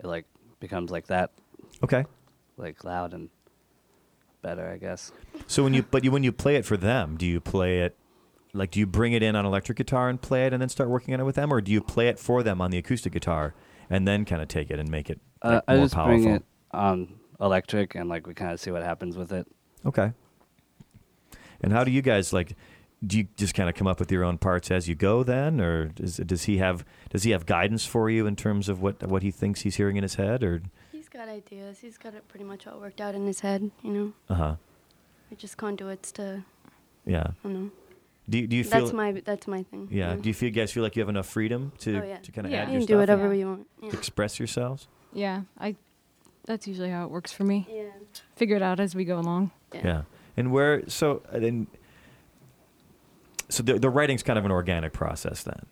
it 0.00 0.06
like 0.06 0.24
becomes 0.60 0.90
like 0.90 1.06
that, 1.08 1.30
Okay. 1.82 2.06
like 2.56 2.82
loud 2.84 3.12
and 3.12 3.28
better, 4.40 4.66
I 4.66 4.78
guess. 4.78 5.12
So 5.46 5.62
when 5.62 5.74
you 5.74 5.82
but 5.82 6.04
you 6.04 6.10
when 6.10 6.24
you 6.24 6.32
play 6.32 6.56
it 6.56 6.64
for 6.64 6.78
them, 6.78 7.16
do 7.18 7.26
you 7.26 7.38
play 7.38 7.80
it 7.80 7.96
like 8.54 8.70
do 8.70 8.80
you 8.80 8.86
bring 8.86 9.12
it 9.12 9.22
in 9.22 9.36
on 9.36 9.44
electric 9.44 9.76
guitar 9.76 10.08
and 10.08 10.18
play 10.20 10.46
it 10.46 10.54
and 10.54 10.62
then 10.62 10.70
start 10.70 10.88
working 10.88 11.12
on 11.12 11.20
it 11.20 11.24
with 11.24 11.34
them, 11.36 11.52
or 11.52 11.60
do 11.60 11.70
you 11.70 11.82
play 11.82 12.08
it 12.08 12.18
for 12.18 12.42
them 12.42 12.62
on 12.62 12.70
the 12.70 12.78
acoustic 12.78 13.12
guitar 13.12 13.52
and 13.90 14.08
then 14.08 14.24
kind 14.24 14.40
of 14.40 14.48
take 14.48 14.70
it 14.70 14.78
and 14.78 14.88
make 14.90 15.10
it 15.10 15.20
Uh, 15.42 15.50
like, 15.50 15.64
I 15.68 15.74
more 15.76 15.84
just 15.84 15.94
powerful? 15.94 16.22
bring 16.22 16.34
it 16.36 16.44
on 16.72 17.20
electric 17.40 17.94
and 17.94 18.08
like 18.08 18.26
we 18.26 18.32
kind 18.32 18.52
of 18.52 18.58
see 18.60 18.70
what 18.70 18.82
happens 18.82 19.18
with 19.18 19.32
it. 19.32 19.46
Okay. 19.84 20.12
And 21.64 21.72
how 21.72 21.82
do 21.84 21.90
you 21.90 22.02
guys 22.02 22.32
like? 22.32 22.54
Do 23.04 23.18
you 23.18 23.26
just 23.36 23.54
kind 23.54 23.68
of 23.68 23.74
come 23.74 23.86
up 23.86 23.98
with 24.00 24.10
your 24.12 24.24
own 24.24 24.38
parts 24.38 24.70
as 24.70 24.88
you 24.88 24.94
go 24.94 25.22
then, 25.24 25.60
or 25.60 25.86
does 25.86 26.16
does 26.18 26.44
he 26.44 26.58
have 26.58 26.84
does 27.10 27.22
he 27.24 27.30
have 27.32 27.44
guidance 27.46 27.84
for 27.84 28.08
you 28.08 28.26
in 28.26 28.36
terms 28.36 28.68
of 28.68 28.80
what 28.80 29.02
what 29.08 29.22
he 29.22 29.30
thinks 29.30 29.60
he's 29.62 29.76
hearing 29.76 29.96
in 29.96 30.02
his 30.02 30.14
head, 30.14 30.42
or 30.42 30.62
He's 30.92 31.08
got 31.08 31.28
ideas. 31.28 31.78
He's 31.80 31.98
got 31.98 32.14
it 32.14 32.26
pretty 32.28 32.44
much 32.44 32.66
all 32.66 32.78
worked 32.80 33.00
out 33.00 33.14
in 33.14 33.26
his 33.26 33.40
head. 33.40 33.70
You 33.82 33.90
know, 33.92 34.12
uh 34.30 34.34
huh, 34.34 34.54
it 35.30 35.38
just 35.38 35.56
conduits 35.56 36.12
to. 36.12 36.44
yeah? 37.06 37.26
I 37.28 37.32
don't 37.48 37.54
know. 37.64 37.70
Do 38.28 38.38
you, 38.38 38.46
do 38.46 38.56
you 38.56 38.64
feel 38.64 38.80
That's 38.80 38.92
my 38.94 39.12
that's 39.12 39.46
my 39.46 39.62
thing. 39.64 39.88
yeah? 39.90 40.10
you 40.10 40.16
know. 40.16 40.22
Do 40.22 40.28
you 40.30 40.34
feel 40.34 40.48
you 40.48 40.54
guys 40.54 40.72
feel 40.72 40.82
like 40.82 40.96
you 40.96 41.00
have 41.02 41.10
enough 41.10 41.26
freedom 41.28 41.72
to 41.80 42.00
Oh, 42.00 42.04
yeah. 42.04 42.16
to 42.18 42.32
kind 42.32 42.46
of 42.46 42.52
Yeah. 42.52 42.62
add 42.62 42.68
you 42.68 42.72
your 42.72 42.80
can 42.80 42.86
stuff, 42.86 42.94
do 42.94 42.98
whatever 42.98 43.34
you 43.34 43.46
want. 43.48 43.66
Yeah. 43.82 43.90
express 43.92 44.38
yourselves? 44.38 44.88
Yeah, 45.12 45.42
I. 45.58 45.76
That's 46.46 46.66
usually 46.66 46.90
how 46.90 47.04
it 47.04 47.10
works 47.10 47.32
for 47.32 47.44
me. 47.44 47.66
yeah. 47.70 47.84
Figure 48.36 48.56
it 48.56 48.62
out 48.62 48.80
as 48.80 48.94
we 48.94 49.04
go 49.04 49.18
along. 49.18 49.50
Yeah. 49.74 50.02
And 50.36 50.50
where 50.52 50.88
so 50.88 51.22
uh, 51.32 51.38
then 51.38 51.66
so 53.48 53.62
the 53.62 53.78
the 53.78 53.90
writing's 53.90 54.22
kind 54.22 54.38
of 54.38 54.44
an 54.44 54.50
organic 54.50 54.92
process 54.92 55.42
then. 55.42 55.66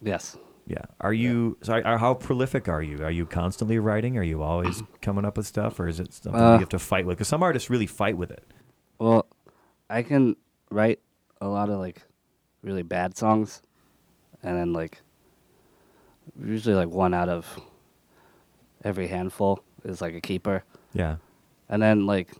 Yes. 0.00 0.36
Yeah. 0.66 0.84
Are 1.00 1.12
you 1.12 1.56
so 1.62 1.74
are, 1.74 1.86
are- 1.86 1.98
how 1.98 2.14
prolific 2.14 2.68
are 2.68 2.82
you? 2.82 3.02
Are 3.02 3.10
you 3.10 3.26
constantly 3.26 3.78
writing? 3.78 4.16
Are 4.18 4.22
you 4.22 4.42
always 4.42 4.82
coming 5.02 5.24
up 5.24 5.36
with 5.36 5.46
stuff 5.46 5.80
or 5.80 5.88
is 5.88 5.98
it 6.00 6.12
something 6.12 6.40
Uh, 6.40 6.52
you 6.54 6.60
have 6.60 6.68
to 6.70 6.78
fight 6.78 7.06
with? 7.06 7.18
Cuz 7.18 7.28
some 7.28 7.42
artists 7.42 7.70
really 7.70 7.86
fight 7.86 8.16
with 8.16 8.30
it. 8.30 8.44
Well, 8.98 9.26
I 9.90 10.02
can 10.02 10.36
write 10.70 11.00
a 11.40 11.48
lot 11.48 11.70
of 11.70 11.78
like 11.78 12.02
really 12.62 12.82
bad 12.82 13.16
songs, 13.16 13.62
and 14.42 14.56
then 14.56 14.72
like 14.72 15.00
usually 16.44 16.74
like 16.74 16.88
one 16.90 17.14
out 17.14 17.28
of 17.28 17.58
every 18.84 19.06
handful 19.08 19.60
is 19.84 20.00
like 20.00 20.14
a 20.14 20.20
keeper, 20.20 20.64
Yeah. 20.92 21.16
and 21.68 21.80
then 21.80 22.06
like 22.06 22.30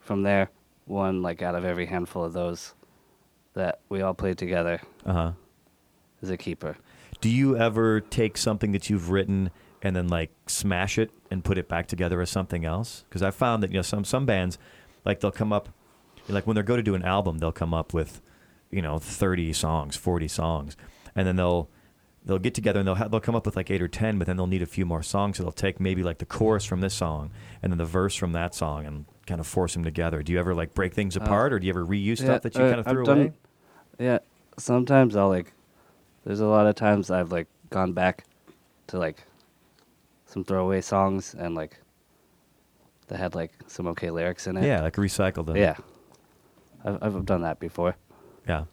from 0.00 0.22
there, 0.24 0.50
one 0.90 1.22
like 1.22 1.40
out 1.40 1.54
of 1.54 1.64
every 1.64 1.86
handful 1.86 2.24
of 2.24 2.32
those 2.32 2.74
that 3.54 3.80
we 3.88 4.02
all 4.02 4.14
played 4.14 4.36
together 4.38 4.80
Uh-huh. 5.06 5.32
is 6.20 6.30
a 6.30 6.36
keeper. 6.36 6.76
Do 7.20 7.28
you 7.30 7.56
ever 7.56 8.00
take 8.00 8.36
something 8.36 8.72
that 8.72 8.90
you've 8.90 9.10
written 9.10 9.50
and 9.82 9.94
then 9.96 10.08
like 10.08 10.30
smash 10.46 10.98
it 10.98 11.10
and 11.30 11.44
put 11.44 11.58
it 11.58 11.68
back 11.68 11.86
together 11.86 12.20
as 12.20 12.30
something 12.30 12.64
else? 12.64 13.04
Because 13.08 13.22
I 13.22 13.30
found 13.30 13.62
that 13.62 13.70
you 13.70 13.76
know 13.78 13.82
some 13.82 14.04
some 14.04 14.26
bands 14.26 14.58
like 15.04 15.20
they'll 15.20 15.30
come 15.30 15.52
up 15.52 15.68
like 16.28 16.46
when 16.46 16.54
they 16.56 16.62
go 16.62 16.76
to 16.76 16.82
do 16.82 16.94
an 16.94 17.02
album, 17.04 17.38
they'll 17.38 17.52
come 17.52 17.72
up 17.74 17.92
with 17.94 18.20
you 18.70 18.82
know 18.82 18.98
thirty 18.98 19.52
songs, 19.52 19.96
forty 19.96 20.28
songs, 20.28 20.76
and 21.14 21.26
then 21.26 21.36
they'll 21.36 21.68
they'll 22.24 22.38
get 22.38 22.54
together 22.54 22.80
and 22.80 22.86
they'll 22.88 22.94
ha- 22.94 23.08
they'll 23.08 23.20
come 23.20 23.34
up 23.34 23.46
with 23.46 23.56
like 23.56 23.70
eight 23.70 23.82
or 23.82 23.88
ten, 23.88 24.18
but 24.18 24.26
then 24.26 24.36
they'll 24.36 24.46
need 24.46 24.62
a 24.62 24.66
few 24.66 24.86
more 24.86 25.02
songs, 25.02 25.36
so 25.36 25.42
they'll 25.42 25.52
take 25.52 25.80
maybe 25.80 26.02
like 26.02 26.18
the 26.18 26.26
chorus 26.26 26.64
from 26.64 26.80
this 26.80 26.94
song 26.94 27.30
and 27.62 27.72
then 27.72 27.78
the 27.78 27.84
verse 27.84 28.14
from 28.14 28.32
that 28.32 28.54
song 28.54 28.86
and 28.86 29.04
kind 29.30 29.40
of 29.40 29.46
force 29.46 29.74
them 29.74 29.84
together. 29.84 30.22
Do 30.24 30.32
you 30.32 30.40
ever 30.40 30.54
like 30.54 30.74
break 30.74 30.92
things 30.92 31.16
Uh, 31.16 31.20
apart, 31.20 31.52
or 31.52 31.58
do 31.60 31.66
you 31.66 31.72
ever 31.72 31.86
reuse 31.86 32.18
yeah, 32.18 32.24
stuff 32.26 32.42
that 32.42 32.54
you 32.56 32.64
uh, 32.64 32.68
kind 32.68 32.80
of 32.80 32.86
threw 32.86 33.04
done- 33.04 33.18
away? 33.18 33.32
Yeah, 33.98 34.18
sometimes 34.58 35.14
I'll 35.16 35.28
like. 35.28 35.52
There's 36.24 36.40
a 36.40 36.46
lot 36.46 36.66
of 36.66 36.74
times 36.74 37.10
I've 37.10 37.30
like 37.32 37.46
gone 37.70 37.92
back 37.92 38.24
to 38.88 38.98
like 38.98 39.22
some 40.26 40.44
throwaway 40.44 40.80
songs 40.80 41.34
and 41.34 41.54
like 41.54 41.78
that 43.08 43.18
had 43.18 43.34
like 43.34 43.52
some 43.68 43.86
okay 43.88 44.10
lyrics 44.10 44.46
in 44.46 44.56
it. 44.56 44.64
Yeah, 44.64 44.82
like 44.82 44.96
recycle 44.96 45.46
them. 45.46 45.56
Yeah, 45.56 45.76
I've 46.84 46.98
I've 47.02 47.24
done 47.24 47.42
that 47.42 47.58
before. 47.60 47.94
yeah. 48.48 48.64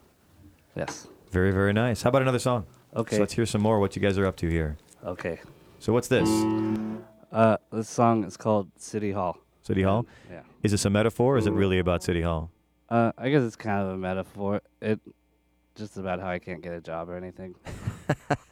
Yes. 0.76 1.08
Very 1.32 1.52
very 1.52 1.74
nice. 1.74 2.02
How 2.04 2.10
about 2.10 2.22
another 2.22 2.40
song? 2.40 2.66
Okay. 2.96 3.16
So 3.18 3.22
let's 3.22 3.34
hear 3.34 3.46
some 3.46 3.62
more. 3.62 3.80
What 3.80 3.96
you 3.96 4.02
guys 4.02 4.18
are 4.18 4.26
up 4.26 4.36
to 4.38 4.48
here? 4.50 4.78
Okay. 5.06 5.40
So 5.80 5.94
what's 5.94 6.08
this? 6.08 6.30
Uh, 7.32 7.58
this 7.72 7.90
song 7.90 8.24
is 8.24 8.38
called 8.38 8.70
City 8.78 9.12
Hall. 9.12 9.38
City 9.68 9.84
Hall. 9.84 10.08
Yeah. 10.32 10.42
Is 10.64 10.72
this 10.72 10.86
a 10.86 10.90
metaphor? 10.90 11.36
or 11.36 11.38
Is 11.38 11.46
it 11.46 11.52
really 11.52 11.78
about 11.78 12.02
City 12.02 12.22
Hall? 12.22 12.50
Uh, 12.90 13.12
I 13.18 13.30
guess 13.30 13.44
it's 13.44 13.58
kind 13.58 13.84
of 13.86 13.90
a 13.90 13.98
metaphor. 13.98 14.62
It 14.82 15.02
just 15.76 15.98
about 15.98 16.22
how 16.22 16.30
I 16.30 16.40
can't 16.40 16.62
get 16.64 16.74
a 16.74 16.80
job 16.80 17.10
or 17.10 17.18
anything. 17.18 17.54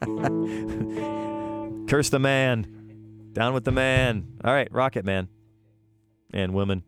Curse 1.88 2.10
the 2.10 2.20
man. 2.20 3.30
Down 3.32 3.54
with 3.54 3.64
the 3.64 3.72
man. 3.72 4.28
All 4.44 4.54
right, 4.54 4.68
Rocket 4.72 5.06
Man. 5.06 5.30
And 6.34 6.54
women. 6.54 6.84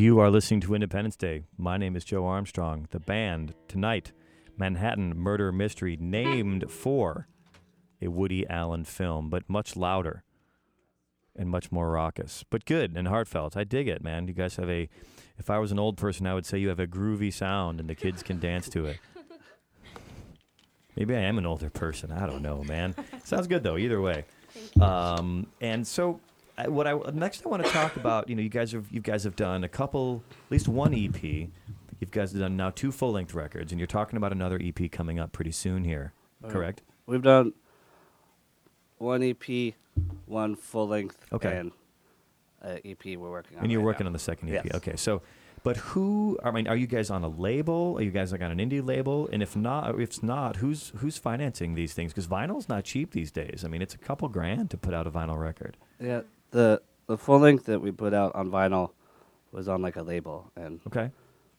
You 0.00 0.18
are 0.18 0.30
listening 0.30 0.62
to 0.62 0.74
Independence 0.74 1.14
Day. 1.14 1.42
My 1.58 1.76
name 1.76 1.94
is 1.94 2.06
Joe 2.06 2.24
Armstrong. 2.24 2.88
The 2.90 2.98
band 2.98 3.52
tonight, 3.68 4.12
Manhattan 4.56 5.14
Murder 5.14 5.52
Mystery, 5.52 5.98
named 6.00 6.70
for 6.70 7.28
a 8.00 8.08
Woody 8.08 8.48
Allen 8.48 8.84
film, 8.84 9.28
but 9.28 9.46
much 9.46 9.76
louder 9.76 10.24
and 11.36 11.50
much 11.50 11.70
more 11.70 11.90
raucous, 11.90 12.46
but 12.48 12.64
good 12.64 12.96
and 12.96 13.08
heartfelt. 13.08 13.58
I 13.58 13.64
dig 13.64 13.88
it, 13.88 14.02
man. 14.02 14.26
You 14.26 14.32
guys 14.32 14.56
have 14.56 14.70
a. 14.70 14.88
If 15.36 15.50
I 15.50 15.58
was 15.58 15.70
an 15.70 15.78
old 15.78 15.98
person, 15.98 16.26
I 16.26 16.32
would 16.32 16.46
say 16.46 16.56
you 16.56 16.70
have 16.70 16.80
a 16.80 16.86
groovy 16.86 17.30
sound, 17.30 17.78
and 17.78 17.86
the 17.86 17.94
kids 17.94 18.22
can 18.22 18.40
dance 18.40 18.70
to 18.70 18.86
it. 18.86 18.96
Maybe 20.96 21.14
I 21.14 21.20
am 21.20 21.36
an 21.36 21.44
older 21.44 21.68
person. 21.68 22.10
I 22.10 22.24
don't 22.24 22.40
know, 22.40 22.64
man. 22.64 22.94
Sounds 23.22 23.46
good 23.46 23.62
though. 23.62 23.76
Either 23.76 24.00
way. 24.00 24.24
Um, 24.80 25.46
and 25.60 25.86
so, 25.86 26.20
I, 26.64 26.68
what 26.68 26.86
I 26.86 26.94
next 27.12 27.44
I 27.44 27.48
want 27.48 27.64
to 27.64 27.70
talk 27.70 27.96
about. 27.96 28.28
You 28.28 28.36
know, 28.36 28.42
you 28.42 28.48
guys 28.48 28.72
have 28.72 28.86
you 28.90 29.00
guys 29.00 29.24
have 29.24 29.36
done 29.36 29.64
a 29.64 29.68
couple, 29.68 30.22
at 30.46 30.50
least 30.52 30.68
one 30.68 30.94
EP. 30.94 31.22
You've 31.22 32.10
guys 32.10 32.32
have 32.32 32.40
done 32.40 32.56
now 32.56 32.70
two 32.70 32.92
full 32.92 33.12
length 33.12 33.34
records, 33.34 33.72
and 33.72 33.78
you're 33.78 33.86
talking 33.86 34.16
about 34.16 34.32
another 34.32 34.58
EP 34.62 34.90
coming 34.90 35.18
up 35.18 35.32
pretty 35.32 35.52
soon 35.52 35.84
here. 35.84 36.12
Uh, 36.42 36.48
Correct? 36.48 36.82
We've 37.06 37.22
done 37.22 37.52
one 38.98 39.22
EP, 39.22 39.74
one 40.26 40.56
full 40.56 40.88
length, 40.88 41.26
Okay. 41.32 41.56
and 41.56 41.72
uh, 42.62 42.76
EP 42.84 43.04
we're 43.04 43.30
working 43.30 43.58
on. 43.58 43.64
And 43.64 43.72
you're 43.72 43.80
right 43.80 43.86
working 43.86 44.04
now. 44.04 44.08
on 44.08 44.12
the 44.12 44.18
second 44.18 44.48
EP. 44.54 44.64
Yes. 44.64 44.74
Okay, 44.76 44.96
so, 44.96 45.22
but 45.62 45.76
who? 45.78 46.38
I 46.42 46.50
mean, 46.50 46.66
are 46.68 46.76
you 46.76 46.86
guys 46.86 47.10
on 47.10 47.22
a 47.22 47.28
label? 47.28 47.96
Are 47.98 48.02
you 48.02 48.10
guys 48.10 48.32
like 48.32 48.40
on 48.42 48.50
an 48.50 48.58
indie 48.58 48.84
label? 48.86 49.28
And 49.32 49.42
if 49.42 49.54
not, 49.56 49.94
if 49.94 50.00
it's 50.00 50.22
not, 50.22 50.56
who's 50.56 50.92
who's 50.96 51.18
financing 51.18 51.74
these 51.74 51.92
things? 51.92 52.12
Because 52.12 52.26
vinyl's 52.28 52.68
not 52.68 52.84
cheap 52.84 53.12
these 53.12 53.30
days. 53.30 53.62
I 53.64 53.68
mean, 53.68 53.82
it's 53.82 53.94
a 53.94 53.98
couple 53.98 54.28
grand 54.28 54.70
to 54.70 54.78
put 54.78 54.94
out 54.94 55.06
a 55.06 55.10
vinyl 55.10 55.38
record. 55.38 55.76
Yeah, 56.00 56.22
the 56.50 56.80
the 57.06 57.16
full 57.18 57.38
length 57.40 57.66
that 57.66 57.80
we 57.80 57.90
put 57.90 58.14
out 58.14 58.34
on 58.34 58.50
vinyl 58.50 58.90
was 59.52 59.68
on 59.68 59.82
like 59.82 59.96
a 59.96 60.02
label, 60.02 60.50
and 60.56 60.80
Okay, 60.86 61.10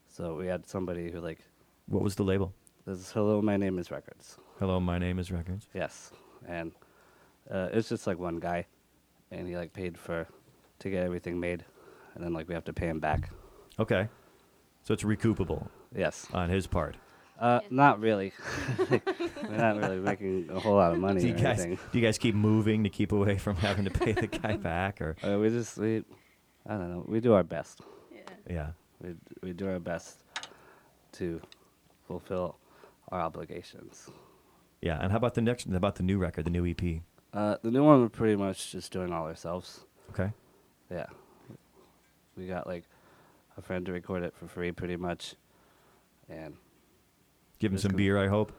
so 0.07 0.35
we 0.35 0.47
had 0.47 0.65
somebody 0.67 1.11
who 1.11 1.19
like 1.19 1.39
what 1.87 2.01
was 2.03 2.15
the 2.15 2.23
label? 2.23 2.53
this 2.85 2.99
is 2.99 3.11
Hello, 3.11 3.41
my 3.41 3.57
name 3.57 3.77
is 3.79 3.91
Records. 3.91 4.37
Hello, 4.59 4.79
my 4.79 4.97
name 4.97 5.19
is 5.19 5.31
Records. 5.31 5.67
Yes, 5.73 6.11
and 6.47 6.71
uh, 7.49 7.69
it's 7.73 7.89
just 7.89 8.07
like 8.07 8.17
one 8.19 8.39
guy, 8.39 8.65
and 9.31 9.47
he 9.47 9.55
like 9.57 9.73
paid 9.73 9.97
for 9.97 10.27
to 10.79 10.89
get 10.89 11.03
everything 11.03 11.39
made, 11.39 11.63
and 12.15 12.23
then 12.23 12.33
like 12.33 12.47
we 12.47 12.53
have 12.53 12.65
to 12.65 12.73
pay 12.73 12.87
him 12.87 12.99
back. 12.99 13.29
Okay, 13.79 14.07
so 14.83 14.93
it's 14.93 15.03
recoupable 15.03 15.67
Yes, 15.95 16.27
on 16.33 16.49
his 16.49 16.67
part. 16.67 16.95
Uh, 17.41 17.59
not 17.69 17.99
really. 17.99 18.31
We're 18.89 19.57
not 19.57 19.75
really 19.77 19.97
making 19.99 20.49
a 20.51 20.59
whole 20.59 20.75
lot 20.75 20.93
of 20.93 20.99
money 20.99 21.19
Do 21.21 21.27
you 21.27 21.33
or 21.33 21.37
guys 21.37 21.59
anything. 21.59 21.79
do 21.91 21.99
you 21.99 22.05
guys 22.05 22.17
keep 22.17 22.35
moving 22.35 22.83
to 22.85 22.89
keep 22.89 23.11
away 23.11 23.37
from 23.37 23.55
having 23.57 23.83
to 23.85 23.91
pay 23.91 24.13
the 24.13 24.27
guy 24.27 24.55
back, 24.71 25.01
or 25.01 25.15
Uh, 25.23 25.37
we 25.39 25.49
just 25.49 25.77
we, 25.77 26.03
I 26.67 26.77
don't 26.77 26.89
know. 26.91 27.03
We 27.07 27.19
do 27.19 27.33
our 27.33 27.43
best. 27.43 27.81
Yeah. 28.13 28.19
yeah? 28.49 28.67
We 29.01 29.15
we 29.41 29.53
do 29.53 29.67
our 29.67 29.79
best 29.79 30.19
to 31.13 31.41
fulfill 32.07 32.55
our 33.11 33.19
obligations. 33.19 34.09
Yeah, 34.81 34.99
and 35.01 35.11
how 35.11 35.17
about 35.17 35.33
the 35.35 35.41
next? 35.41 35.65
About 35.65 35.95
the 35.95 36.03
new 36.03 36.17
record, 36.17 36.45
the 36.45 36.49
new 36.51 36.65
E 36.65 36.71
EP? 36.79 37.01
Uh, 37.33 37.57
the 37.63 37.71
new 37.71 37.83
one 37.83 38.01
we're 38.01 38.09
pretty 38.09 38.35
much 38.35 38.71
just 38.71 38.91
doing 38.91 39.11
all 39.13 39.25
ourselves. 39.25 39.81
Okay, 40.11 40.31
Yeah. 40.89 41.05
We 42.37 42.47
got 42.47 42.65
like 42.67 42.83
a 43.57 43.61
friend 43.61 43.85
to 43.85 43.91
record 43.91 44.23
it 44.23 44.33
for 44.35 44.47
free, 44.47 44.71
pretty 44.71 44.95
much. 44.97 45.35
And 46.29 46.55
give 47.61 47.71
him 47.71 47.77
some 47.77 47.91
good. 47.91 47.97
beer, 47.97 48.17
I 48.17 48.27
hope. 48.27 48.51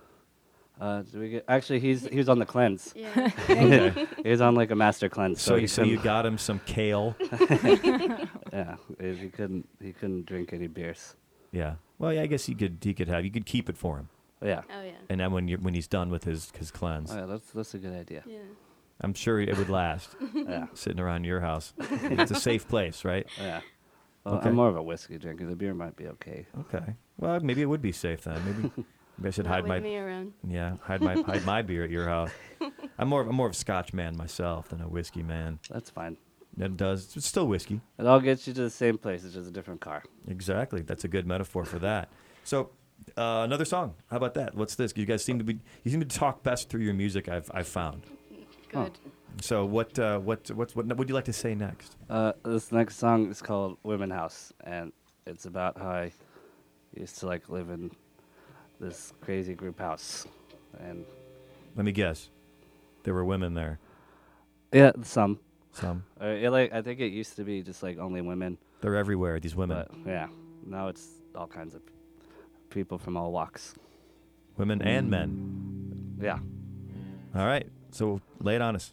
uh, 0.81 1.03
do 1.03 1.19
we 1.21 1.29
get? 1.31 1.45
Actually, 1.49 1.81
he's 1.81 2.07
he 2.09 2.17
was 2.17 2.29
on 2.29 2.39
the 2.39 2.47
cleanse. 2.47 2.93
Yeah. 2.97 3.31
Okay. 3.51 4.07
he 4.23 4.31
was 4.31 4.41
on 4.41 4.55
like 4.55 4.71
a 4.71 4.75
master 4.77 5.09
cleanse. 5.09 5.43
so, 5.43 5.57
he 5.57 5.63
you, 5.63 5.69
so 5.69 5.83
you 5.83 5.99
got 5.99 6.25
him 6.25 6.39
some 6.39 6.61
kale. 6.65 7.15
yeah. 8.53 8.77
He 9.01 9.13
he 9.15 9.29
couldn't 9.29 9.69
he 9.81 9.93
couldn't 9.93 10.27
drink 10.27 10.53
any 10.53 10.67
beers. 10.69 11.17
Yeah. 11.51 11.75
Well, 11.99 12.13
yeah, 12.13 12.23
I 12.23 12.27
guess 12.27 12.47
he 12.47 12.55
could. 12.55 12.79
He 12.83 12.95
could 12.95 13.09
have. 13.09 13.25
You 13.25 13.31
could 13.31 13.47
keep 13.47 13.69
it 13.69 13.77
for 13.77 13.97
him, 13.99 14.09
Yeah. 14.41 14.63
Oh 14.75 14.83
yeah. 14.83 14.93
and 15.09 15.21
then 15.21 15.33
when 15.33 15.47
you 15.49 15.59
when 15.59 15.75
he's 15.75 15.87
done 15.89 16.11
with 16.11 16.25
his 16.25 16.51
his 16.59 16.71
cleanse, 16.71 17.13
Oh, 17.13 17.19
yeah, 17.19 17.27
that's 17.27 17.51
that's 17.53 17.75
a 17.75 17.79
good 17.79 17.93
idea. 17.95 18.23
Yeah. 18.27 18.39
I'm 19.01 19.15
sure 19.15 19.41
it 19.41 19.57
would 19.59 19.69
last. 19.69 20.15
yeah. 20.35 20.67
sitting 20.75 21.01
around 21.01 21.25
your 21.25 21.41
house, 21.41 21.75
it's 21.79 22.31
a 22.31 22.37
safe 22.41 22.67
place, 22.69 23.05
right? 23.05 23.27
Yeah. 23.41 23.61
Well, 24.25 24.37
Okay. 24.37 24.49
I'm 24.49 24.55
more 24.55 24.69
of 24.69 24.77
a 24.77 24.83
whiskey 24.83 25.19
drinker. 25.19 25.47
The 25.47 25.57
beer 25.57 25.75
might 25.75 25.97
be 25.97 26.07
okay. 26.09 26.47
Okay. 26.61 26.95
Well, 27.19 27.41
maybe 27.41 27.63
it 27.63 27.67
would 27.67 27.83
be 27.83 27.93
safe 27.93 28.23
then. 28.23 28.41
Maybe, 28.45 28.71
maybe 29.19 29.29
I 29.29 29.31
should 29.31 29.45
Not 29.47 29.55
hide 29.55 29.63
with 29.65 29.69
my 29.69 29.81
me 29.81 29.97
around. 29.97 30.33
yeah 30.47 30.77
hide 30.83 31.01
my 31.03 31.15
hide 31.23 31.45
my 31.45 31.63
beer 31.63 31.85
at 31.85 31.91
your 31.91 32.07
house. 32.15 32.31
I'm 32.99 33.09
more 33.09 33.23
I'm 33.23 33.35
more 33.35 33.47
of 33.47 33.53
a 33.53 33.57
Scotch 33.57 33.93
man 33.93 34.17
myself 34.17 34.69
than 34.69 34.81
a 34.81 34.89
whiskey 34.89 35.23
man. 35.23 35.59
That's 35.71 35.91
fine. 35.91 36.17
That 36.57 36.77
does 36.77 37.17
it's 37.17 37.27
still 37.27 37.47
whiskey. 37.49 37.81
It 37.99 38.07
all 38.07 38.21
gets 38.21 38.47
you 38.47 38.53
to 38.55 38.63
the 38.63 38.71
same 38.71 38.99
place. 38.99 39.25
It's 39.25 39.35
just 39.35 39.49
a 39.49 39.53
different 39.53 39.81
car. 39.81 40.03
Exactly. 40.29 40.83
That's 40.83 41.05
a 41.05 41.09
good 41.09 41.27
metaphor 41.27 41.65
for 41.65 41.79
that. 41.79 42.11
So, 42.45 42.71
uh, 43.17 43.43
another 43.45 43.65
song. 43.65 43.95
How 44.11 44.19
about 44.19 44.35
that? 44.35 44.55
What's 44.55 44.75
this? 44.77 44.93
You 44.97 45.07
guys 45.07 45.25
seem 45.25 45.39
to 45.39 45.45
be 45.45 45.59
you 45.83 45.91
seem 45.91 46.01
to 46.01 46.07
talk 46.07 46.43
best 46.43 46.69
through 46.69 46.83
your 46.83 46.95
music. 46.95 47.29
I've 47.29 47.51
I've 47.55 47.69
found. 47.69 48.05
Good. 48.71 48.99
So 49.41 49.65
what 49.65 49.99
uh, 49.99 50.19
what 50.21 50.51
what 50.51 50.75
what 50.77 50.97
would 50.97 51.09
you 51.09 51.15
like 51.15 51.25
to 51.25 51.33
say 51.33 51.55
next? 51.55 51.97
Uh, 52.09 52.33
this 52.45 52.71
next 52.71 52.97
song 52.99 53.29
is 53.31 53.43
called 53.43 53.77
Women 53.83 54.11
House, 54.11 54.53
and 54.65 54.93
it's 55.27 55.47
about 55.47 55.79
how 55.79 55.89
I 55.91 56.13
used 56.95 57.19
to 57.21 57.27
like 57.27 57.49
live 57.49 57.71
in 57.71 57.91
this 58.81 59.13
crazy 59.21 59.55
group 59.55 59.79
house, 59.81 60.27
and 60.79 61.05
Let 61.77 61.85
me 61.85 61.93
guess. 61.93 62.31
There 63.05 63.15
were 63.15 63.25
women 63.25 63.55
there. 63.55 63.79
yeah, 64.73 64.93
some. 65.03 65.41
Some. 65.73 66.05
Uh, 66.21 66.27
it, 66.27 66.51
like 66.51 66.73
I 66.73 66.83
think 66.83 67.01
it 67.01 67.13
used 67.13 67.35
to 67.37 67.45
be 67.45 67.63
just 67.63 67.83
like 67.83 67.99
only 67.99 68.21
women, 68.21 68.59
They're 68.81 68.97
everywhere. 68.97 69.41
These 69.41 69.57
women. 69.57 69.77
but 69.89 69.91
yeah, 70.07 70.29
now 70.67 70.89
it's 70.89 71.09
all 71.35 71.49
kinds 71.49 71.75
of 71.75 71.83
people 72.71 72.99
from 72.99 73.17
all 73.17 73.33
walks. 73.33 73.75
Women 74.57 74.83
and 74.83 75.11
men. 75.11 76.19
Yeah. 76.21 76.39
All 77.35 77.47
right. 77.47 77.67
So 77.91 78.21
lay 78.41 78.55
it 78.55 78.63
on 78.63 78.77
us. 78.77 78.93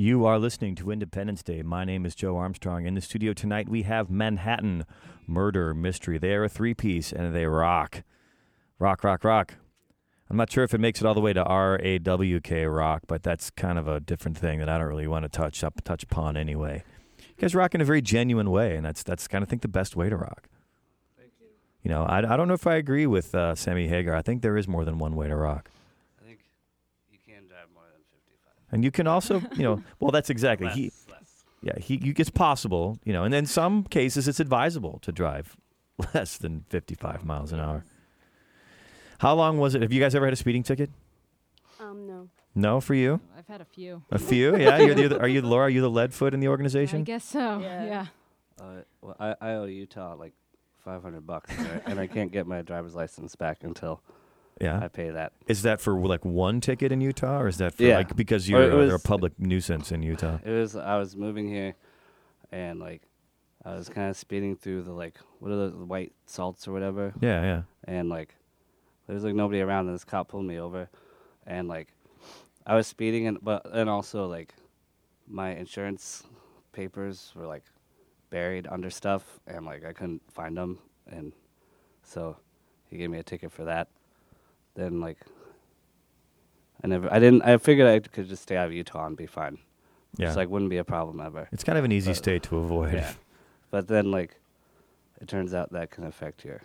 You 0.00 0.24
are 0.24 0.38
listening 0.38 0.76
to 0.76 0.90
Independence 0.90 1.42
Day. 1.42 1.60
My 1.60 1.84
name 1.84 2.06
is 2.06 2.14
Joe 2.14 2.38
Armstrong. 2.38 2.86
In 2.86 2.94
the 2.94 3.02
studio 3.02 3.34
tonight, 3.34 3.68
we 3.68 3.82
have 3.82 4.08
Manhattan 4.08 4.86
Murder 5.26 5.74
Mystery. 5.74 6.16
They 6.16 6.32
are 6.32 6.44
a 6.44 6.48
three 6.48 6.72
piece 6.72 7.12
and 7.12 7.36
they 7.36 7.44
rock. 7.44 8.02
Rock, 8.78 9.04
rock, 9.04 9.24
rock. 9.24 9.56
I'm 10.30 10.38
not 10.38 10.50
sure 10.50 10.64
if 10.64 10.72
it 10.72 10.80
makes 10.80 11.02
it 11.02 11.06
all 11.06 11.12
the 11.12 11.20
way 11.20 11.34
to 11.34 11.44
R 11.44 11.78
A 11.82 11.98
W 11.98 12.40
K 12.40 12.64
rock, 12.64 13.02
but 13.08 13.22
that's 13.22 13.50
kind 13.50 13.78
of 13.78 13.88
a 13.88 14.00
different 14.00 14.38
thing 14.38 14.58
that 14.60 14.70
I 14.70 14.78
don't 14.78 14.86
really 14.86 15.06
want 15.06 15.24
to 15.24 15.28
touch 15.28 15.62
up 15.62 15.84
touch 15.84 16.04
upon 16.04 16.34
anyway. 16.34 16.82
You 17.18 17.34
guys 17.36 17.54
rock 17.54 17.74
in 17.74 17.82
a 17.82 17.84
very 17.84 18.00
genuine 18.00 18.50
way, 18.50 18.76
and 18.76 18.86
that's 18.86 19.02
that's 19.02 19.28
kind 19.28 19.42
of 19.42 19.48
I 19.48 19.50
think 19.50 19.60
the 19.60 19.68
best 19.68 19.96
way 19.96 20.08
to 20.08 20.16
rock. 20.16 20.48
You 21.82 21.90
know, 21.90 22.04
I, 22.04 22.20
I 22.20 22.38
don't 22.38 22.48
know 22.48 22.54
if 22.54 22.66
I 22.66 22.76
agree 22.76 23.06
with 23.06 23.34
uh, 23.34 23.54
Sammy 23.54 23.88
Hagar. 23.88 24.14
I 24.14 24.22
think 24.22 24.40
there 24.40 24.56
is 24.56 24.66
more 24.66 24.86
than 24.86 24.96
one 24.96 25.14
way 25.14 25.28
to 25.28 25.36
rock. 25.36 25.70
I 26.22 26.24
think 26.24 26.38
you 27.12 27.18
can 27.18 27.46
drive 27.48 27.68
more 27.74 27.84
than 27.92 28.00
55. 28.10 28.54
And 28.72 28.84
you 28.84 28.90
can 28.90 29.06
also, 29.06 29.42
you 29.56 29.62
know, 29.62 29.82
well, 30.00 30.10
that's 30.10 30.30
exactly 30.30 30.68
he. 30.68 30.92
less. 31.10 31.44
Yeah, 31.62 31.78
he. 31.78 31.96
You, 32.02 32.14
it's 32.16 32.30
possible, 32.30 32.98
you 33.04 33.12
know, 33.12 33.24
and 33.24 33.34
in 33.34 33.46
some 33.46 33.84
cases, 33.84 34.28
it's 34.28 34.40
advisable 34.40 34.98
to 35.02 35.12
drive 35.12 35.56
less 36.14 36.36
than 36.38 36.64
55 36.70 37.24
miles 37.24 37.52
an 37.52 37.60
hour. 37.60 37.84
How 39.18 39.34
long 39.34 39.58
was 39.58 39.74
it? 39.74 39.82
Have 39.82 39.92
you 39.92 40.00
guys 40.00 40.14
ever 40.14 40.24
had 40.26 40.32
a 40.32 40.36
speeding 40.36 40.62
ticket? 40.62 40.90
Um, 41.78 42.06
no. 42.06 42.28
No, 42.54 42.80
for 42.80 42.94
you, 42.94 43.20
I've 43.38 43.46
had 43.46 43.60
a 43.60 43.64
few. 43.64 44.02
a 44.10 44.18
few. 44.18 44.56
Yeah, 44.56 44.78
you're 44.78 44.94
the. 44.94 45.20
Are 45.20 45.28
you 45.28 45.40
Laura? 45.42 45.66
Are 45.66 45.70
you 45.70 45.80
the 45.80 45.90
lead 45.90 46.12
foot 46.12 46.34
in 46.34 46.40
the 46.40 46.48
organization? 46.48 47.00
I 47.00 47.02
guess 47.04 47.24
so. 47.24 47.60
Yeah. 47.60 47.84
Yeah. 47.84 48.06
Uh, 48.60 48.64
well, 49.00 49.16
I, 49.20 49.34
I 49.40 49.50
owe 49.54 49.64
Utah 49.66 50.14
like 50.16 50.32
500 50.84 51.24
bucks, 51.26 51.50
and 51.56 51.66
I- 51.68 51.90
and 51.90 52.00
I 52.00 52.06
can't 52.08 52.32
get 52.32 52.46
my 52.48 52.62
driver's 52.62 52.94
license 52.94 53.36
back 53.36 53.62
until 53.62 54.02
Yeah. 54.60 54.78
I 54.82 54.88
pay 54.88 55.10
that. 55.10 55.32
Is 55.46 55.62
that 55.62 55.80
for 55.80 55.98
like 55.98 56.24
one 56.24 56.60
ticket 56.60 56.92
in 56.92 57.00
Utah, 57.00 57.40
or 57.40 57.48
is 57.48 57.56
that 57.58 57.74
for 57.74 57.82
Yeah. 57.82 57.96
like 57.96 58.14
because 58.14 58.46
Or 58.48 58.52
you're 58.62 58.92
uh, 58.92 58.94
a 58.94 58.98
public 58.98 59.38
nuisance 59.40 59.90
in 59.90 60.02
Utah? 60.02 60.38
It 60.44 60.50
was 60.50 60.76
I 60.76 60.98
was 60.98 61.16
moving 61.16 61.48
here, 61.48 61.74
and 62.52 62.78
like 62.78 63.02
I 63.64 63.74
was 63.74 63.88
kind 63.88 64.10
of 64.10 64.16
speeding 64.16 64.56
through 64.56 64.82
the 64.82 64.92
like 64.92 65.16
what 65.38 65.50
are 65.50 65.56
those 65.56 65.72
the 65.72 65.84
white 65.84 66.12
salts 66.26 66.68
or 66.68 66.72
whatever, 66.72 67.12
Yeah, 67.20 67.42
yeah. 67.42 67.62
and 67.84 68.08
like 68.10 68.34
there 69.06 69.14
was 69.14 69.24
like 69.24 69.34
nobody 69.34 69.60
around, 69.60 69.86
and 69.86 69.94
this 69.94 70.04
cop 70.04 70.28
pulled 70.28 70.44
me 70.46 70.58
over, 70.58 70.88
and 71.46 71.66
like 71.66 71.88
I 72.66 72.74
was 72.74 72.86
speeding, 72.86 73.26
and 73.26 73.38
but 73.42 73.66
and 73.72 73.88
also 73.88 74.26
like 74.26 74.54
my 75.26 75.50
insurance 75.56 76.22
papers 76.72 77.32
were 77.34 77.46
like 77.46 77.64
buried 78.28 78.66
under 78.70 78.90
stuff, 78.90 79.40
and 79.46 79.64
like 79.64 79.84
I 79.86 79.92
couldn't 79.94 80.22
find 80.30 80.54
them, 80.56 80.78
and 81.10 81.32
so 82.02 82.36
he 82.90 82.98
gave 82.98 83.08
me 83.10 83.18
a 83.18 83.22
ticket 83.22 83.52
for 83.52 83.64
that. 83.64 83.88
Then 84.74 85.00
like 85.00 85.18
I 86.82 86.86
never, 86.86 87.12
I 87.12 87.18
didn't, 87.18 87.42
I 87.42 87.56
figured 87.58 87.86
I 87.86 88.00
could 88.08 88.28
just 88.28 88.42
stay 88.42 88.56
out 88.56 88.66
of 88.68 88.72
Utah 88.72 89.06
and 89.06 89.16
be 89.16 89.26
fine. 89.26 89.58
Yeah. 90.16 90.28
It's 90.28 90.36
like 90.36 90.48
wouldn't 90.48 90.70
be 90.70 90.78
a 90.78 90.84
problem 90.84 91.20
ever. 91.20 91.48
it's 91.52 91.62
kind 91.64 91.78
of 91.78 91.84
an 91.84 91.92
easy 91.92 92.10
but- 92.10 92.16
state 92.16 92.42
to 92.44 92.58
avoid. 92.58 92.94
Yeah. 92.94 93.12
But 93.70 93.86
then 93.88 94.10
like 94.10 94.36
it 95.20 95.28
turns 95.28 95.54
out 95.54 95.72
that 95.72 95.90
can 95.90 96.04
affect 96.04 96.44
your 96.44 96.62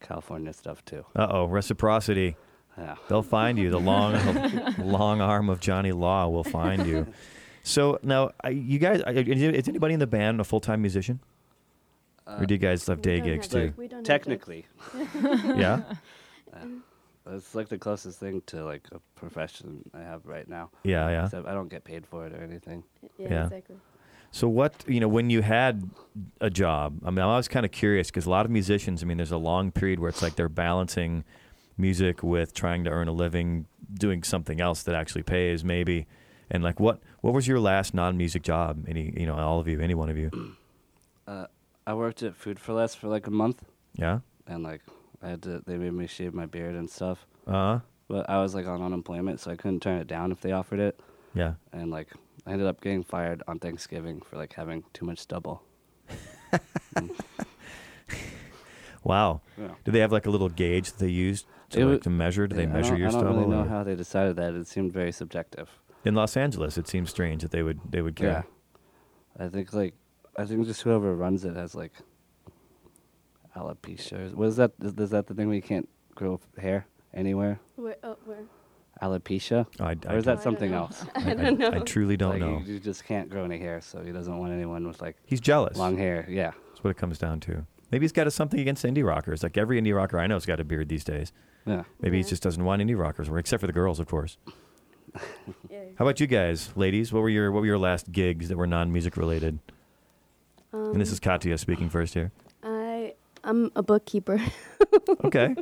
California 0.00 0.52
stuff 0.52 0.84
too. 0.84 1.04
Uh 1.16 1.26
oh, 1.30 1.44
reciprocity. 1.46 2.36
Yeah. 2.78 2.96
They'll 3.08 3.22
find 3.22 3.58
you. 3.58 3.70
The 3.70 3.78
long, 3.78 4.74
long 4.78 5.20
arm 5.20 5.48
of 5.48 5.60
Johnny 5.60 5.92
Law 5.92 6.28
will 6.28 6.42
find 6.44 6.86
you. 6.86 7.06
So 7.62 7.98
now, 8.02 8.32
you 8.50 8.78
guys, 8.78 9.00
is 9.06 9.68
anybody 9.68 9.94
in 9.94 10.00
the 10.00 10.06
band 10.06 10.40
a 10.40 10.44
full 10.44 10.60
time 10.60 10.80
musician, 10.82 11.20
or 12.26 12.46
do 12.46 12.54
you 12.54 12.58
guys 12.58 12.86
have 12.88 13.00
day 13.00 13.20
gigs 13.20 13.46
have 13.46 13.52
too? 13.52 13.66
gigs. 13.68 13.78
We 13.78 13.88
don't 13.88 14.06
have 14.06 14.24
gigs. 14.24 14.36
Technically, 14.36 14.66
yeah. 15.56 15.82
it's 17.26 17.54
like 17.54 17.68
the 17.68 17.78
closest 17.78 18.18
thing 18.20 18.42
to 18.46 18.64
like 18.64 18.82
a 18.92 18.98
profession 19.18 19.88
I 19.94 20.00
have 20.00 20.26
right 20.26 20.48
now. 20.48 20.70
Yeah, 20.82 21.08
yeah. 21.08 21.24
Except 21.24 21.46
I 21.46 21.54
don't 21.54 21.68
get 21.70 21.84
paid 21.84 22.06
for 22.06 22.26
it 22.26 22.32
or 22.32 22.42
anything. 22.42 22.84
Yeah, 23.18 23.28
Yeah. 23.30 23.44
exactly. 23.44 23.76
So 24.30 24.48
what 24.48 24.84
you 24.88 24.98
know 25.00 25.08
when 25.08 25.30
you 25.30 25.42
had 25.42 25.88
a 26.40 26.50
job? 26.50 26.98
I 27.04 27.10
mean, 27.10 27.20
I 27.20 27.36
was 27.36 27.46
kind 27.48 27.64
of 27.64 27.70
curious 27.72 28.08
because 28.08 28.26
a 28.26 28.30
lot 28.30 28.44
of 28.44 28.50
musicians. 28.50 29.02
I 29.02 29.06
mean, 29.06 29.16
there's 29.16 29.30
a 29.32 29.36
long 29.38 29.70
period 29.70 30.00
where 30.00 30.08
it's 30.08 30.22
like 30.22 30.34
they're 30.34 30.48
balancing 30.48 31.22
music 31.78 32.22
with 32.22 32.52
trying 32.52 32.82
to 32.84 32.90
earn 32.90 33.06
a 33.08 33.12
living, 33.12 33.66
doing 33.92 34.22
something 34.24 34.60
else 34.60 34.82
that 34.82 34.94
actually 34.96 35.22
pays, 35.22 35.62
maybe. 35.64 36.06
And 36.50 36.62
like, 36.64 36.80
what 36.80 36.98
what 37.20 37.32
was 37.32 37.46
your 37.46 37.60
last 37.60 37.94
non-music 37.94 38.42
job? 38.42 38.84
Any 38.88 39.14
you 39.16 39.24
know, 39.26 39.36
all 39.36 39.60
of 39.60 39.68
you, 39.68 39.80
any 39.80 39.94
one 39.94 40.10
of 40.10 40.18
you? 40.18 40.30
Uh, 41.28 41.46
I 41.86 41.94
worked 41.94 42.22
at 42.22 42.34
Food 42.34 42.58
4 42.58 42.74
Less 42.74 42.94
for 42.94 43.06
like 43.08 43.26
a 43.28 43.30
month, 43.30 43.62
Yeah. 43.94 44.18
and 44.48 44.62
like 44.64 44.82
I 45.24 45.30
had 45.30 45.42
to. 45.42 45.62
They 45.66 45.76
made 45.78 45.92
me 45.94 46.06
shave 46.06 46.34
my 46.34 46.46
beard 46.46 46.74
and 46.76 46.88
stuff. 46.90 47.26
Uh. 47.46 47.52
huh 47.52 47.80
But 48.08 48.28
I 48.28 48.40
was 48.42 48.54
like 48.54 48.66
on 48.66 48.82
unemployment, 48.82 49.40
so 49.40 49.50
I 49.50 49.56
couldn't 49.56 49.80
turn 49.80 49.98
it 49.98 50.06
down 50.06 50.30
if 50.32 50.40
they 50.40 50.52
offered 50.52 50.80
it. 50.80 51.00
Yeah. 51.34 51.54
And 51.72 51.90
like 51.90 52.08
I 52.46 52.52
ended 52.52 52.66
up 52.66 52.80
getting 52.82 53.02
fired 53.02 53.42
on 53.48 53.58
Thanksgiving 53.58 54.20
for 54.20 54.36
like 54.36 54.52
having 54.52 54.84
too 54.92 55.06
much 55.06 55.18
stubble. 55.18 55.62
Wow. 59.02 59.42
Yeah. 59.58 59.68
Do 59.84 59.92
they 59.92 59.98
have 60.00 60.12
like 60.12 60.24
a 60.26 60.30
little 60.30 60.48
gauge 60.48 60.92
that 60.92 60.98
they 60.98 61.10
use 61.10 61.44
to, 61.70 61.80
It 61.80 61.84
like, 61.84 62.02
to 62.02 62.10
measure? 62.10 62.46
Do 62.46 62.56
they 62.56 62.62
Yeah, 62.62 62.70
I 62.70 62.72
measure 62.72 62.90
don't- 62.96 63.00
I 63.00 63.10
don't 63.10 63.20
stubble? 63.20 63.36
really 63.36 63.50
know 63.50 63.64
how 63.64 63.84
they 63.84 63.94
decided 63.94 64.36
that. 64.36 64.54
It 64.54 64.66
seemed 64.66 64.92
very 64.94 65.12
subjective. 65.12 65.68
In 66.06 66.14
Los 66.14 66.36
Angeles, 66.38 66.78
it 66.78 66.88
seems 66.88 67.10
strange 67.10 67.42
that 67.42 67.50
they 67.50 67.62
would 67.62 67.80
they 67.90 68.00
would 68.00 68.16
care. 68.16 68.46
Yeah. 69.38 69.44
I 69.44 69.48
think 69.50 69.74
like 69.74 69.94
I 70.38 70.46
think 70.46 70.66
just 70.66 70.80
whoever 70.82 71.14
runs 71.14 71.44
it 71.44 71.54
has 71.54 71.74
like 71.74 71.92
alopecia. 73.56 74.32
What 74.34 74.48
is 74.48 74.56
that? 74.56 74.72
Is, 74.82 74.94
is 74.98 75.10
that 75.10 75.26
the 75.26 75.34
thing 75.34 75.46
where 75.46 75.56
you 75.56 75.62
can't 75.62 75.88
grow 76.14 76.40
hair 76.58 76.86
anywhere? 77.12 77.60
Where, 77.76 77.96
oh, 78.02 78.16
where? 78.24 78.44
Alopecia? 79.02 79.66
I, 79.80 79.84
I, 79.84 79.88
Or 79.90 79.92
is 79.92 79.98
Oh, 80.06 80.10
I 80.10 80.14
that 80.16 80.24
don't 80.24 80.42
something 80.42 80.70
know. 80.70 80.78
else? 80.78 81.04
I, 81.14 81.30
I 81.30 81.34
don't 81.34 81.58
know. 81.58 81.70
I 81.72 81.78
truly 81.80 82.16
don't 82.16 82.32
like 82.32 82.40
know. 82.40 82.62
You, 82.64 82.74
you 82.74 82.78
just 82.80 83.04
can't 83.04 83.28
grow 83.28 83.44
any 83.44 83.58
hair, 83.58 83.80
so 83.80 84.02
he 84.02 84.12
doesn't 84.12 84.36
want 84.38 84.52
anyone 84.52 84.86
with 84.86 85.02
like 85.02 85.16
He's 85.26 85.40
jealous. 85.40 85.76
long 85.76 85.96
hair. 85.98 86.26
Yeah. 86.28 86.52
That's 86.68 86.84
what 86.84 86.90
it 86.90 86.96
comes 86.96 87.18
down 87.18 87.40
to. 87.40 87.66
Maybe 87.90 88.04
he's 88.04 88.12
got 88.12 88.26
a, 88.26 88.30
something 88.30 88.58
against 88.60 88.84
indie 88.84 89.04
rockers. 89.06 89.42
Like 89.42 89.56
every 89.56 89.80
indie 89.80 89.94
rocker 89.94 90.18
I 90.18 90.26
know 90.26 90.34
has 90.36 90.46
got 90.46 90.60
a 90.60 90.64
beard 90.64 90.88
these 90.88 91.04
days. 91.04 91.32
Yeah. 91.66 91.84
Maybe 92.00 92.18
he 92.18 92.22
just 92.24 92.42
doesn't 92.42 92.64
want 92.64 92.82
indie 92.82 92.98
rockers, 92.98 93.28
except 93.28 93.60
for 93.60 93.66
the 93.66 93.72
girls, 93.72 93.98
of 94.00 94.06
course. 94.06 94.36
Yeah. 95.70 95.78
How 95.96 96.04
about 96.06 96.18
you 96.18 96.26
guys, 96.26 96.70
ladies? 96.74 97.12
What 97.12 97.20
were 97.20 97.28
your 97.28 97.52
what 97.52 97.60
were 97.60 97.66
your 97.66 97.78
last 97.78 98.10
gigs 98.10 98.48
that 98.48 98.56
were 98.56 98.66
non-music 98.66 99.16
related? 99.16 99.60
Um, 100.72 100.90
and 100.92 101.00
this 101.00 101.12
is 101.12 101.20
Katya 101.20 101.56
speaking 101.58 101.88
first 101.88 102.14
here. 102.14 102.32
I'm 103.44 103.70
a 103.76 103.82
bookkeeper. 103.82 104.40
Okay, 105.24 105.54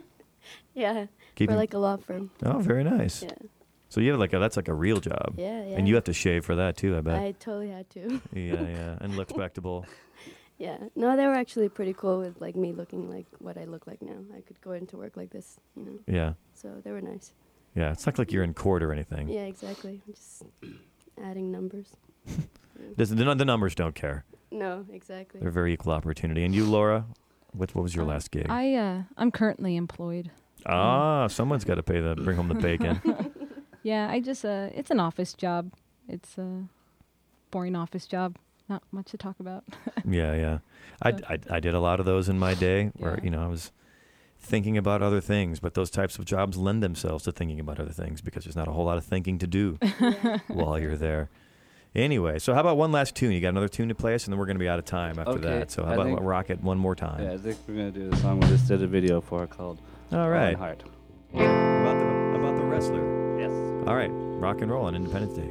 yeah. 0.74 1.06
keeping. 1.36 1.54
For 1.54 1.58
like 1.58 1.74
a 1.74 1.78
law 1.78 1.96
firm. 1.96 2.30
oh, 2.44 2.58
very 2.58 2.84
nice. 2.84 3.22
Yeah. 3.22 3.30
So 3.88 4.00
you 4.00 4.10
have 4.10 4.20
like 4.20 4.32
a 4.32 4.38
that's 4.38 4.56
like 4.56 4.68
a 4.68 4.74
real 4.74 5.00
job. 5.00 5.34
Yeah. 5.36 5.64
Yeah. 5.64 5.76
And 5.76 5.86
you 5.88 5.94
have 5.94 6.04
to 6.04 6.12
shave 6.12 6.44
for 6.44 6.54
that 6.56 6.76
too, 6.76 6.96
I 6.96 7.00
bet. 7.00 7.18
I 7.20 7.32
totally 7.32 7.70
had 7.70 7.88
to. 7.90 8.20
yeah, 8.34 8.60
yeah, 8.62 8.96
and 9.00 9.16
look 9.16 9.28
spectable. 9.28 9.84
yeah. 10.58 10.78
No, 10.96 11.16
they 11.16 11.26
were 11.26 11.34
actually 11.34 11.68
pretty 11.68 11.92
cool 11.92 12.18
with 12.18 12.40
like 12.40 12.56
me 12.56 12.72
looking 12.72 13.08
like 13.10 13.26
what 13.38 13.56
I 13.56 13.64
look 13.64 13.86
like 13.86 14.02
now. 14.02 14.18
I 14.36 14.40
could 14.40 14.60
go 14.60 14.72
into 14.72 14.96
work 14.96 15.16
like 15.16 15.30
this, 15.30 15.58
you 15.76 15.84
know. 15.84 15.98
Yeah, 16.06 16.32
So 16.54 16.68
they 16.84 16.90
were 16.90 17.00
nice. 17.02 17.32
yeah. 17.74 17.92
It's 17.92 18.04
not 18.06 18.18
like 18.18 18.32
you're 18.32 18.44
in 18.44 18.54
court 18.54 18.82
or 18.82 18.92
anything. 18.92 19.28
Yeah, 19.28 19.42
exactly. 19.46 20.00
Just 20.10 20.42
adding 21.22 21.50
numbers. 21.52 21.96
Does- 22.96 23.10
the, 23.10 23.34
the 23.34 23.44
numbers 23.44 23.74
don't 23.74 23.94
care. 23.94 24.24
No, 24.50 24.84
exactly. 24.92 25.40
They're 25.40 25.50
very 25.50 25.72
equal 25.72 25.92
opportunity. 25.92 26.44
And 26.44 26.54
you, 26.54 26.64
Laura, 26.66 27.06
what 27.52 27.74
what 27.74 27.82
was 27.82 27.94
your 27.94 28.04
Uh, 28.04 28.08
last 28.08 28.30
gig? 28.30 28.46
I 28.48 28.74
uh, 28.74 29.02
I'm 29.16 29.30
currently 29.30 29.76
employed. 29.76 30.30
ah, 30.66 31.26
someone's 31.28 31.64
got 31.64 31.74
to 31.76 31.82
pay 31.82 32.00
the 32.00 32.14
bring 32.14 32.36
home 32.36 32.48
the 32.48 32.54
bacon. 32.54 33.00
Yeah, 33.84 34.08
I 34.08 34.20
just 34.20 34.44
uh, 34.44 34.68
it's 34.72 34.92
an 34.92 35.00
office 35.00 35.34
job. 35.34 35.72
It's 36.08 36.38
a 36.38 36.68
boring 37.50 37.74
office 37.74 38.06
job. 38.06 38.36
Not 38.68 38.82
much 38.92 39.10
to 39.10 39.16
talk 39.18 39.40
about. 39.40 39.64
yeah, 40.08 40.34
yeah. 40.36 40.58
I, 41.02 41.08
I 41.28 41.38
I 41.56 41.60
did 41.60 41.74
a 41.74 41.80
lot 41.80 41.98
of 41.98 42.06
those 42.06 42.28
in 42.28 42.38
my 42.38 42.54
day, 42.54 42.92
where 42.96 43.16
Yeah. 43.16 43.24
you 43.24 43.30
know 43.30 43.42
I 43.42 43.48
was 43.48 43.72
thinking 44.38 44.78
about 44.78 45.02
other 45.02 45.20
things. 45.20 45.58
But 45.58 45.74
those 45.74 45.90
types 45.90 46.16
of 46.16 46.24
jobs 46.24 46.56
lend 46.56 46.80
themselves 46.80 47.24
to 47.24 47.32
thinking 47.32 47.58
about 47.58 47.80
other 47.80 47.90
things 47.92 48.20
because 48.20 48.44
there's 48.44 48.54
not 48.54 48.68
a 48.68 48.72
whole 48.72 48.84
lot 48.84 48.98
of 48.98 49.04
thinking 49.04 49.36
to 49.40 49.48
do 49.48 49.78
while 50.46 50.78
you're 50.78 50.96
there. 50.96 51.28
Anyway, 51.94 52.38
so 52.38 52.54
how 52.54 52.60
about 52.60 52.76
one 52.78 52.90
last 52.90 53.14
tune? 53.14 53.32
You 53.32 53.40
got 53.40 53.50
another 53.50 53.68
tune 53.68 53.88
to 53.90 53.94
play 53.94 54.14
us, 54.14 54.24
and 54.24 54.32
then 54.32 54.38
we're 54.38 54.46
going 54.46 54.56
to 54.56 54.60
be 54.60 54.68
out 54.68 54.78
of 54.78 54.86
time 54.86 55.18
after 55.18 55.32
Okay, 55.32 55.40
that. 55.42 55.70
So 55.70 55.84
how 55.84 55.90
I 55.90 55.94
about 55.94 56.06
think- 56.06 56.20
rock 56.22 56.48
it 56.50 56.62
one 56.62 56.78
more 56.78 56.94
time? 56.94 57.22
Yeah, 57.22 57.32
I 57.32 57.36
think 57.38 57.58
we're 57.68 57.74
gonna 57.74 57.90
do 57.90 58.08
the 58.08 58.16
song 58.16 58.40
we 58.40 58.46
just 58.48 58.66
did 58.66 58.82
a 58.82 58.86
video 58.86 59.20
for 59.20 59.46
called 59.46 59.78
All 60.10 60.30
right. 60.30 60.56
Hart. 60.56 60.82
About 61.34 61.98
the 61.98 62.38
about 62.38 62.56
the 62.56 62.64
wrestler. 62.64 63.38
Yes. 63.38 63.50
All 63.86 63.94
right, 63.96 64.10
rock 64.10 64.62
and 64.62 64.70
roll 64.70 64.86
on 64.86 64.94
Independence 64.94 65.34
Day. 65.36 65.50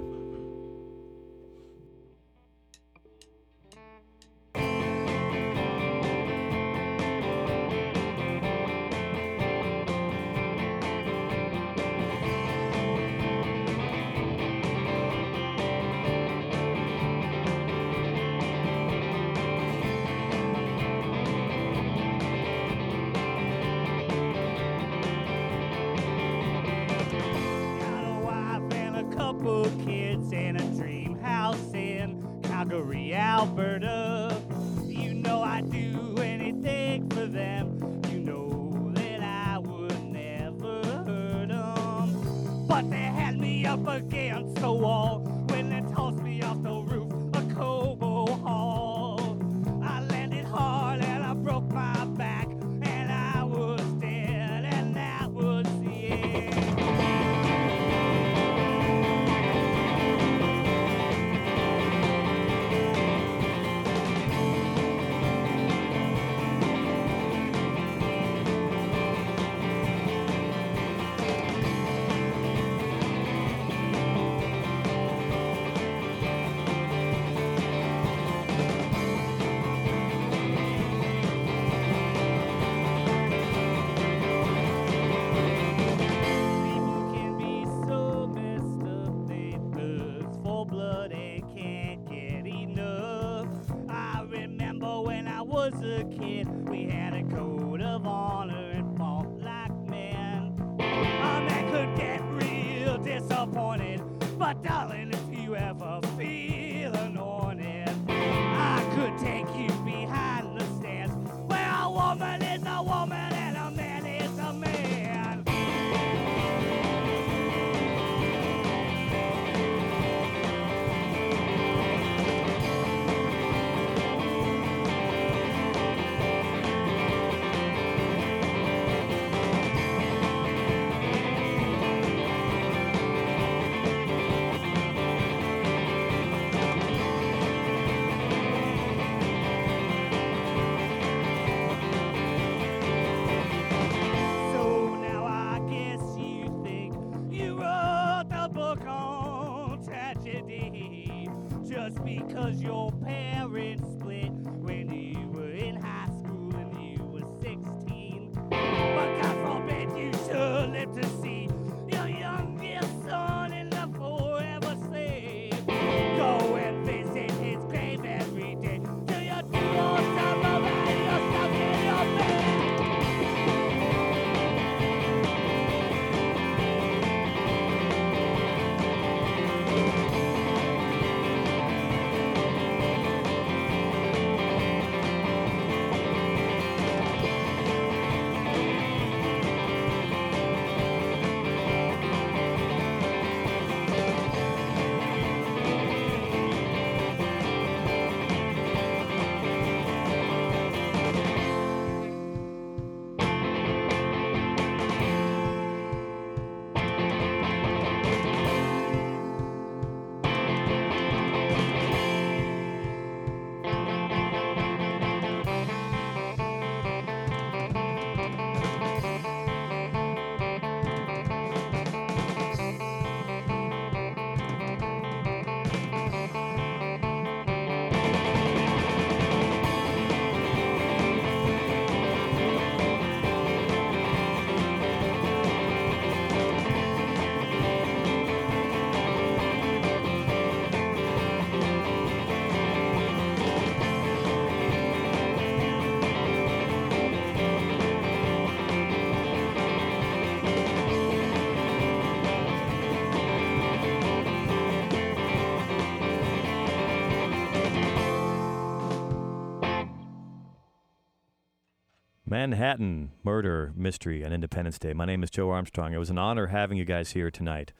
Manhattan 262.46 263.12
Murder 263.24 263.72
Mystery 263.76 264.26
on 264.26 264.34
Independence 264.34 264.80
Day. 264.80 264.94
My 264.94 265.06
name 265.06 265.22
is 265.22 265.30
Joe 265.30 265.52
Armstrong. 265.52 265.94
It 265.94 266.00
was 266.00 266.10
an 266.10 266.18
honor 266.18 266.48
having 266.48 266.76
you 266.76 266.86
guys 266.86 267.12
here 267.12 267.30
tonight. 267.30 267.72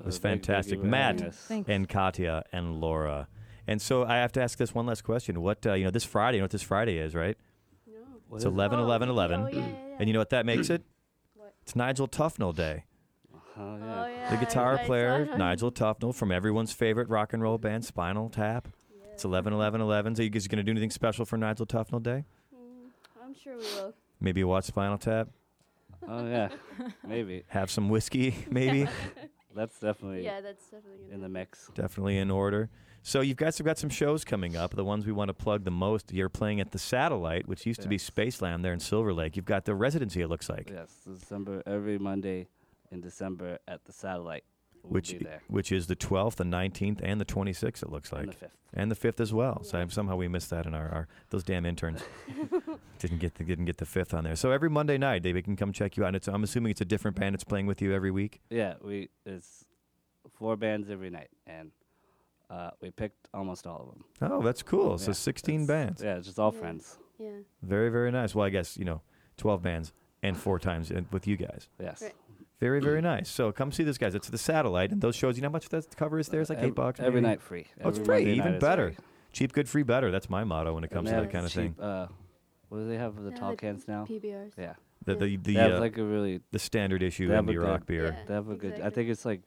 It 0.00 0.04
was 0.04 0.16
Uh, 0.16 0.22
thank- 0.22 0.42
thank 0.42 0.46
fantastic. 0.46 0.82
Matt 0.82 1.14
having 1.20 1.26
us. 1.28 1.36
Thanks. 1.46 1.68
and 1.70 1.88
Katya 1.88 2.42
and 2.52 2.80
Laura. 2.80 3.28
And 3.68 3.80
so 3.80 4.02
I 4.04 4.16
have 4.16 4.32
to 4.32 4.42
ask 4.42 4.58
this 4.58 4.74
one 4.74 4.86
last 4.86 5.02
question. 5.02 5.40
What, 5.40 5.64
uh, 5.64 5.74
you 5.74 5.84
know, 5.84 5.92
this 5.92 6.02
Friday, 6.02 6.38
you 6.38 6.40
know 6.40 6.46
what 6.46 6.50
this 6.50 6.64
Friday 6.64 6.98
is, 6.98 7.14
right? 7.14 7.38
No. 7.86 7.92
What 8.26 8.38
It's 8.38 8.44
is 8.44 8.46
it? 8.46 8.54
11 8.54 8.80
11 8.80 9.08
11. 9.08 9.40
Oh, 9.40 9.46
yeah, 9.46 9.54
yeah, 9.60 9.66
yeah. 9.68 9.96
And 10.00 10.08
you 10.08 10.12
know 10.14 10.18
what 10.18 10.30
that 10.30 10.44
makes 10.44 10.68
it? 10.68 10.82
What? 11.36 11.54
It's 11.62 11.76
Nigel 11.76 12.08
Tufnel 12.08 12.52
Day. 12.56 12.86
Oh, 13.32 13.38
Oh, 13.56 13.76
yeah. 13.78 14.08
yeah. 14.08 14.30
The 14.30 14.44
guitar 14.44 14.78
I- 14.78 14.82
I 14.82 14.84
player. 14.84 15.26
Nigel 15.38 15.70
Tufnel, 15.70 16.12
from 16.12 16.32
everyone's 16.32 16.72
favorite 16.72 17.08
rock 17.08 17.32
and 17.34 17.40
roll 17.40 17.56
band, 17.58 17.84
Spinal 17.84 18.30
Tap. 18.30 18.66
It's 19.12 19.24
11 19.24 19.52
11 19.52 19.80
11. 19.80 20.16
So 20.16 20.24
you 20.24 20.30
guys 20.30 20.48
going 20.48 20.56
to 20.58 20.64
do 20.64 20.72
anything 20.72 20.90
special 20.90 21.24
for 21.24 21.36
Nigel 21.36 21.66
Tufnel 21.66 22.02
Day? 22.02 22.24
Mm, 22.52 22.90
I'm 23.22 23.32
sure 23.34 23.54
we 23.56 23.62
will. 23.62 23.94
Maybe 24.20 24.42
watch 24.44 24.64
Spinal 24.64 24.98
Tap? 24.98 25.28
Oh, 26.08 26.26
yeah. 26.26 26.48
Maybe. 27.06 27.44
Have 27.48 27.70
some 27.70 27.88
whiskey, 27.88 28.34
maybe? 28.50 28.88
That's 29.54 29.78
definitely 29.80 30.22
Yeah, 30.24 30.40
that's 30.40 30.64
definitely 30.66 31.10
in 31.10 31.20
the 31.20 31.28
mix. 31.28 31.68
Definitely 31.74 32.18
in 32.18 32.30
order. 32.30 32.68
So 33.02 33.22
you've 33.22 33.38
guys 33.38 33.56
have 33.58 33.64
got 33.64 33.76
some 33.78 33.90
shows 33.90 34.22
coming 34.24 34.56
up. 34.56 34.76
The 34.76 34.84
ones 34.84 35.04
we 35.04 35.10
want 35.10 35.28
to 35.30 35.34
plug 35.34 35.64
the 35.64 35.70
most. 35.72 36.12
You're 36.12 36.28
playing 36.28 36.60
at 36.60 36.70
the 36.70 36.78
Satellite, 36.78 37.48
which 37.48 37.66
used 37.66 37.80
to 37.82 37.88
be 37.88 37.96
Yes. 37.96 38.08
Spaceland 38.08 38.62
there 38.62 38.72
in 38.72 38.78
Silver 38.78 39.12
Lake. 39.12 39.34
You've 39.36 39.46
got 39.46 39.64
the 39.64 39.74
residency. 39.74 40.20
It 40.20 40.28
looks 40.28 40.48
like, 40.48 40.70
Yes, 40.70 40.92
December 41.04 41.62
every 41.66 41.98
Monday 41.98 42.46
in 42.92 43.00
December 43.00 43.58
at 43.66 43.84
the 43.84 43.92
satellite. 43.92 44.44
We'll 44.82 44.92
which 44.92 45.14
which 45.48 45.72
is 45.72 45.86
the 45.86 45.96
12th, 45.96 46.36
the 46.36 46.44
19th, 46.44 47.00
and 47.02 47.20
the 47.20 47.24
26th. 47.24 47.82
It 47.82 47.90
looks 47.90 48.12
like, 48.12 48.20
on 48.20 48.26
the 48.26 48.32
fifth. 48.32 48.56
and 48.74 48.90
the 48.90 48.94
5th 48.96 49.20
as 49.20 49.32
well. 49.32 49.62
So 49.64 49.86
somehow 49.88 50.16
we 50.16 50.28
missed 50.28 50.50
that 50.50 50.66
in 50.66 50.74
our, 50.74 50.88
our 50.88 51.08
those 51.30 51.42
damn 51.44 51.66
interns 51.66 52.02
didn't 52.98 53.18
get 53.18 53.34
the 53.36 53.44
didn't 53.44 53.64
get 53.66 53.78
the 53.78 53.84
5th 53.84 54.14
on 54.14 54.24
there. 54.24 54.36
So 54.36 54.50
every 54.50 54.70
Monday 54.70 54.98
night, 54.98 55.22
they 55.22 55.40
can 55.42 55.56
come 55.56 55.72
check 55.72 55.96
you 55.96 56.04
out. 56.04 56.08
And 56.08 56.16
it's, 56.16 56.28
I'm 56.28 56.42
assuming 56.44 56.70
it's 56.70 56.80
a 56.80 56.84
different 56.86 57.16
band 57.18 57.34
that's 57.34 57.44
playing 57.44 57.66
with 57.66 57.80
you 57.82 57.92
every 57.92 58.10
week. 58.10 58.40
Yeah, 58.50 58.74
we 58.82 59.08
it's 59.26 59.64
four 60.34 60.56
bands 60.56 60.90
every 60.90 61.10
night, 61.10 61.30
and 61.46 61.72
Uh, 62.50 62.70
we 62.80 62.90
picked 62.90 63.28
almost 63.34 63.66
all 63.66 63.80
of 63.82 63.88
them. 63.90 64.04
Oh, 64.32 64.40
that's 64.42 64.62
cool. 64.62 64.96
So 64.96 65.10
Yeah, 65.10 65.14
16 65.14 65.66
bands. 65.66 66.02
Yeah, 66.02 66.16
it's 66.16 66.26
just 66.28 66.38
all 66.38 66.50
Yeah. 66.54 66.60
friends. 66.60 66.98
Yeah. 67.18 67.40
Very, 67.62 67.90
very 67.90 68.10
nice. 68.10 68.34
Well, 68.34 68.46
I 68.46 68.50
guess, 68.50 68.78
you 68.78 68.86
know, 68.86 69.02
12 69.36 69.60
bands 69.62 69.92
and 70.22 70.34
four 70.34 70.58
times 70.58 70.90
in- 70.90 71.06
with 71.12 71.26
you 71.26 71.36
guys. 71.36 71.68
Yes. 71.78 72.00
Right. 72.00 72.14
Very, 72.60 72.80
very 72.80 73.00
nice. 73.00 73.28
So 73.28 73.52
come 73.52 73.70
see 73.70 73.84
this, 73.84 73.98
guys. 73.98 74.14
It's 74.14 74.28
the 74.28 74.38
Satellite, 74.38 74.90
and 74.90 75.00
those 75.00 75.14
shows, 75.14 75.36
you 75.36 75.42
know 75.42 75.48
how 75.48 75.52
much 75.52 75.68
that 75.68 75.96
cover 75.96 76.18
is 76.18 76.28
there? 76.28 76.40
It's 76.40 76.50
like 76.50 76.58
Ev- 76.58 76.64
eight 76.66 76.74
bucks. 76.74 76.98
every 77.00 77.20
maybe? 77.20 77.30
night 77.30 77.42
free. 77.42 77.66
Oh, 77.84 77.88
it's 77.90 77.98
Every 77.98 78.04
free. 78.04 78.24
Monday 78.26 78.48
Even 78.48 78.58
better. 78.58 78.88
free. 78.92 79.04
Cheap, 79.32 79.52
good, 79.52 79.68
free, 79.68 79.82
better. 79.84 80.10
That's 80.10 80.28
my 80.28 80.42
motto 80.42 80.74
when 80.74 80.82
it 80.84 80.90
comes 80.90 81.08
to 81.10 81.14
that 81.16 81.30
kind 81.30 81.46
of 81.46 81.52
have 81.52 81.62
thing. 81.76 81.76
Uh, 81.80 82.08
what 82.68 82.78
do 82.78 82.88
they 82.88 82.96
have? 82.96 83.16
Of 83.16 83.24
the 83.24 83.30
Yeah, 83.30 83.36
tall 83.36 83.56
cans 83.56 83.86
now. 83.86 84.04
PBRs. 84.06 84.52
Yeah. 84.58 84.74
The 85.04 85.14
the 85.14 85.36
the, 85.36 85.54
they 85.54 85.60
have 85.60 85.72
uh, 85.74 85.80
like 85.80 85.96
a 85.98 86.04
really. 86.04 86.40
the 86.50 86.58
standard 86.58 87.02
issue 87.02 87.28
they 87.28 87.34
have 87.34 87.44
indie 87.44 87.54
good- 87.54 87.58
rock 87.62 87.86
beer. 87.86 88.06
Yeah. 88.18 88.24
They 88.26 88.34
have 88.34 88.48
a 88.48 88.56
good. 88.56 88.80
I 88.80 88.90
think 88.90 89.08
it's 89.10 89.24
like 89.24 89.42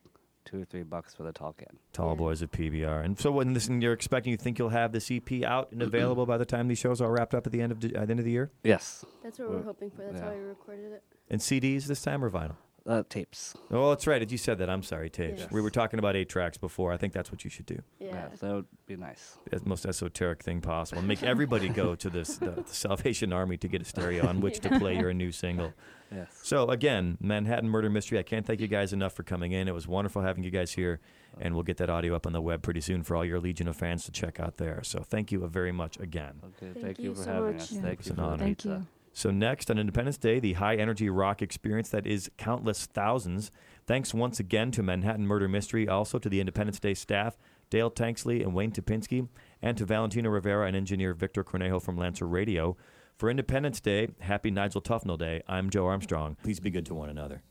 two 0.45 0.61
or 0.61 0.65
three 0.65 0.83
bucks 0.83 1.13
for 1.13 1.23
the 1.23 1.31
tall 1.33 1.53
can. 1.53 1.67
Tall 1.93 2.09
Yeah. 2.11 2.15
Boys 2.15 2.41
of 2.41 2.51
PBR. 2.51 3.03
And 3.03 3.19
so 3.19 3.31
when 3.31 3.53
this 3.53 3.67
and 3.67 3.83
you're 3.83 3.93
expecting, 3.93 4.31
you 4.31 4.37
think 4.37 4.57
you'll 4.57 4.69
have 4.69 4.91
this 4.93 5.11
EP 5.11 5.43
out 5.43 5.71
and 5.71 5.81
available 5.83 6.25
by 6.25 6.37
the 6.37 6.45
time 6.45 6.67
these 6.67 6.79
shows 6.79 7.01
are 7.01 7.11
wrapped 7.11 7.35
up 7.35 7.45
at 7.45 7.51
the 7.51 7.61
end 7.61 7.71
of 7.73 7.81
the, 7.81 7.87
at 7.95 8.07
the 8.07 8.11
end 8.11 8.19
of 8.19 8.25
the 8.25 8.31
year? 8.31 8.49
Yes. 8.63 9.03
That's 9.23 9.37
what 9.37 9.49
we're 9.49 9.55
Well, 9.57 9.65
hoping 9.65 9.91
for. 9.91 10.03
That's 10.03 10.19
yeah. 10.19 10.29
why 10.29 10.35
we 10.37 10.41
recorded 10.43 10.93
it. 10.93 11.03
And 11.29 11.39
CDs 11.41 11.85
this 11.85 12.01
time 12.01 12.23
or 12.23 12.29
vinyl? 12.31 12.55
Uh, 12.87 13.03
tapes. 13.07 13.53
Oh, 13.69 13.89
that's 13.89 14.07
right. 14.07 14.29
You 14.29 14.37
said 14.39 14.57
that. 14.57 14.69
I'm 14.69 14.81
sorry, 14.81 15.09
tapes. 15.09 15.41
Yes. 15.41 15.51
We 15.51 15.61
were 15.61 15.69
talking 15.69 15.99
about 15.99 16.15
eight 16.15 16.29
tracks 16.29 16.57
before. 16.57 16.91
I 16.91 16.97
think 16.97 17.13
that's 17.13 17.31
what 17.31 17.43
you 17.43 17.49
should 17.51 17.67
do. 17.67 17.79
Yeah. 17.99 18.29
that 18.39 18.53
would 18.53 18.65
be 18.87 18.95
nice. 18.95 19.37
As 19.51 19.63
most 19.65 19.85
esoteric 19.85 20.41
thing 20.41 20.61
possible. 20.61 21.03
Make 21.03 21.21
everybody 21.21 21.69
go 21.69 21.93
to 21.93 22.09
this 22.09 22.37
the, 22.37 22.51
the 22.51 22.63
Salvation 22.73 23.31
Army 23.33 23.57
to 23.57 23.67
get 23.67 23.83
a 23.83 23.85
stereo 23.85 24.27
on 24.27 24.41
which 24.41 24.59
to 24.61 24.79
play 24.79 24.97
your 24.97 25.13
new 25.13 25.31
single. 25.31 25.73
Yes. 26.11 26.27
So 26.43 26.69
again, 26.69 27.17
Manhattan 27.21 27.69
Murder 27.69 27.89
Mystery. 27.91 28.17
I 28.17 28.23
can't 28.23 28.45
thank 28.47 28.59
you 28.59 28.67
guys 28.67 28.93
enough 28.93 29.13
for 29.13 29.21
coming 29.23 29.51
in. 29.51 29.67
It 29.67 29.73
was 29.75 29.87
wonderful 29.87 30.23
having 30.23 30.43
you 30.43 30.49
guys 30.51 30.71
here, 30.73 30.99
and 31.39 31.53
we'll 31.53 31.63
get 31.63 31.77
that 31.77 31.89
audio 31.89 32.15
up 32.15 32.25
on 32.25 32.33
the 32.33 32.41
web 32.41 32.63
pretty 32.63 32.81
soon 32.81 33.03
for 33.03 33.15
all 33.15 33.23
your 33.23 33.39
Legion 33.39 33.67
of 33.67 33.75
fans 33.75 34.03
to 34.05 34.11
check 34.11 34.39
out 34.39 34.57
there. 34.57 34.81
So 34.83 35.01
thank 35.01 35.31
you 35.31 35.47
very 35.47 35.71
much 35.71 35.97
again. 35.99 36.41
Okay. 36.43 36.73
Thank 36.73 36.85
Thank, 36.85 36.99
you 36.99 37.09
you 37.09 37.15
for 37.15 37.23
so 37.23 37.31
having 37.31 37.53
much. 37.53 37.61
us. 37.61 37.71
Yeah. 37.73 37.81
Thank 37.81 37.99
It's 37.99 38.07
you 38.07 38.11
an 38.13 38.15
for 38.17 38.21
the 38.23 38.27
honor. 38.27 38.37
Thank 38.43 38.57
pizza. 38.57 38.69
you. 38.69 38.87
So 39.13 39.29
next 39.29 39.69
on 39.69 39.77
Independence 39.77 40.17
Day, 40.17 40.39
the 40.39 40.53
high 40.53 40.75
energy 40.75 41.09
rock 41.09 41.41
experience 41.41 41.89
that 41.89 42.07
is 42.07 42.31
countless 42.37 42.85
thousands. 42.85 43.51
Thanks 43.85 44.13
once 44.13 44.39
again 44.39 44.71
to 44.71 44.83
Manhattan 44.83 45.27
Murder 45.27 45.47
Mystery, 45.47 45.87
also 45.87 46.17
to 46.17 46.29
the 46.29 46.39
Independence 46.39 46.79
Day 46.79 46.93
staff, 46.93 47.37
Dale 47.69 47.91
Tanksley 47.91 48.41
and 48.41 48.53
Wayne 48.53 48.71
Topinski, 48.71 49.27
and 49.61 49.77
to 49.77 49.85
Valentino 49.85 50.29
Rivera 50.29 50.67
and 50.67 50.75
engineer 50.75 51.13
Victor 51.13 51.43
Cornejo 51.43 51.81
from 51.81 51.97
Lancer 51.97 52.27
Radio. 52.27 52.77
For 53.17 53.29
Independence 53.29 53.79
Day, 53.79 54.09
happy 54.21 54.49
Nigel 54.49 54.81
Tufnel 54.81 55.19
Day. 55.19 55.43
I'm 55.47 55.69
Joe 55.69 55.87
Armstrong. 55.87 56.37
Please 56.41 56.59
be 56.59 56.71
good 56.71 56.85
to 56.87 56.95
one 56.95 57.09
another. 57.09 57.43